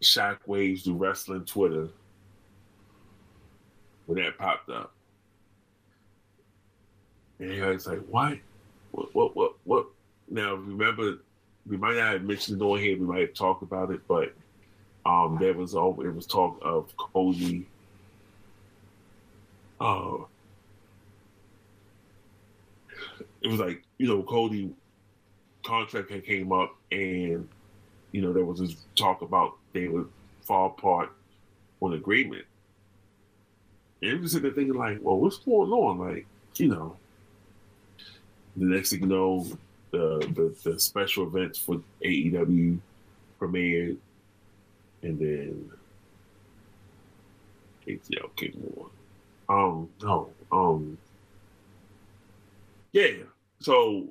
shockwaves 0.00 0.84
through 0.84 0.94
wrestling 0.94 1.44
Twitter 1.44 1.88
when 4.06 4.22
that 4.22 4.38
popped 4.38 4.70
up. 4.70 4.92
And 7.40 7.50
everybody's 7.50 7.88
like, 7.88 8.06
what? 8.08 8.38
What, 8.92 9.12
what, 9.12 9.34
what, 9.34 9.52
what? 9.64 9.86
Now, 10.30 10.54
remember, 10.54 11.18
we 11.66 11.76
might 11.76 11.96
not 11.96 12.12
have 12.12 12.22
mentioned 12.22 12.62
it 12.62 12.64
on 12.64 12.78
here, 12.78 12.96
we 12.96 13.06
might 13.06 13.20
have 13.22 13.34
talked 13.34 13.64
about 13.64 13.90
it, 13.90 14.06
but 14.06 14.32
um, 15.04 15.36
there 15.40 15.54
was 15.54 15.74
all 15.74 16.00
it 16.00 16.14
was 16.14 16.26
talk 16.28 16.60
of 16.62 16.96
Cody. 16.96 17.66
Uh, 19.80 20.18
it 23.44 23.48
was 23.48 23.60
like 23.60 23.84
you 23.98 24.08
know 24.08 24.22
Cody 24.22 24.70
contract 25.64 26.10
came 26.24 26.50
up, 26.50 26.74
and 26.90 27.46
you 28.10 28.22
know 28.22 28.32
there 28.32 28.44
was 28.44 28.58
this 28.58 28.76
talk 28.96 29.22
about 29.22 29.52
they 29.72 29.86
would 29.86 30.08
fall 30.42 30.74
apart 30.76 31.12
on 31.80 31.92
agreement. 31.92 32.44
And 34.02 34.12
I'm 34.12 34.22
just 34.22 34.34
sitting 34.34 34.48
there 34.48 34.54
thinking 34.54 34.74
like, 34.74 34.98
well, 35.02 35.18
what's 35.18 35.38
going 35.38 35.70
on? 35.70 35.98
Like, 35.98 36.26
you 36.56 36.68
know, 36.68 36.96
the 38.56 38.64
next 38.64 38.90
thing 38.90 39.00
you 39.00 39.06
know, 39.06 39.46
the 39.90 40.18
the, 40.34 40.70
the 40.70 40.80
special 40.80 41.26
events 41.26 41.58
for 41.58 41.82
AEW 42.02 42.78
premiered, 43.38 43.98
and 45.02 45.18
then 45.18 45.70
ATL 47.86 48.34
came 48.36 48.72
on. 48.78 48.90
Um, 49.46 49.90
no, 50.02 50.30
um, 50.50 50.96
yeah. 52.92 53.24
So, 53.64 54.10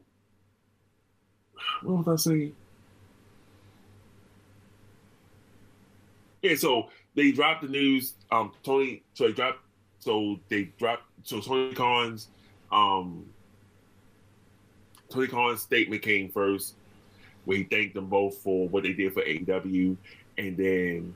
what 1.84 2.08
was 2.08 2.08
I 2.08 2.16
saying? 2.16 2.56
Yeah, 6.42 6.56
so 6.56 6.90
they 7.14 7.32
dropped 7.32 7.62
the 7.62 7.68
news. 7.68 8.16
Um, 8.32 8.52
Tony, 8.64 9.04
so 9.14 9.28
they 9.28 9.34
dropped. 9.34 9.60
So 10.00 10.40
they 10.50 10.72
dropped. 10.80 11.04
So 11.22 11.40
Tony 11.40 11.76
Khan's, 11.76 12.30
um, 12.72 13.28
Tony 15.12 15.28
Khan's 15.28 15.62
statement 15.62 16.02
came 16.02 16.30
first, 16.30 16.74
where 17.46 17.58
he 17.58 17.64
thanked 17.66 17.94
them 17.94 18.08
both 18.08 18.40
for 18.40 18.68
what 18.70 18.82
they 18.82 18.94
did 18.94 19.14
for 19.14 19.22
AEW, 19.22 19.96
and 20.40 20.58
then 20.58 21.16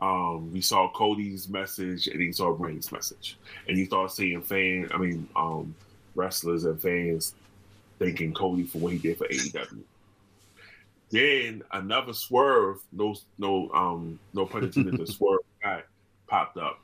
um, 0.00 0.50
we 0.50 0.62
saw 0.62 0.90
Cody's 0.92 1.46
message 1.50 2.06
and 2.06 2.22
he 2.22 2.32
saw 2.32 2.54
Brain's 2.54 2.90
message, 2.90 3.36
and 3.68 3.76
he 3.76 3.84
started 3.84 4.14
seeing 4.14 4.40
fan. 4.40 4.88
I 4.94 4.96
mean, 4.96 5.28
um, 5.36 5.74
wrestlers 6.14 6.64
and 6.64 6.80
fans 6.80 7.34
thanking 7.98 8.34
Cody 8.34 8.64
for 8.64 8.78
what 8.78 8.92
he 8.92 8.98
did 8.98 9.18
for 9.18 9.26
AEW. 9.26 9.82
Then 11.10 11.62
another 11.72 12.12
swerve, 12.12 12.80
no, 12.92 13.14
no, 13.38 13.70
um, 13.72 14.18
no 14.32 14.44
pun 14.44 14.64
intended, 14.64 14.98
the 14.98 15.06
swerve 15.12 15.40
guy 15.62 15.82
popped 16.26 16.58
up, 16.58 16.80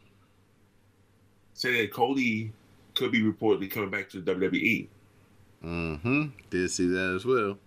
saying 1.54 1.78
that 1.78 1.92
Cody 1.92 2.52
could 2.94 3.10
be 3.10 3.22
reportedly 3.22 3.70
coming 3.70 3.90
back 3.90 4.08
to 4.10 4.20
the 4.20 4.34
WWE. 4.34 4.86
Mm-hmm. 5.64 6.26
Did 6.50 6.70
see 6.70 6.86
that 6.86 7.14
as 7.16 7.24
well. 7.24 7.58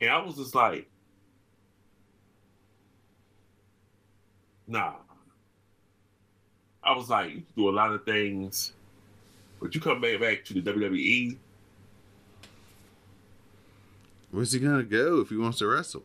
And 0.00 0.10
I 0.10 0.18
was 0.18 0.36
just 0.36 0.54
like, 0.54 0.88
nah. 4.66 4.94
I 6.82 6.96
was 6.96 7.10
like, 7.10 7.30
you 7.30 7.36
can 7.36 7.46
do 7.56 7.68
a 7.68 7.70
lot 7.70 7.92
of 7.92 8.04
things, 8.04 8.72
but 9.60 9.74
you 9.74 9.80
come 9.80 10.00
back, 10.00 10.20
back 10.20 10.44
to 10.46 10.54
the 10.54 10.60
WWE, 10.60 11.36
Where's 14.30 14.52
he 14.52 14.60
gonna 14.60 14.82
go 14.82 15.20
if 15.20 15.30
he 15.30 15.36
wants 15.36 15.58
to 15.58 15.66
wrestle? 15.66 16.04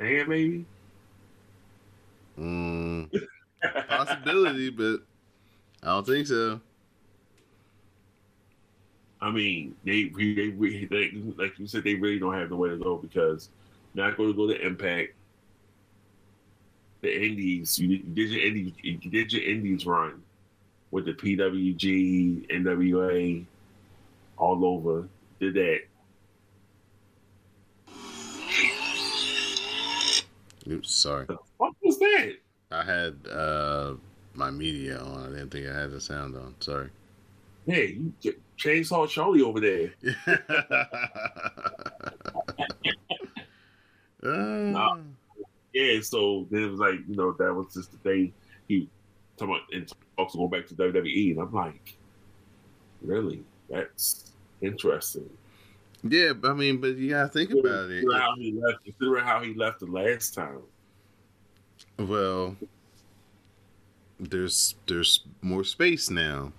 man, 0.00 0.28
maybe. 0.28 0.64
Mm, 2.38 3.26
possibility, 3.88 4.70
but 4.70 5.00
I 5.82 5.86
don't 5.86 6.06
think 6.06 6.26
so. 6.26 6.60
I 9.20 9.30
mean, 9.30 9.74
they, 9.84 10.04
they, 10.04 10.86
they, 10.86 11.12
like 11.36 11.58
you 11.58 11.66
said, 11.66 11.84
they 11.84 11.94
really 11.94 12.18
don't 12.18 12.32
have 12.32 12.48
the 12.48 12.56
way 12.56 12.70
to 12.70 12.78
go 12.78 12.96
because 12.96 13.50
not 13.94 14.16
going 14.16 14.30
to 14.30 14.36
go 14.36 14.46
to 14.46 14.66
Impact. 14.66 15.12
The 17.02 17.14
Indies, 17.14 17.78
you, 17.78 17.88
you 17.88 17.98
did 17.98 18.30
your 18.30 18.42
Indies, 18.42 18.72
you 18.82 19.10
did 19.10 19.32
your 19.32 19.42
Indies 19.42 19.86
run 19.86 20.22
with 20.90 21.06
the 21.06 21.12
PWG, 21.12 22.50
NWA, 22.50 23.44
all 24.36 24.64
over. 24.64 25.08
Did 25.40 25.54
that. 25.54 25.80
Oops, 30.68 30.92
sorry. 30.92 31.26
What 31.56 31.72
was 31.82 31.98
that? 31.98 32.34
I 32.70 32.84
had 32.84 33.16
uh 33.32 33.94
my 34.34 34.50
media 34.50 34.98
on. 34.98 35.24
I 35.26 35.28
didn't 35.28 35.50
think 35.50 35.66
I 35.66 35.80
had 35.80 35.90
the 35.90 36.00
sound 36.00 36.36
on. 36.36 36.54
Sorry. 36.60 36.90
Hey, 37.66 37.98
you 37.98 38.12
ch- 38.22 38.38
chainsaw 38.62 39.08
Charlie 39.08 39.42
over 39.42 39.60
there. 39.60 39.92
Uh, 44.22 44.98
Yeah, 45.72 46.00
so 46.02 46.46
it 46.50 46.70
was 46.70 46.78
like, 46.78 46.96
you 47.08 47.16
know, 47.16 47.32
that 47.38 47.54
was 47.54 47.72
just 47.72 47.90
the 47.92 47.98
thing 47.98 48.34
he 48.68 48.86
talking 49.38 49.54
about 49.54 49.62
and 50.20 50.26
talks 50.28 50.34
going 50.36 50.50
back 50.50 50.66
to 50.68 50.74
WWE, 50.74 51.32
and 51.32 51.40
I'm 51.40 51.52
like, 51.52 51.96
really? 53.02 53.42
That's 53.68 54.32
interesting. 54.60 55.28
yeah, 56.02 56.32
but 56.32 56.50
I 56.50 56.54
mean, 56.54 56.80
but 56.80 56.96
you 56.96 57.10
gotta 57.10 57.28
think 57.28 57.50
about 57.50 57.90
it. 57.90 58.04
How 58.12 58.34
he 58.36 58.52
left, 58.52 58.84
considering 58.84 59.24
how 59.24 59.40
he 59.42 59.54
left 59.54 59.80
the 59.80 59.86
last 59.86 60.34
time. 60.34 60.60
Well, 61.98 62.56
there's 64.18 64.74
there's 64.86 65.24
more 65.42 65.64
space 65.64 66.10
now 66.10 66.52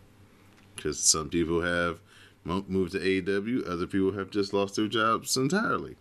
because 0.75 0.99
some 0.99 1.29
people 1.29 1.61
have 1.61 1.99
moved 2.43 2.93
to 2.93 2.99
AEW, 2.99 3.67
other 3.69 3.85
people 3.85 4.11
have 4.13 4.31
just 4.31 4.51
lost 4.53 4.75
their 4.75 4.87
jobs 4.87 5.37
entirely, 5.37 5.95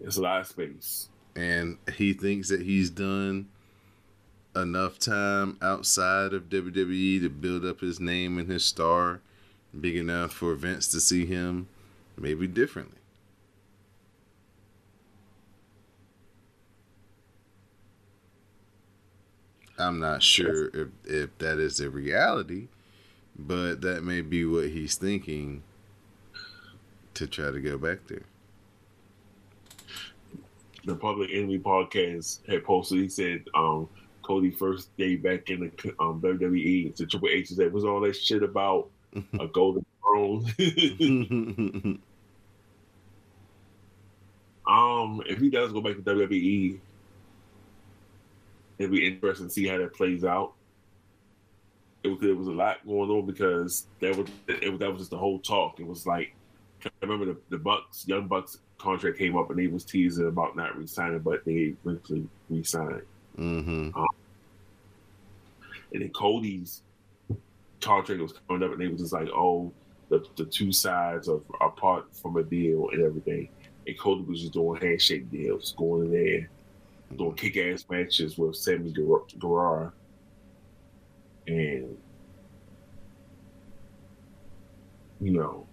It's 0.00 0.16
a 0.16 0.22
lot 0.22 0.40
of 0.40 0.46
space. 0.46 1.08
and 1.36 1.76
he 1.96 2.14
thinks 2.14 2.48
that 2.48 2.62
he's 2.62 2.88
done 2.88 3.48
enough 4.54 4.98
time 4.98 5.56
outside 5.62 6.32
of 6.32 6.48
WWE 6.48 7.20
to 7.20 7.28
build 7.28 7.64
up 7.64 7.80
his 7.80 8.00
name 8.00 8.38
and 8.38 8.50
his 8.50 8.64
star, 8.64 9.20
big 9.78 9.96
enough 9.96 10.32
for 10.32 10.54
Vince 10.54 10.88
to 10.88 11.00
see 11.00 11.26
him 11.26 11.68
maybe 12.16 12.46
differently. 12.46 12.96
I'm 19.78 19.98
not 19.98 20.22
sure 20.22 20.68
if, 20.74 20.88
if 21.04 21.38
that 21.38 21.58
is 21.58 21.80
a 21.80 21.88
reality, 21.88 22.68
but 23.38 23.80
that 23.80 24.04
may 24.04 24.20
be 24.20 24.44
what 24.44 24.68
he's 24.68 24.96
thinking 24.96 25.62
to 27.14 27.26
try 27.26 27.50
to 27.50 27.60
go 27.60 27.78
back 27.78 28.06
there. 28.06 28.24
The 30.84 30.94
Public 30.94 31.30
Enemy 31.32 31.60
podcast 31.60 32.46
had 32.46 32.64
posted. 32.64 32.98
He 32.98 33.08
said, 33.08 33.44
um, 33.54 33.88
Cody 34.30 34.52
first 34.52 34.96
day 34.96 35.16
back 35.16 35.50
in 35.50 35.58
the 35.58 35.92
um, 35.98 36.20
WWE. 36.20 36.96
So 36.96 37.04
Triple 37.04 37.30
H 37.30 37.48
said, 37.48 37.72
"Was 37.72 37.84
all 37.84 37.98
that 38.02 38.14
shit 38.14 38.44
about 38.44 38.90
a 39.40 39.48
golden 39.52 39.84
throne?" 40.00 40.44
um, 44.68 45.20
if 45.26 45.40
he 45.40 45.50
does 45.50 45.72
go 45.72 45.80
back 45.80 45.96
to 45.96 46.02
WWE, 46.02 46.78
it'd 48.78 48.92
be 48.92 49.04
interesting 49.04 49.48
to 49.48 49.52
see 49.52 49.66
how 49.66 49.78
that 49.78 49.94
plays 49.94 50.22
out. 50.22 50.52
It 52.04 52.08
was, 52.10 52.22
it 52.22 52.36
was 52.36 52.46
a 52.46 52.52
lot 52.52 52.86
going 52.86 53.10
on 53.10 53.26
because 53.26 53.88
that 53.98 54.16
was 54.16 54.28
it, 54.46 54.70
was 54.70 54.78
that 54.78 54.92
was 54.92 55.00
just 55.00 55.10
the 55.10 55.18
whole 55.18 55.40
talk. 55.40 55.80
It 55.80 55.86
was 55.88 56.06
like 56.06 56.36
I 56.84 56.90
remember 57.02 57.26
the, 57.26 57.36
the 57.48 57.58
Bucks, 57.58 58.06
Young 58.06 58.28
Bucks 58.28 58.58
contract 58.78 59.18
came 59.18 59.36
up 59.36 59.50
and 59.50 59.58
they 59.58 59.66
was 59.66 59.84
teasing 59.84 60.28
about 60.28 60.54
not 60.54 60.78
re-signing, 60.78 61.18
but 61.18 61.44
they 61.44 61.74
eventually 61.84 62.28
re-signed. 62.48 63.02
hmm 63.34 63.90
And 65.92 66.02
then 66.02 66.10
Cody's 66.10 66.82
contract 67.80 68.20
was 68.20 68.34
coming 68.46 68.62
up, 68.62 68.72
and 68.72 68.80
they 68.80 68.88
was 68.88 69.00
just 69.00 69.12
like, 69.12 69.28
"Oh, 69.28 69.72
the, 70.08 70.24
the 70.36 70.44
two 70.44 70.72
sides 70.72 71.28
of 71.28 71.42
are 71.60 71.70
part 71.70 72.14
from 72.14 72.36
a 72.36 72.42
deal 72.42 72.88
and 72.90 73.02
everything." 73.02 73.48
And 73.86 73.98
Cody 73.98 74.22
was 74.22 74.40
just 74.40 74.52
doing 74.52 74.80
handshake 74.80 75.30
deals, 75.30 75.74
going 75.76 76.06
in 76.06 76.12
there, 76.12 76.50
doing 77.16 77.34
kick-ass 77.34 77.86
matches 77.90 78.38
with 78.38 78.56
Sammy 78.56 78.92
Guevara. 78.92 79.92
and 81.46 81.96
you 85.20 85.32
know, 85.32 85.66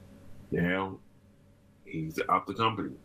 now 0.52 0.98
he's 1.86 2.20
out 2.30 2.46
the 2.48 2.54
company, 2.54 2.96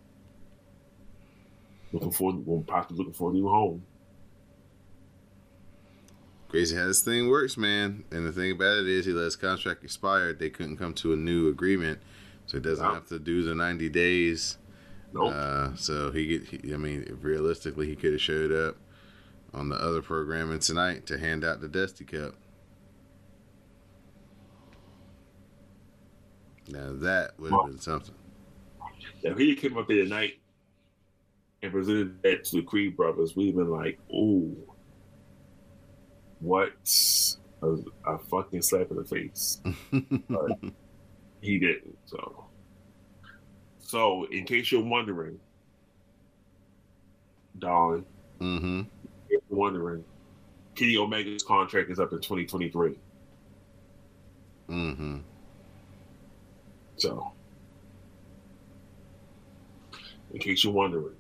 looking 1.93 2.11
for, 2.11 2.33
possibly 2.67 2.99
looking 2.99 3.13
for 3.13 3.31
a 3.31 3.33
new 3.33 3.49
home. 3.49 3.83
Crazy 6.53 6.76
how 6.76 6.86
this 6.86 7.00
thing 7.00 7.30
works, 7.30 7.57
man. 7.57 8.05
And 8.11 8.26
the 8.26 8.30
thing 8.30 8.53
about 8.53 8.76
it 8.76 8.86
is, 8.86 9.07
he 9.07 9.12
let 9.12 9.24
his 9.24 9.36
contract 9.36 9.82
expire. 9.84 10.34
They 10.34 10.50
couldn't 10.50 10.76
come 10.76 10.92
to 10.94 11.14
a 11.14 11.16
new 11.16 11.48
agreement, 11.48 11.98
so 12.44 12.59
he 12.59 12.62
doesn't 12.62 12.84
have 12.84 13.07
to 13.07 13.18
do 13.18 13.42
the 13.42 13.55
ninety 13.55 13.88
days. 13.88 14.59
Nope. 15.14 15.32
Uh, 15.34 15.74
so 15.76 16.11
he, 16.11 16.40
he, 16.40 16.74
I 16.74 16.76
mean, 16.76 17.18
realistically, 17.22 17.86
he 17.86 17.96
could 17.96 18.12
have 18.12 18.20
showed 18.20 18.53
up 18.53 18.76
on 19.55 19.70
the 19.70 19.76
other 19.76 20.03
programming 20.03 20.59
tonight 20.59 21.07
to 21.07 21.16
hand 21.16 21.42
out 21.42 21.62
the 21.62 21.68
Dusty 21.68 22.05
Cup. 22.05 22.34
Now 26.68 26.92
that 26.92 27.40
would 27.40 27.50
have 27.50 27.64
been 27.64 27.80
something. 27.80 28.14
If 29.22 29.38
he 29.38 29.57
came 29.57 29.78
up 29.78 29.88
there 29.88 30.05
tonight 30.05 30.34
and 31.62 31.72
presented 31.72 32.22
that 32.22 32.44
to 32.44 32.57
the 32.57 32.62
Creed 32.62 32.94
brothers, 32.94 33.34
we'd 33.34 33.57
been 33.57 33.70
like, 33.70 33.98
ooh, 34.12 34.55
what 36.43 36.72
a, 37.62 37.76
a 38.07 38.18
fucking 38.18 38.62
slap 38.62 38.90
in 38.90 38.97
the 38.97 39.05
face. 39.05 39.61
But 40.28 40.59
he 41.40 41.59
didn't. 41.59 41.97
So, 42.07 42.45
so 43.78 44.24
in 44.24 44.45
case 44.45 44.72
you're 44.72 44.82
wondering, 44.82 45.38
Don, 47.59 48.05
mm-hmm. 48.40 48.80
if 49.30 49.40
you're 49.49 49.59
wondering, 49.59 50.05
Kenny 50.74 50.97
Omega's 50.97 51.45
contract 51.45 51.90
is 51.90 52.01
up 52.01 52.12
in 52.12 52.18
2023. 52.18 52.99
Mm-hmm. 54.68 55.18
So, 56.97 57.32
in 60.32 60.40
case 60.40 60.64
you're 60.64 60.72
wondering, 60.72 61.14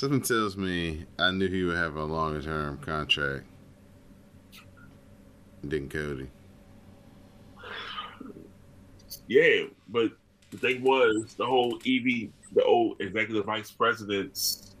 Something 0.00 0.22
tells 0.22 0.56
me 0.56 1.04
I 1.18 1.30
knew 1.30 1.46
he 1.46 1.62
would 1.62 1.76
have 1.76 1.96
a 1.96 2.04
longer 2.04 2.40
term 2.40 2.78
contract 2.78 3.44
than 5.62 5.90
Cody. 5.90 6.26
Yeah, 9.28 9.64
but 9.88 10.12
the 10.52 10.56
thing 10.56 10.82
was 10.82 11.34
the 11.36 11.44
whole 11.44 11.74
EV, 11.84 12.30
the 12.54 12.64
old 12.64 12.98
executive 13.02 13.44
vice 13.44 13.72
president's 13.72 14.74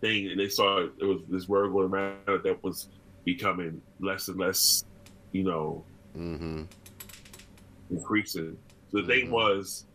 thing, 0.00 0.26
and 0.26 0.40
they 0.40 0.48
saw 0.48 0.80
it 0.80 1.04
was 1.04 1.20
this 1.28 1.46
word 1.46 1.70
going 1.70 1.92
around 1.92 2.26
that 2.26 2.58
was 2.64 2.88
becoming 3.24 3.80
less 4.00 4.26
and 4.26 4.38
less, 4.40 4.82
you 5.30 5.44
know, 5.44 5.84
Mm-hmm. 6.18 6.64
increasing. 7.90 8.56
So 8.90 9.02
the 9.02 9.06
thing 9.06 9.28
Mhm. 9.28 9.30
was 9.30 9.86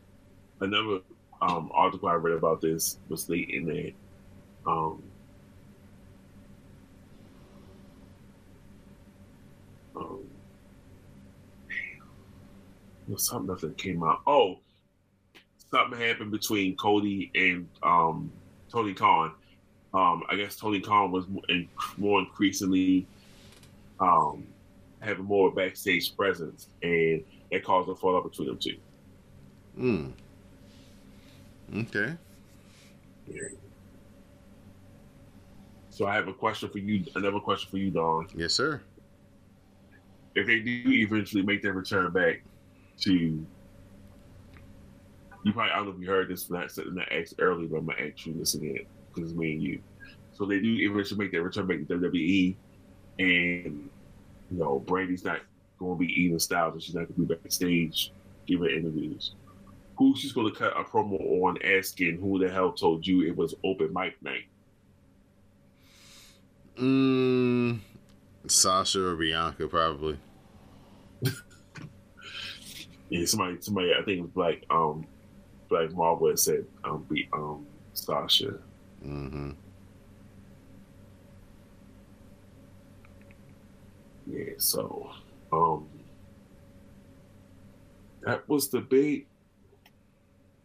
another 0.61 1.01
um, 1.41 1.69
article 1.73 2.07
I 2.07 2.13
read 2.13 2.38
about 2.38 2.61
this 2.61 2.97
was 3.09 3.23
stating 3.23 3.65
that 3.65 3.91
um, 4.70 5.03
um, 9.95 10.20
was 13.07 13.28
something 13.28 13.49
else 13.49 13.61
that 13.61 13.78
came 13.78 14.03
out. 14.03 14.22
Oh, 14.28 14.59
something 15.72 15.99
happened 15.99 16.32
between 16.32 16.76
Cody 16.76 17.32
and 17.36 17.67
um, 17.84 18.32
Tony 18.72 18.93
Khan. 18.93 19.32
Um, 19.93 20.24
I 20.30 20.36
guess 20.36 20.55
Tony 20.55 20.80
Khan 20.80 21.11
was 21.11 21.26
more, 21.97 22.20
increasingly 22.20 23.07
um, 23.99 24.45
having 24.99 25.26
more 25.26 25.51
backstage 25.51 26.15
presence, 26.15 26.67
and 26.84 27.24
that 27.51 27.63
caused 27.63 27.89
a 27.89 27.95
fallout 27.95 28.30
between 28.30 28.49
them 28.49 28.59
two. 28.59 28.78
Mm. 29.80 30.11
Okay. 31.76 32.15
So 36.00 36.08
I 36.08 36.16
have 36.16 36.30
a 36.30 36.34
question 36.34 36.70
for 36.70 36.78
you. 36.78 37.04
Another 37.16 37.41
question 37.41 37.70
for 37.70 37.76
you, 37.76 37.91
Don. 37.91 38.30
Yes, 38.34 38.54
sir. 38.54 38.82
If 40.34 40.47
they 40.47 40.60
do 40.60 40.82
eventually 40.86 41.43
make 41.43 41.62
their 41.62 41.74
return 41.74 42.10
back 42.14 42.41
to, 43.02 43.12
you 43.12 43.45
probably 45.52 45.74
I 45.74 45.76
don't 45.76 45.88
know 45.88 45.91
if 45.91 46.00
you 46.00 46.08
heard 46.08 46.30
this 46.30 46.50
when 46.50 46.64
I 46.64 46.68
said 46.68 46.86
that 46.93 47.12
asked 47.12 47.34
earlier, 47.39 47.68
but 47.68 47.80
I'm 47.80 47.86
gonna 47.88 48.00
ask 48.00 48.26
you 48.26 48.34
this 48.34 48.54
again 48.54 48.86
because 49.14 49.32
it's 49.32 49.38
me 49.38 49.52
and 49.56 49.62
you. 49.62 49.82
So 50.32 50.45
they 50.45 50.62
do 50.62 50.74
eventually 50.80 51.20
make 51.20 51.34
their 51.34 51.43
return 51.43 51.68
back 51.68 51.80
to 51.80 51.84
WWE, 51.84 52.56
and 53.20 53.89
you 54.52 54.58
know 54.58 54.80
Brandi's 54.80 55.26
not 55.26 55.41
going 55.80 55.97
to 55.97 56.00
be 56.00 56.14
eating 56.14 56.39
styles, 56.39 56.76
and 56.76 56.82
she's 56.82 56.95
not 56.95 57.10
going 57.10 57.28
to 57.28 57.34
be 57.34 57.36
backstage 57.36 58.14
giving 58.47 58.70
interviews. 58.70 59.36
Who 59.97 60.16
she's 60.16 60.32
going 60.32 60.50
to 60.50 60.58
cut 60.58 60.80
a 60.80 60.86
promo 60.86 61.20
on 61.43 61.58
asking 61.62 62.20
who 62.22 62.39
the 62.39 62.50
hell 62.50 62.72
told 62.72 63.06
you 63.06 63.24
it 63.24 63.36
was 63.36 63.54
open 63.66 63.91
mic 63.91 64.16
night? 64.24 64.45
Mm, 66.80 67.80
Sasha 68.47 69.03
or 69.03 69.15
Bianca, 69.15 69.67
probably. 69.67 70.17
Yeah, 73.11 73.25
somebody, 73.25 73.57
somebody, 73.59 73.91
I 73.91 74.03
think 74.03 74.19
it 74.19 74.21
was 74.21 74.30
Black, 74.30 74.57
um, 74.69 75.03
Black 75.67 75.91
Marvel 75.93 76.38
said, 76.38 76.63
um, 76.84 77.07
be, 77.09 77.27
um, 77.34 77.65
Sasha. 77.93 78.53
Mm-hmm. 79.03 79.49
Yeah, 84.27 84.53
so, 84.59 85.09
um, 85.51 85.88
that 88.21 88.47
was 88.47 88.69
the 88.69 88.82
big 88.82 89.25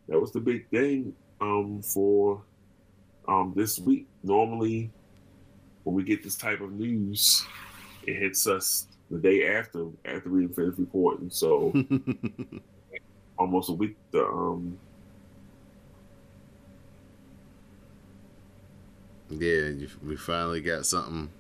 that 0.09 0.21
was 0.21 0.33
the 0.33 0.41
big 0.41 0.69
thing 0.69 1.15
um, 1.41 1.81
for 1.83 2.43
um, 3.27 3.55
this 3.57 3.79
week. 3.79 4.07
Normally, 4.23 4.91
when 5.85 5.95
we 5.97 6.05
get 6.05 6.23
this 6.23 6.37
type 6.37 6.61
of 6.61 6.73
news, 6.73 7.51
it 8.03 8.17
hits 8.19 8.47
us 8.47 8.89
the 9.11 9.19
day 9.19 9.49
after 9.57 9.89
after 10.05 10.31
we 10.31 10.49
finish 10.49 10.79
recording. 10.79 11.31
So 11.31 11.79
almost 13.39 13.71
a 13.71 13.73
week 13.75 13.97
to 14.13 14.25
um 14.25 14.81
yeah, 19.31 19.69
you, 19.69 19.89
we 20.03 20.17
finally 20.17 20.61
got 20.61 20.87
something. 20.87 21.31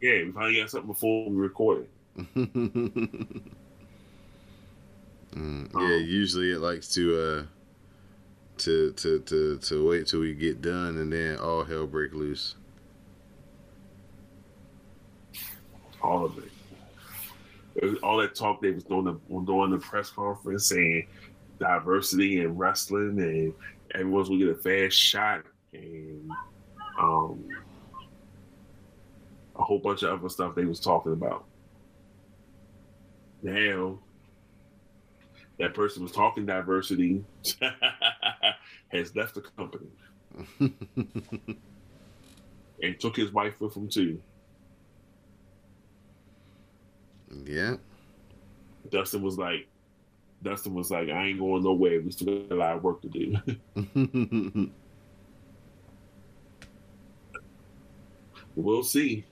yeah, 0.00 0.22
we 0.24 0.32
finally 0.32 0.56
got 0.60 0.70
something 0.70 0.88
before 0.88 1.30
we 1.30 1.36
recorded. 1.36 1.88
Mm, 5.34 5.70
yeah, 5.74 5.96
usually 5.96 6.52
it 6.52 6.60
likes 6.60 6.88
to 6.94 7.18
uh 7.20 7.46
to 8.58 8.92
to 8.92 9.20
to 9.20 9.58
to 9.58 9.88
wait 9.88 10.06
till 10.06 10.20
we 10.20 10.34
get 10.34 10.62
done 10.62 10.96
and 10.98 11.12
then 11.12 11.38
all 11.38 11.64
hell 11.64 11.86
break 11.86 12.12
loose. 12.12 12.54
All 16.04 16.26
of 16.26 16.36
it. 16.36 16.50
It 17.76 17.84
was 17.84 17.98
all 18.02 18.18
that 18.18 18.34
talk 18.34 18.60
they 18.60 18.70
was 18.70 18.84
doing 18.84 19.04
the 19.04 19.14
during 19.44 19.70
the 19.70 19.78
press 19.78 20.10
conference 20.10 20.66
saying 20.68 21.06
diversity 21.58 22.40
and 22.40 22.58
wrestling 22.58 23.18
and 23.18 23.54
everyone's 23.94 24.28
gonna 24.28 24.40
get 24.40 24.50
a 24.50 24.54
fast 24.54 24.96
shot 24.96 25.44
and 25.72 26.30
um 26.98 27.42
a 29.56 29.62
whole 29.62 29.78
bunch 29.78 30.02
of 30.02 30.18
other 30.18 30.28
stuff 30.28 30.54
they 30.54 30.66
was 30.66 30.78
talking 30.78 31.12
about. 31.12 31.46
Now 33.42 33.98
that 35.58 35.72
person 35.72 36.02
was 36.02 36.12
talking 36.12 36.44
diversity 36.44 37.24
has 38.88 39.16
left 39.16 39.36
the 39.36 39.40
company 39.40 39.88
and 42.82 43.00
took 43.00 43.16
his 43.16 43.32
wife 43.32 43.58
with 43.60 43.74
him 43.74 43.88
too. 43.88 44.20
Yeah. 47.44 47.76
Dustin 48.90 49.22
was 49.22 49.38
like, 49.38 49.66
Dustin 50.42 50.74
was 50.74 50.90
like, 50.90 51.08
I 51.08 51.26
ain't 51.26 51.38
going 51.38 51.62
nowhere. 51.62 52.00
We 52.00 52.10
still 52.10 52.42
got 52.42 52.54
a 52.54 52.58
lot 52.58 52.76
of 52.76 52.84
work 52.84 53.00
to 53.02 53.08
do. 53.08 53.36
we'll 58.56 58.82
see. 58.82 59.24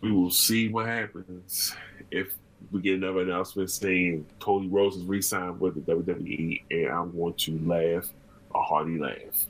We 0.00 0.12
will 0.12 0.30
see 0.30 0.68
what 0.68 0.86
happens 0.86 1.74
if 2.10 2.34
we 2.70 2.80
get 2.80 2.96
another 2.96 3.20
announcement 3.20 3.70
saying 3.70 4.26
Cody 4.40 4.68
Rhodes 4.68 4.96
is 4.96 5.04
re-signed 5.04 5.60
with 5.60 5.74
the 5.74 5.92
WWE, 5.92 6.62
and 6.70 6.88
I'm 6.88 7.16
going 7.16 7.34
to 7.34 7.58
laugh 7.64 8.08
a 8.54 8.62
hearty 8.62 8.98
laugh. 8.98 9.46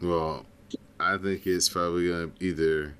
well, 0.00 0.44
I 0.98 1.16
think 1.18 1.46
it's 1.46 1.68
probably 1.68 2.08
gonna 2.08 2.30
either 2.40 2.94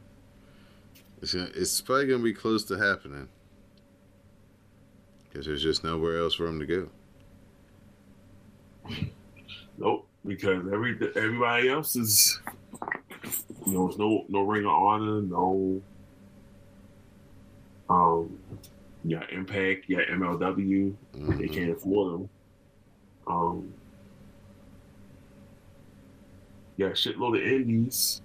it's 1.23 1.35
gonna, 1.35 1.51
it's 1.55 1.81
probably 1.81 2.07
gonna 2.07 2.23
be 2.23 2.33
close 2.33 2.64
to 2.64 2.79
happening 2.79 3.29
because 5.29 5.47
there's 5.47 5.62
just 5.62 5.85
nowhere 5.85 6.18
else 6.18 6.35
for 6.35 6.47
him 6.47 6.59
to 6.61 6.66
go. 6.66 6.89
Nope, 9.79 10.09
because 10.27 10.64
every 10.73 10.99
everybody 11.16 11.68
else 11.68 11.97
is, 11.97 12.41
you 13.66 13.73
know, 13.73 13.87
there's 13.87 13.99
no 13.99 14.25
no 14.29 14.43
Ring 14.43 14.64
of 14.64 14.73
Honor, 14.73 15.23
no. 15.23 15.83
Um, 17.89 18.39
yeah, 19.05 19.23
Impact, 19.33 19.87
yeah, 19.89 20.01
MLW. 20.11 20.95
They 21.12 21.18
Mhm. 21.18 21.53
can't 21.55 21.71
afford 21.73 22.12
them. 22.21 22.31
Um, 23.27 23.75
yeah, 26.77 26.91
shitload 26.91 27.39
of 27.41 27.45
indies. 27.47 28.21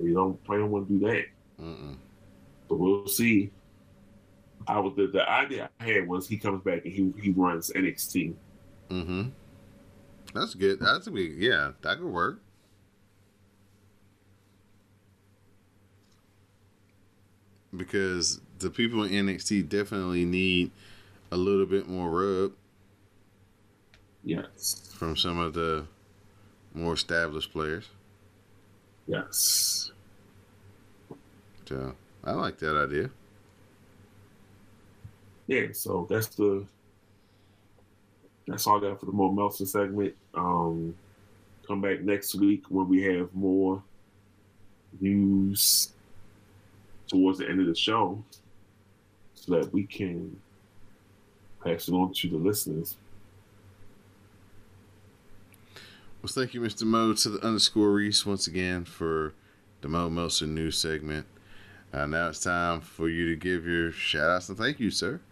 You 0.00 0.14
don't 0.14 0.42
plan 0.44 0.62
on 0.62 0.86
to 0.86 0.92
do 0.92 0.98
that. 1.06 1.24
Mm-mm. 1.60 1.96
But 2.68 2.78
we'll 2.78 3.08
see. 3.08 3.50
I 4.66 4.78
was 4.78 4.94
the, 4.96 5.06
the 5.06 5.28
idea 5.28 5.70
I 5.80 5.84
had 5.84 6.08
was 6.08 6.28
he 6.28 6.36
comes 6.36 6.62
back 6.62 6.84
and 6.84 6.92
he 6.92 7.12
he 7.22 7.30
runs 7.30 7.70
NXT. 7.70 8.34
Mm-hmm. 8.90 9.22
That's 10.34 10.54
good. 10.54 10.80
That's 10.80 11.06
a 11.06 11.10
big 11.10 11.36
yeah. 11.38 11.72
That 11.82 11.98
could 11.98 12.06
work. 12.06 12.40
Because 17.76 18.40
the 18.58 18.70
people 18.70 19.04
in 19.04 19.26
NXT 19.26 19.68
definitely 19.68 20.24
need 20.24 20.70
a 21.30 21.36
little 21.36 21.66
bit 21.66 21.88
more 21.88 22.10
rub 22.10 22.52
Yes, 24.24 24.92
from 24.94 25.16
some 25.16 25.38
of 25.38 25.54
the 25.54 25.86
more 26.74 26.94
established 26.94 27.52
players. 27.52 27.88
Yes. 29.08 29.90
So 31.68 31.94
I 32.22 32.32
like 32.32 32.58
that 32.58 32.76
idea. 32.76 33.10
Yeah, 35.48 35.66
so 35.72 36.06
that's 36.08 36.28
the 36.28 36.64
that's 38.46 38.66
all 38.66 38.78
I 38.78 38.88
got 38.88 39.00
for 39.00 39.06
the 39.06 39.12
more 39.12 39.32
Meltzer 39.32 39.66
segment. 39.66 40.14
Um, 40.34 40.94
come 41.66 41.80
back 41.80 42.00
next 42.00 42.34
week 42.34 42.64
when 42.68 42.88
we 42.88 43.02
have 43.02 43.34
more 43.34 43.82
news 45.00 45.92
towards 47.06 47.38
the 47.38 47.48
end 47.48 47.60
of 47.60 47.66
the 47.66 47.74
show, 47.74 48.22
so 49.34 49.58
that 49.58 49.72
we 49.72 49.84
can 49.84 50.38
pass 51.62 51.88
it 51.88 51.92
on 51.92 52.12
to 52.12 52.28
the 52.28 52.36
listeners. 52.36 52.96
Well, 56.28 56.44
thank 56.44 56.52
you, 56.52 56.60
Mr. 56.60 56.82
Mo, 56.82 57.14
to 57.14 57.30
the 57.30 57.40
underscore 57.42 57.90
Rease 57.90 58.26
once 58.26 58.46
again 58.46 58.84
for 58.84 59.32
the 59.80 59.88
Mo 59.88 60.10
Meltzer 60.10 60.46
news 60.46 60.76
segment. 60.76 61.24
Uh, 61.90 62.04
now 62.04 62.28
it's 62.28 62.40
time 62.40 62.82
for 62.82 63.08
you 63.08 63.30
to 63.30 63.34
give 63.34 63.64
your 63.64 63.92
shout 63.92 64.28
outs 64.28 64.50
and 64.50 64.58
thank 64.58 64.78
you, 64.78 64.90
sir. 64.90 65.22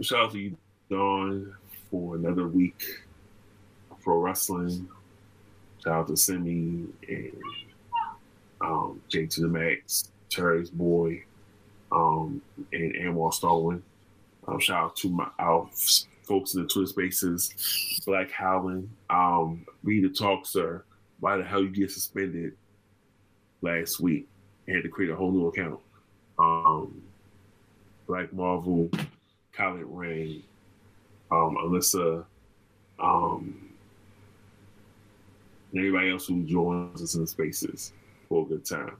Shout 0.00 0.26
out 0.26 0.30
to 0.30 0.38
you, 0.38 0.56
Don, 0.88 1.56
for 1.90 2.14
another 2.14 2.46
week 2.46 2.84
pro 4.00 4.18
wrestling. 4.18 4.88
Shout 5.82 5.92
out 5.92 6.06
to 6.06 6.16
Simi 6.16 6.86
and 7.08 7.32
um, 8.60 9.02
Jake 9.08 9.28
to 9.30 9.40
the 9.40 9.48
Max, 9.48 10.12
Terry's 10.30 10.70
boy, 10.70 11.24
um, 11.90 12.40
and 12.72 12.94
Anwar 12.94 13.32
Starwin. 13.34 13.82
Um, 14.46 14.60
shout 14.60 14.84
out 14.84 14.96
to 14.98 15.08
my 15.08 15.26
our 15.40 15.68
folks 16.24 16.54
in 16.54 16.62
the 16.62 16.68
Twitter 16.68 16.86
spaces, 16.86 18.02
Black 18.06 18.30
Howland. 18.30 18.90
Um, 19.10 19.66
read 19.82 20.04
the 20.04 20.08
talk, 20.08 20.46
sir. 20.46 20.84
Why 21.20 21.36
the 21.36 21.44
hell 21.44 21.62
you 21.62 21.70
get 21.70 21.90
suspended 21.90 22.52
last 23.62 24.00
week? 24.00 24.28
and 24.66 24.76
had 24.76 24.82
to 24.82 24.88
create 24.88 25.10
a 25.10 25.16
whole 25.16 25.30
new 25.30 25.48
account. 25.48 25.80
Um, 26.38 27.02
Black 28.06 28.32
Marvel, 28.32 28.90
Colin 29.52 29.94
Rain, 29.94 30.42
um, 31.30 31.56
Alyssa, 31.60 32.24
um, 32.98 33.70
and 35.72 35.80
everybody 35.80 36.10
else 36.10 36.26
who 36.26 36.42
joins 36.44 37.02
us 37.02 37.14
in 37.14 37.22
the 37.22 37.26
spaces 37.26 37.92
for 38.28 38.44
a 38.44 38.48
good 38.48 38.64
time. 38.64 38.96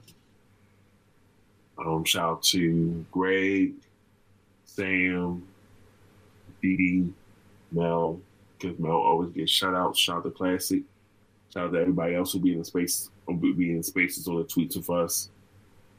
Um, 1.77 2.03
shout 2.03 2.29
out 2.29 2.43
to 2.43 3.05
Greg, 3.11 3.73
Sam, 4.65 5.45
Mel, 7.71 8.19
because 8.57 8.79
Mel 8.79 8.91
always 8.91 9.31
gets 9.31 9.51
shout 9.51 9.75
out. 9.75 9.97
Shout 9.97 10.17
out 10.17 10.23
to 10.23 10.31
Classic. 10.31 10.81
Shout 11.53 11.67
out 11.67 11.73
to 11.73 11.79
everybody 11.79 12.15
else 12.15 12.33
who 12.33 12.39
be 12.39 12.53
in 12.53 12.59
the 12.59 12.65
space, 12.65 13.09
who 13.27 13.53
be 13.53 13.71
in 13.71 13.83
spaces 13.83 14.27
on 14.27 14.37
the 14.37 14.43
tweets 14.43 14.75
with 14.75 14.89
us. 14.89 15.29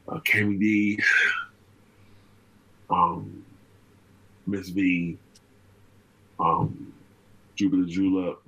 Uh, 0.08 0.20
Cammy 0.20 0.58
D, 0.58 1.00
um, 2.90 3.44
Miss 4.46 4.68
V, 4.68 5.18
um, 6.38 6.92
Jupiter 7.56 7.86
Julep, 7.86 8.40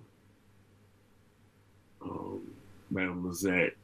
um, 2.03 2.43
Madame 2.91 3.27
Lizette, 3.27 3.75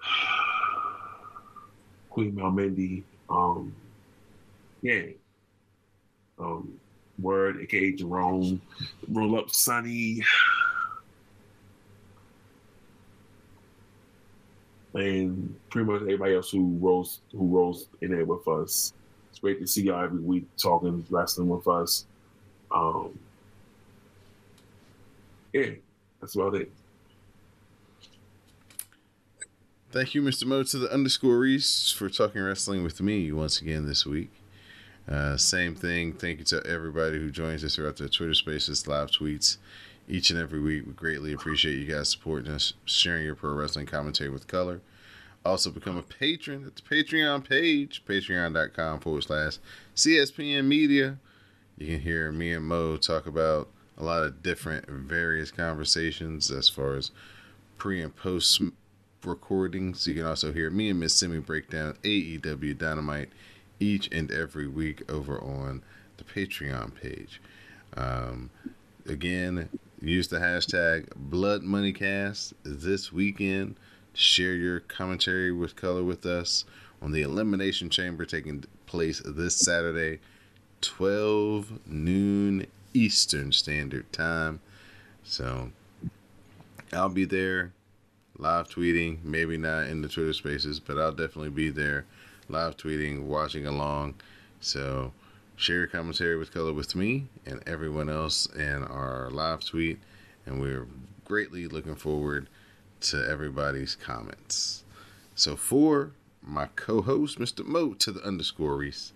Queen 2.10 2.34
Malmendy, 2.34 3.02
um, 3.28 3.74
yeah, 4.82 5.02
um, 6.40 6.78
Word, 7.18 7.60
aka 7.60 7.92
Jerome, 7.92 8.60
Roll 9.08 9.38
Up 9.38 9.50
Sunny, 9.50 10.22
and 14.94 15.54
pretty 15.70 15.90
much 15.90 16.02
everybody 16.02 16.34
else 16.34 16.50
who 16.50 16.76
rolls 16.80 17.20
who 17.32 17.46
rolls 17.46 17.88
in 18.00 18.12
there 18.12 18.24
with 18.24 18.46
us. 18.46 18.92
It's 19.30 19.40
great 19.40 19.60
to 19.60 19.66
see 19.66 19.82
y'all 19.82 20.04
every 20.04 20.20
week 20.20 20.46
talking 20.56 21.04
wrestling 21.10 21.48
with 21.48 21.66
us. 21.66 22.06
Um, 22.70 23.18
yeah, 25.52 25.70
that's 26.20 26.34
about 26.34 26.54
it. 26.54 26.70
Thank 29.90 30.14
you, 30.14 30.20
Mr. 30.20 30.44
Mo, 30.44 30.62
to 30.64 30.78
the 30.78 30.92
underscore 30.92 31.38
Rease 31.38 31.90
for 31.90 32.10
talking 32.10 32.42
wrestling 32.42 32.84
with 32.84 33.00
me 33.00 33.32
once 33.32 33.60
again 33.62 33.86
this 33.86 34.04
week. 34.04 34.30
Uh, 35.08 35.36
same 35.36 35.74
thing. 35.74 36.12
Thank 36.12 36.38
you 36.38 36.44
to 36.46 36.62
everybody 36.66 37.18
who 37.18 37.30
joins 37.30 37.64
us 37.64 37.76
throughout 37.76 37.96
the 37.96 38.08
Twitter 38.08 38.34
Spaces 38.34 38.86
live 38.86 39.10
tweets 39.10 39.56
each 40.06 40.30
and 40.30 40.38
every 40.38 40.60
week. 40.60 40.84
We 40.86 40.92
greatly 40.92 41.32
appreciate 41.32 41.78
you 41.78 41.86
guys 41.86 42.10
supporting 42.10 42.52
us, 42.52 42.74
sharing 42.84 43.24
your 43.24 43.34
pro 43.34 43.54
wrestling 43.54 43.86
commentary 43.86 44.30
with 44.30 44.46
color. 44.46 44.80
Also, 45.44 45.70
become 45.70 45.96
a 45.96 46.02
patron 46.02 46.66
at 46.66 46.76
the 46.76 46.82
Patreon 46.82 47.48
page, 47.48 48.02
patreon.com 48.06 49.00
forward 49.00 49.22
slash 49.22 49.58
CSPN 49.96 50.66
Media. 50.66 51.16
You 51.78 51.86
can 51.86 52.00
hear 52.00 52.30
me 52.30 52.52
and 52.52 52.66
Mo 52.66 52.96
talk 52.96 53.26
about 53.26 53.68
a 53.96 54.04
lot 54.04 54.24
of 54.24 54.42
different 54.42 54.88
various 54.88 55.50
conversations 55.50 56.50
as 56.50 56.68
far 56.68 56.96
as 56.96 57.12
pre 57.78 58.02
and 58.02 58.14
post 58.14 58.60
recordings. 59.24 60.06
You 60.06 60.14
can 60.14 60.26
also 60.26 60.52
hear 60.52 60.70
me 60.70 60.90
and 60.90 61.00
Miss 61.00 61.14
Simi 61.14 61.38
break 61.38 61.70
down 61.70 61.94
AEW 62.02 62.76
Dynamite 62.76 63.30
each 63.80 64.08
and 64.12 64.30
every 64.30 64.66
week 64.66 65.10
over 65.10 65.40
on 65.40 65.82
the 66.16 66.24
Patreon 66.24 66.94
page. 66.94 67.40
Um, 67.96 68.50
again, 69.06 69.68
use 70.00 70.28
the 70.28 70.38
hashtag 70.38 71.08
Blood 71.16 71.62
Money 71.62 71.92
Cast 71.92 72.54
this 72.62 73.12
weekend. 73.12 73.76
Share 74.14 74.54
your 74.54 74.80
commentary 74.80 75.52
with 75.52 75.76
color 75.76 76.02
with 76.02 76.26
us 76.26 76.64
on 77.00 77.12
the 77.12 77.22
Elimination 77.22 77.90
Chamber 77.90 78.24
taking 78.24 78.64
place 78.86 79.22
this 79.24 79.56
Saturday, 79.56 80.18
12 80.80 81.86
noon 81.86 82.66
Eastern 82.94 83.52
Standard 83.52 84.12
Time. 84.12 84.60
So 85.22 85.70
I'll 86.92 87.08
be 87.08 87.24
there 87.24 87.72
live 88.38 88.68
tweeting, 88.68 89.22
maybe 89.24 89.56
not 89.56 89.88
in 89.88 90.00
the 90.00 90.08
Twitter 90.08 90.32
spaces, 90.32 90.80
but 90.80 90.98
I'll 90.98 91.12
definitely 91.12 91.50
be 91.50 91.70
there 91.70 92.06
live 92.48 92.76
tweeting, 92.76 93.22
watching 93.22 93.66
along. 93.66 94.14
So 94.60 95.12
share 95.56 95.76
your 95.76 95.86
commentary 95.86 96.36
with 96.36 96.52
color 96.52 96.72
with 96.72 96.94
me 96.94 97.26
and 97.46 97.62
everyone 97.66 98.08
else 98.08 98.46
in 98.46 98.84
our 98.84 99.30
live 99.30 99.64
tweet. 99.64 99.98
And 100.46 100.60
we're 100.60 100.86
greatly 101.24 101.66
looking 101.66 101.96
forward 101.96 102.48
to 103.00 103.28
everybody's 103.28 103.94
comments. 103.94 104.84
So 105.34 105.56
for 105.56 106.12
my 106.42 106.66
co-host, 106.74 107.38
Mr. 107.38 107.64
Mo 107.64 107.94
to 107.94 108.10
the 108.12 108.22
underscore 108.22 108.76
Rease, 108.76 109.12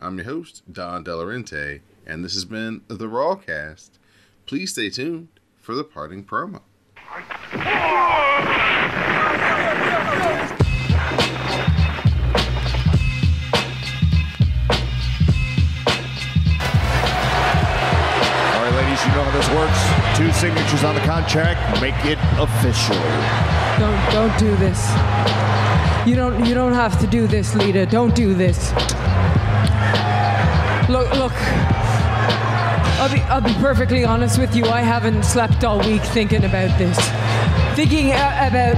I'm 0.00 0.16
your 0.18 0.26
host, 0.26 0.62
Don 0.70 1.04
Delarente, 1.04 1.80
and 2.06 2.24
this 2.24 2.34
has 2.34 2.44
been 2.44 2.82
the 2.88 3.06
Rawcast. 3.06 3.90
Please 4.46 4.72
stay 4.72 4.90
tuned 4.90 5.28
for 5.60 5.74
the 5.74 5.84
parting 5.84 6.24
promo. 6.24 6.60
Two 20.16 20.32
signatures 20.32 20.82
on 20.82 20.94
the 20.94 21.02
contract 21.02 21.78
make 21.82 21.94
it 22.06 22.18
official. 22.38 22.96
Don't 23.78 24.12
don't 24.12 24.38
do 24.38 24.56
this. 24.56 24.80
You 26.06 26.14
don't 26.16 26.46
you 26.46 26.54
don't 26.54 26.72
have 26.72 26.98
to 27.00 27.06
do 27.06 27.26
this, 27.26 27.54
Lita. 27.54 27.84
Don't 27.84 28.14
do 28.14 28.32
this. 28.32 28.72
Look 30.88 31.12
look. 31.16 31.34
I'll 32.98 33.12
be 33.12 33.20
I'll 33.28 33.42
be 33.42 33.52
perfectly 33.60 34.04
honest 34.06 34.38
with 34.38 34.56
you. 34.56 34.64
I 34.64 34.80
haven't 34.80 35.22
slept 35.22 35.64
all 35.64 35.80
week 35.80 36.02
thinking 36.02 36.44
about 36.44 36.78
this. 36.78 36.96
Thinking 37.74 38.12
a- 38.12 38.48
about 38.48 38.76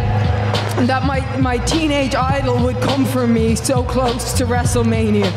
that 0.89 1.05
my 1.07 1.21
my 1.39 1.59
teenage 1.59 2.17
idol 2.17 2.59
would 2.65 2.81
come 2.81 3.05
for 3.05 3.29
me 3.29 3.55
so 3.55 3.85
close 3.85 4.33
to 4.33 4.45
WrestleMania. 4.45 5.31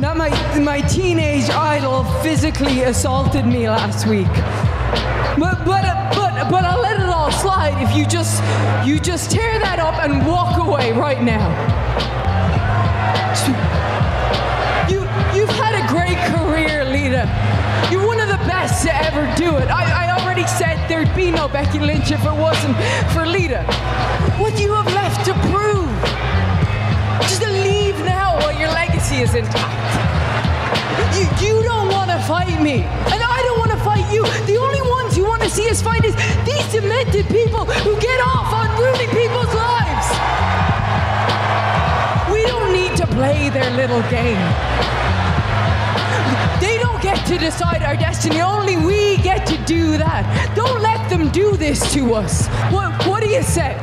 That 0.00 0.16
my 0.16 0.30
my 0.58 0.80
teenage 0.80 1.50
idol 1.50 2.02
physically 2.20 2.82
assaulted 2.82 3.46
me 3.46 3.68
last 3.70 4.08
week. 4.08 4.26
But 5.38 5.64
but 5.64 5.84
but 6.14 6.50
but 6.50 6.64
I'll 6.64 6.80
let 6.80 7.00
it 7.00 7.08
all 7.08 7.30
slide 7.30 7.80
if 7.82 7.96
you 7.96 8.04
just 8.06 8.42
you 8.84 8.98
just 8.98 9.30
tear 9.30 9.58
that 9.60 9.78
up 9.78 10.02
and 10.02 10.26
walk 10.26 10.58
away 10.58 10.92
right 10.92 11.22
now. 11.22 11.48
You 14.90 15.00
you've 15.34 15.50
had 15.50 15.74
a 15.78 15.86
great 15.88 16.18
career, 16.34 16.84
Lita. 16.84 17.28
You're 17.90 18.06
one 18.06 18.20
of 18.20 18.28
the 18.28 18.42
best 18.48 18.82
to 18.84 18.94
ever 19.06 19.22
do 19.36 19.56
it. 19.56 19.68
I, 19.70 20.06
I 20.06 20.20
already 20.20 20.46
said 20.46 20.76
there'd 20.88 21.14
be 21.14 21.30
no 21.30 21.48
Becky 21.48 21.78
Lynch 21.78 22.10
if 22.10 22.24
it 22.24 22.36
wasn't 22.46 22.76
for 23.14 23.24
Lita. 23.26 23.62
What 24.38 24.56
do 24.56 24.62
you 24.62 24.74
have 24.74 24.86
left 24.92 25.24
to 25.26 25.34
prove? 25.50 25.90
Just 27.22 27.42
leave 27.42 27.98
now 28.00 28.36
while 28.40 28.58
your 28.58 28.68
legacy 28.70 29.22
is 29.22 29.34
intact. 29.34 29.78
You, 31.16 31.26
you 31.46 31.62
don't 31.62 31.88
want 31.88 32.10
to 32.10 32.18
fight 32.26 32.60
me, 32.60 32.82
and 32.82 33.22
I 33.22 33.39
fight 33.84 34.06
you. 34.12 34.22
The 34.46 34.56
only 34.56 34.82
ones 34.82 35.16
you 35.16 35.24
want 35.24 35.42
to 35.42 35.50
see 35.50 35.68
us 35.70 35.82
fight 35.82 36.04
is 36.04 36.14
these 36.44 36.66
demented 36.72 37.26
people 37.28 37.64
who 37.64 37.98
get 38.00 38.20
off 38.20 38.52
on 38.52 38.68
ruining 38.78 39.10
people's 39.10 39.52
lives. 39.54 40.08
We 42.32 42.46
don't 42.46 42.72
need 42.72 42.96
to 42.96 43.06
play 43.06 43.50
their 43.50 43.70
little 43.70 44.02
game. 44.10 44.40
They 46.60 46.78
don't 46.78 47.00
get 47.02 47.24
to 47.26 47.38
decide 47.38 47.82
our 47.82 47.96
destiny. 47.96 48.40
Only 48.40 48.76
we 48.76 49.16
get 49.18 49.46
to 49.46 49.56
do 49.64 49.96
that. 49.98 50.52
Don't 50.54 50.80
let 50.80 51.08
them 51.08 51.30
do 51.30 51.56
this 51.56 51.92
to 51.94 52.14
us. 52.14 52.48
What, 52.70 53.06
what 53.06 53.22
do 53.22 53.28
you 53.28 53.42
say? 53.42 53.78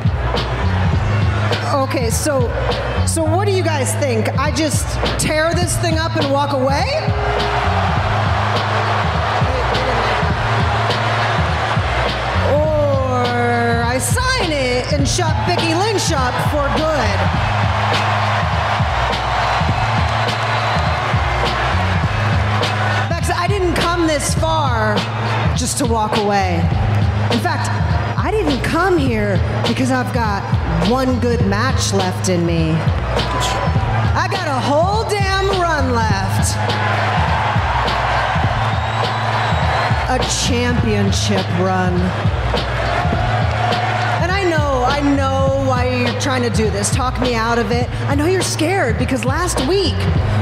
Okay, 1.74 2.08
so 2.08 2.48
so 3.06 3.24
what 3.24 3.46
do 3.46 3.52
you 3.52 3.62
guys 3.62 3.94
think? 3.96 4.28
I 4.38 4.50
just 4.50 4.86
tear 5.18 5.54
this 5.54 5.76
thing 5.78 5.98
up 5.98 6.16
and 6.16 6.30
walk 6.32 6.52
away? 6.52 6.84
It 14.40 14.92
and 14.92 15.06
shut 15.06 15.34
Becky 15.46 15.74
Lynch 15.74 16.12
up 16.12 16.32
for 16.50 16.68
good. 16.78 17.18
Bex, 23.10 23.30
I 23.30 23.46
didn't 23.48 23.74
come 23.74 24.06
this 24.06 24.34
far 24.36 24.96
just 25.56 25.76
to 25.78 25.86
walk 25.86 26.16
away. 26.18 26.54
In 27.32 27.40
fact, 27.40 27.68
I 28.16 28.30
didn't 28.30 28.62
come 28.62 28.96
here 28.96 29.36
because 29.66 29.90
I've 29.90 30.14
got 30.14 30.42
one 30.88 31.18
good 31.18 31.44
match 31.46 31.92
left 31.92 32.28
in 32.28 32.46
me. 32.46 32.70
I 32.70 34.28
got 34.30 34.46
a 34.46 34.60
whole 34.60 35.02
damn 35.10 35.48
run 35.60 35.92
left. 35.92 36.54
A 40.10 40.18
championship 40.46 41.46
run. 41.58 42.37
I 44.98 45.14
know, 45.14 45.62
why 45.68 45.88
you're 45.88 46.20
trying 46.20 46.42
to 46.42 46.50
do 46.50 46.70
this. 46.70 46.90
Talk 46.90 47.20
me 47.20 47.36
out 47.36 47.56
of 47.56 47.70
it. 47.70 47.88
I 48.08 48.16
know 48.16 48.26
you're 48.26 48.42
scared 48.42 48.98
because 48.98 49.24
last 49.24 49.60
week 49.68 49.94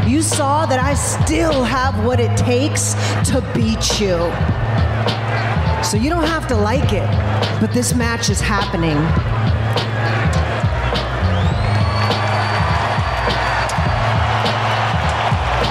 you 0.09 0.23
saw 0.23 0.65
that 0.65 0.81
I 0.81 0.95
still 0.95 1.63
have 1.63 2.03
what 2.07 2.21
it 2.21 2.35
takes 2.39 2.95
to 3.31 3.43
beat 3.55 4.01
you. 4.01 4.17
So 5.85 5.99
you 5.99 6.09
don't 6.09 6.25
have 6.25 6.49
to 6.49 6.57
like 6.57 6.95
it, 6.95 7.07
but 7.61 7.75
this 7.75 7.95
match 7.95 8.31
is 8.31 8.41
happening. 8.41 8.97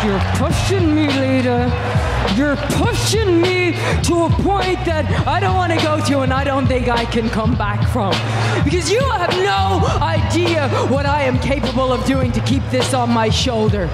You're 0.06 0.20
pushing 0.36 0.94
me, 0.94 1.08
Lita. 1.08 1.96
You're 2.36 2.56
pushing 2.78 3.42
me 3.42 3.72
to 4.04 4.26
a 4.26 4.30
point 4.30 4.86
that 4.86 5.06
I 5.26 5.40
don't 5.40 5.56
want 5.56 5.74
to 5.74 5.80
go 5.80 6.06
to 6.06 6.20
and 6.20 6.32
I 6.32 6.44
don't 6.44 6.68
think 6.68 6.88
I 6.88 7.06
can 7.06 7.30
come 7.30 7.58
back 7.58 7.90
from. 7.90 8.14
Because 8.66 8.92
you 8.92 9.00
have 9.12 9.30
no 9.30 9.86
idea 10.02 10.68
what 10.88 11.06
I 11.06 11.22
am 11.22 11.38
capable 11.40 11.94
of 11.94 12.04
doing 12.06 12.32
to 12.32 12.42
keep 12.42 12.64
this 12.72 12.96
on 12.96 13.12
my 13.12 13.30
shoulder. 13.30 13.88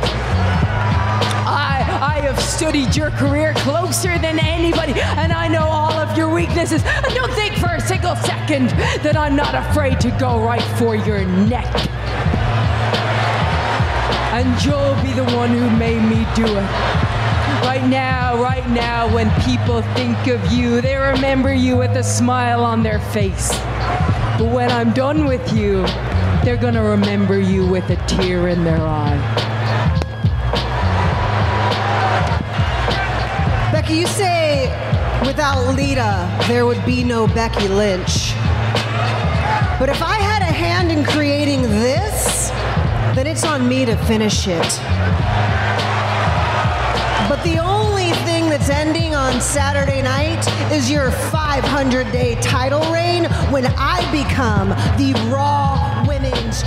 I, 1.46 1.86
I 2.02 2.22
have 2.22 2.40
studied 2.40 2.96
your 2.96 3.12
career 3.12 3.54
closer 3.58 4.18
than 4.18 4.40
anybody, 4.40 4.94
and 4.94 5.34
I 5.34 5.50
know 5.50 5.66
all 5.66 5.92
of 5.92 6.18
your 6.18 6.34
weaknesses. 6.34 6.82
And 6.86 7.14
don't 7.14 7.34
think 7.34 7.56
for 7.56 7.68
a 7.68 7.82
single 7.82 8.16
second 8.16 8.70
that 9.04 9.18
I'm 9.18 9.36
not 9.36 9.54
afraid 9.54 10.00
to 10.00 10.12
go 10.12 10.42
right 10.42 10.64
for 10.80 10.96
your 10.96 11.26
neck. 11.26 11.68
And 14.32 14.64
you'll 14.64 14.96
be 15.04 15.12
the 15.12 15.36
one 15.36 15.50
who 15.50 15.70
made 15.72 16.02
me 16.02 16.26
do 16.34 16.46
it. 16.46 16.72
Right 17.68 17.86
now, 17.86 18.42
right 18.42 18.68
now, 18.70 19.14
when 19.14 19.30
people 19.42 19.82
think 19.94 20.28
of 20.28 20.52
you, 20.54 20.80
they 20.80 20.96
remember 20.96 21.54
you 21.54 21.76
with 21.76 21.92
a 21.98 22.04
smile 22.04 22.64
on 22.64 22.84
their 22.84 23.02
face. 23.12 23.52
But 24.42 24.54
when 24.54 24.72
I'm 24.72 24.92
done 24.92 25.28
with 25.28 25.54
you, 25.54 25.86
they're 26.44 26.58
gonna 26.58 26.82
remember 26.82 27.40
you 27.40 27.64
with 27.64 27.88
a 27.92 27.96
tear 28.08 28.48
in 28.48 28.64
their 28.64 28.82
eye. 28.82 29.20
Becky, 33.72 33.98
you 33.98 34.08
say 34.08 34.66
without 35.28 35.76
Lita, 35.76 36.28
there 36.48 36.66
would 36.66 36.84
be 36.88 37.04
no 37.04 37.28
Becky 37.28 37.68
Lynch. 37.68 38.34
But 39.78 39.90
if 39.90 40.02
I 40.02 40.16
had 40.16 40.42
a 40.42 40.52
hand 40.52 40.92
in 40.92 41.04
creating 41.04 41.62
this, 41.62 42.50
then 43.14 43.28
it's 43.28 43.44
on 43.44 43.70
me 43.70 43.86
to 43.86 43.96
finish 44.08 44.48
it. 44.48 44.82
That's 48.52 48.70
ending 48.70 49.16
on 49.16 49.40
Saturday 49.40 50.02
night 50.02 50.46
is 50.74 50.92
your 50.92 51.10
500 51.10 52.12
day 52.12 52.36
title 52.42 52.82
reign 52.92 53.24
when 53.50 53.66
I 53.78 54.02
become 54.12 54.68
the 54.98 55.14
Raw 55.32 56.04
Women's. 56.06 56.62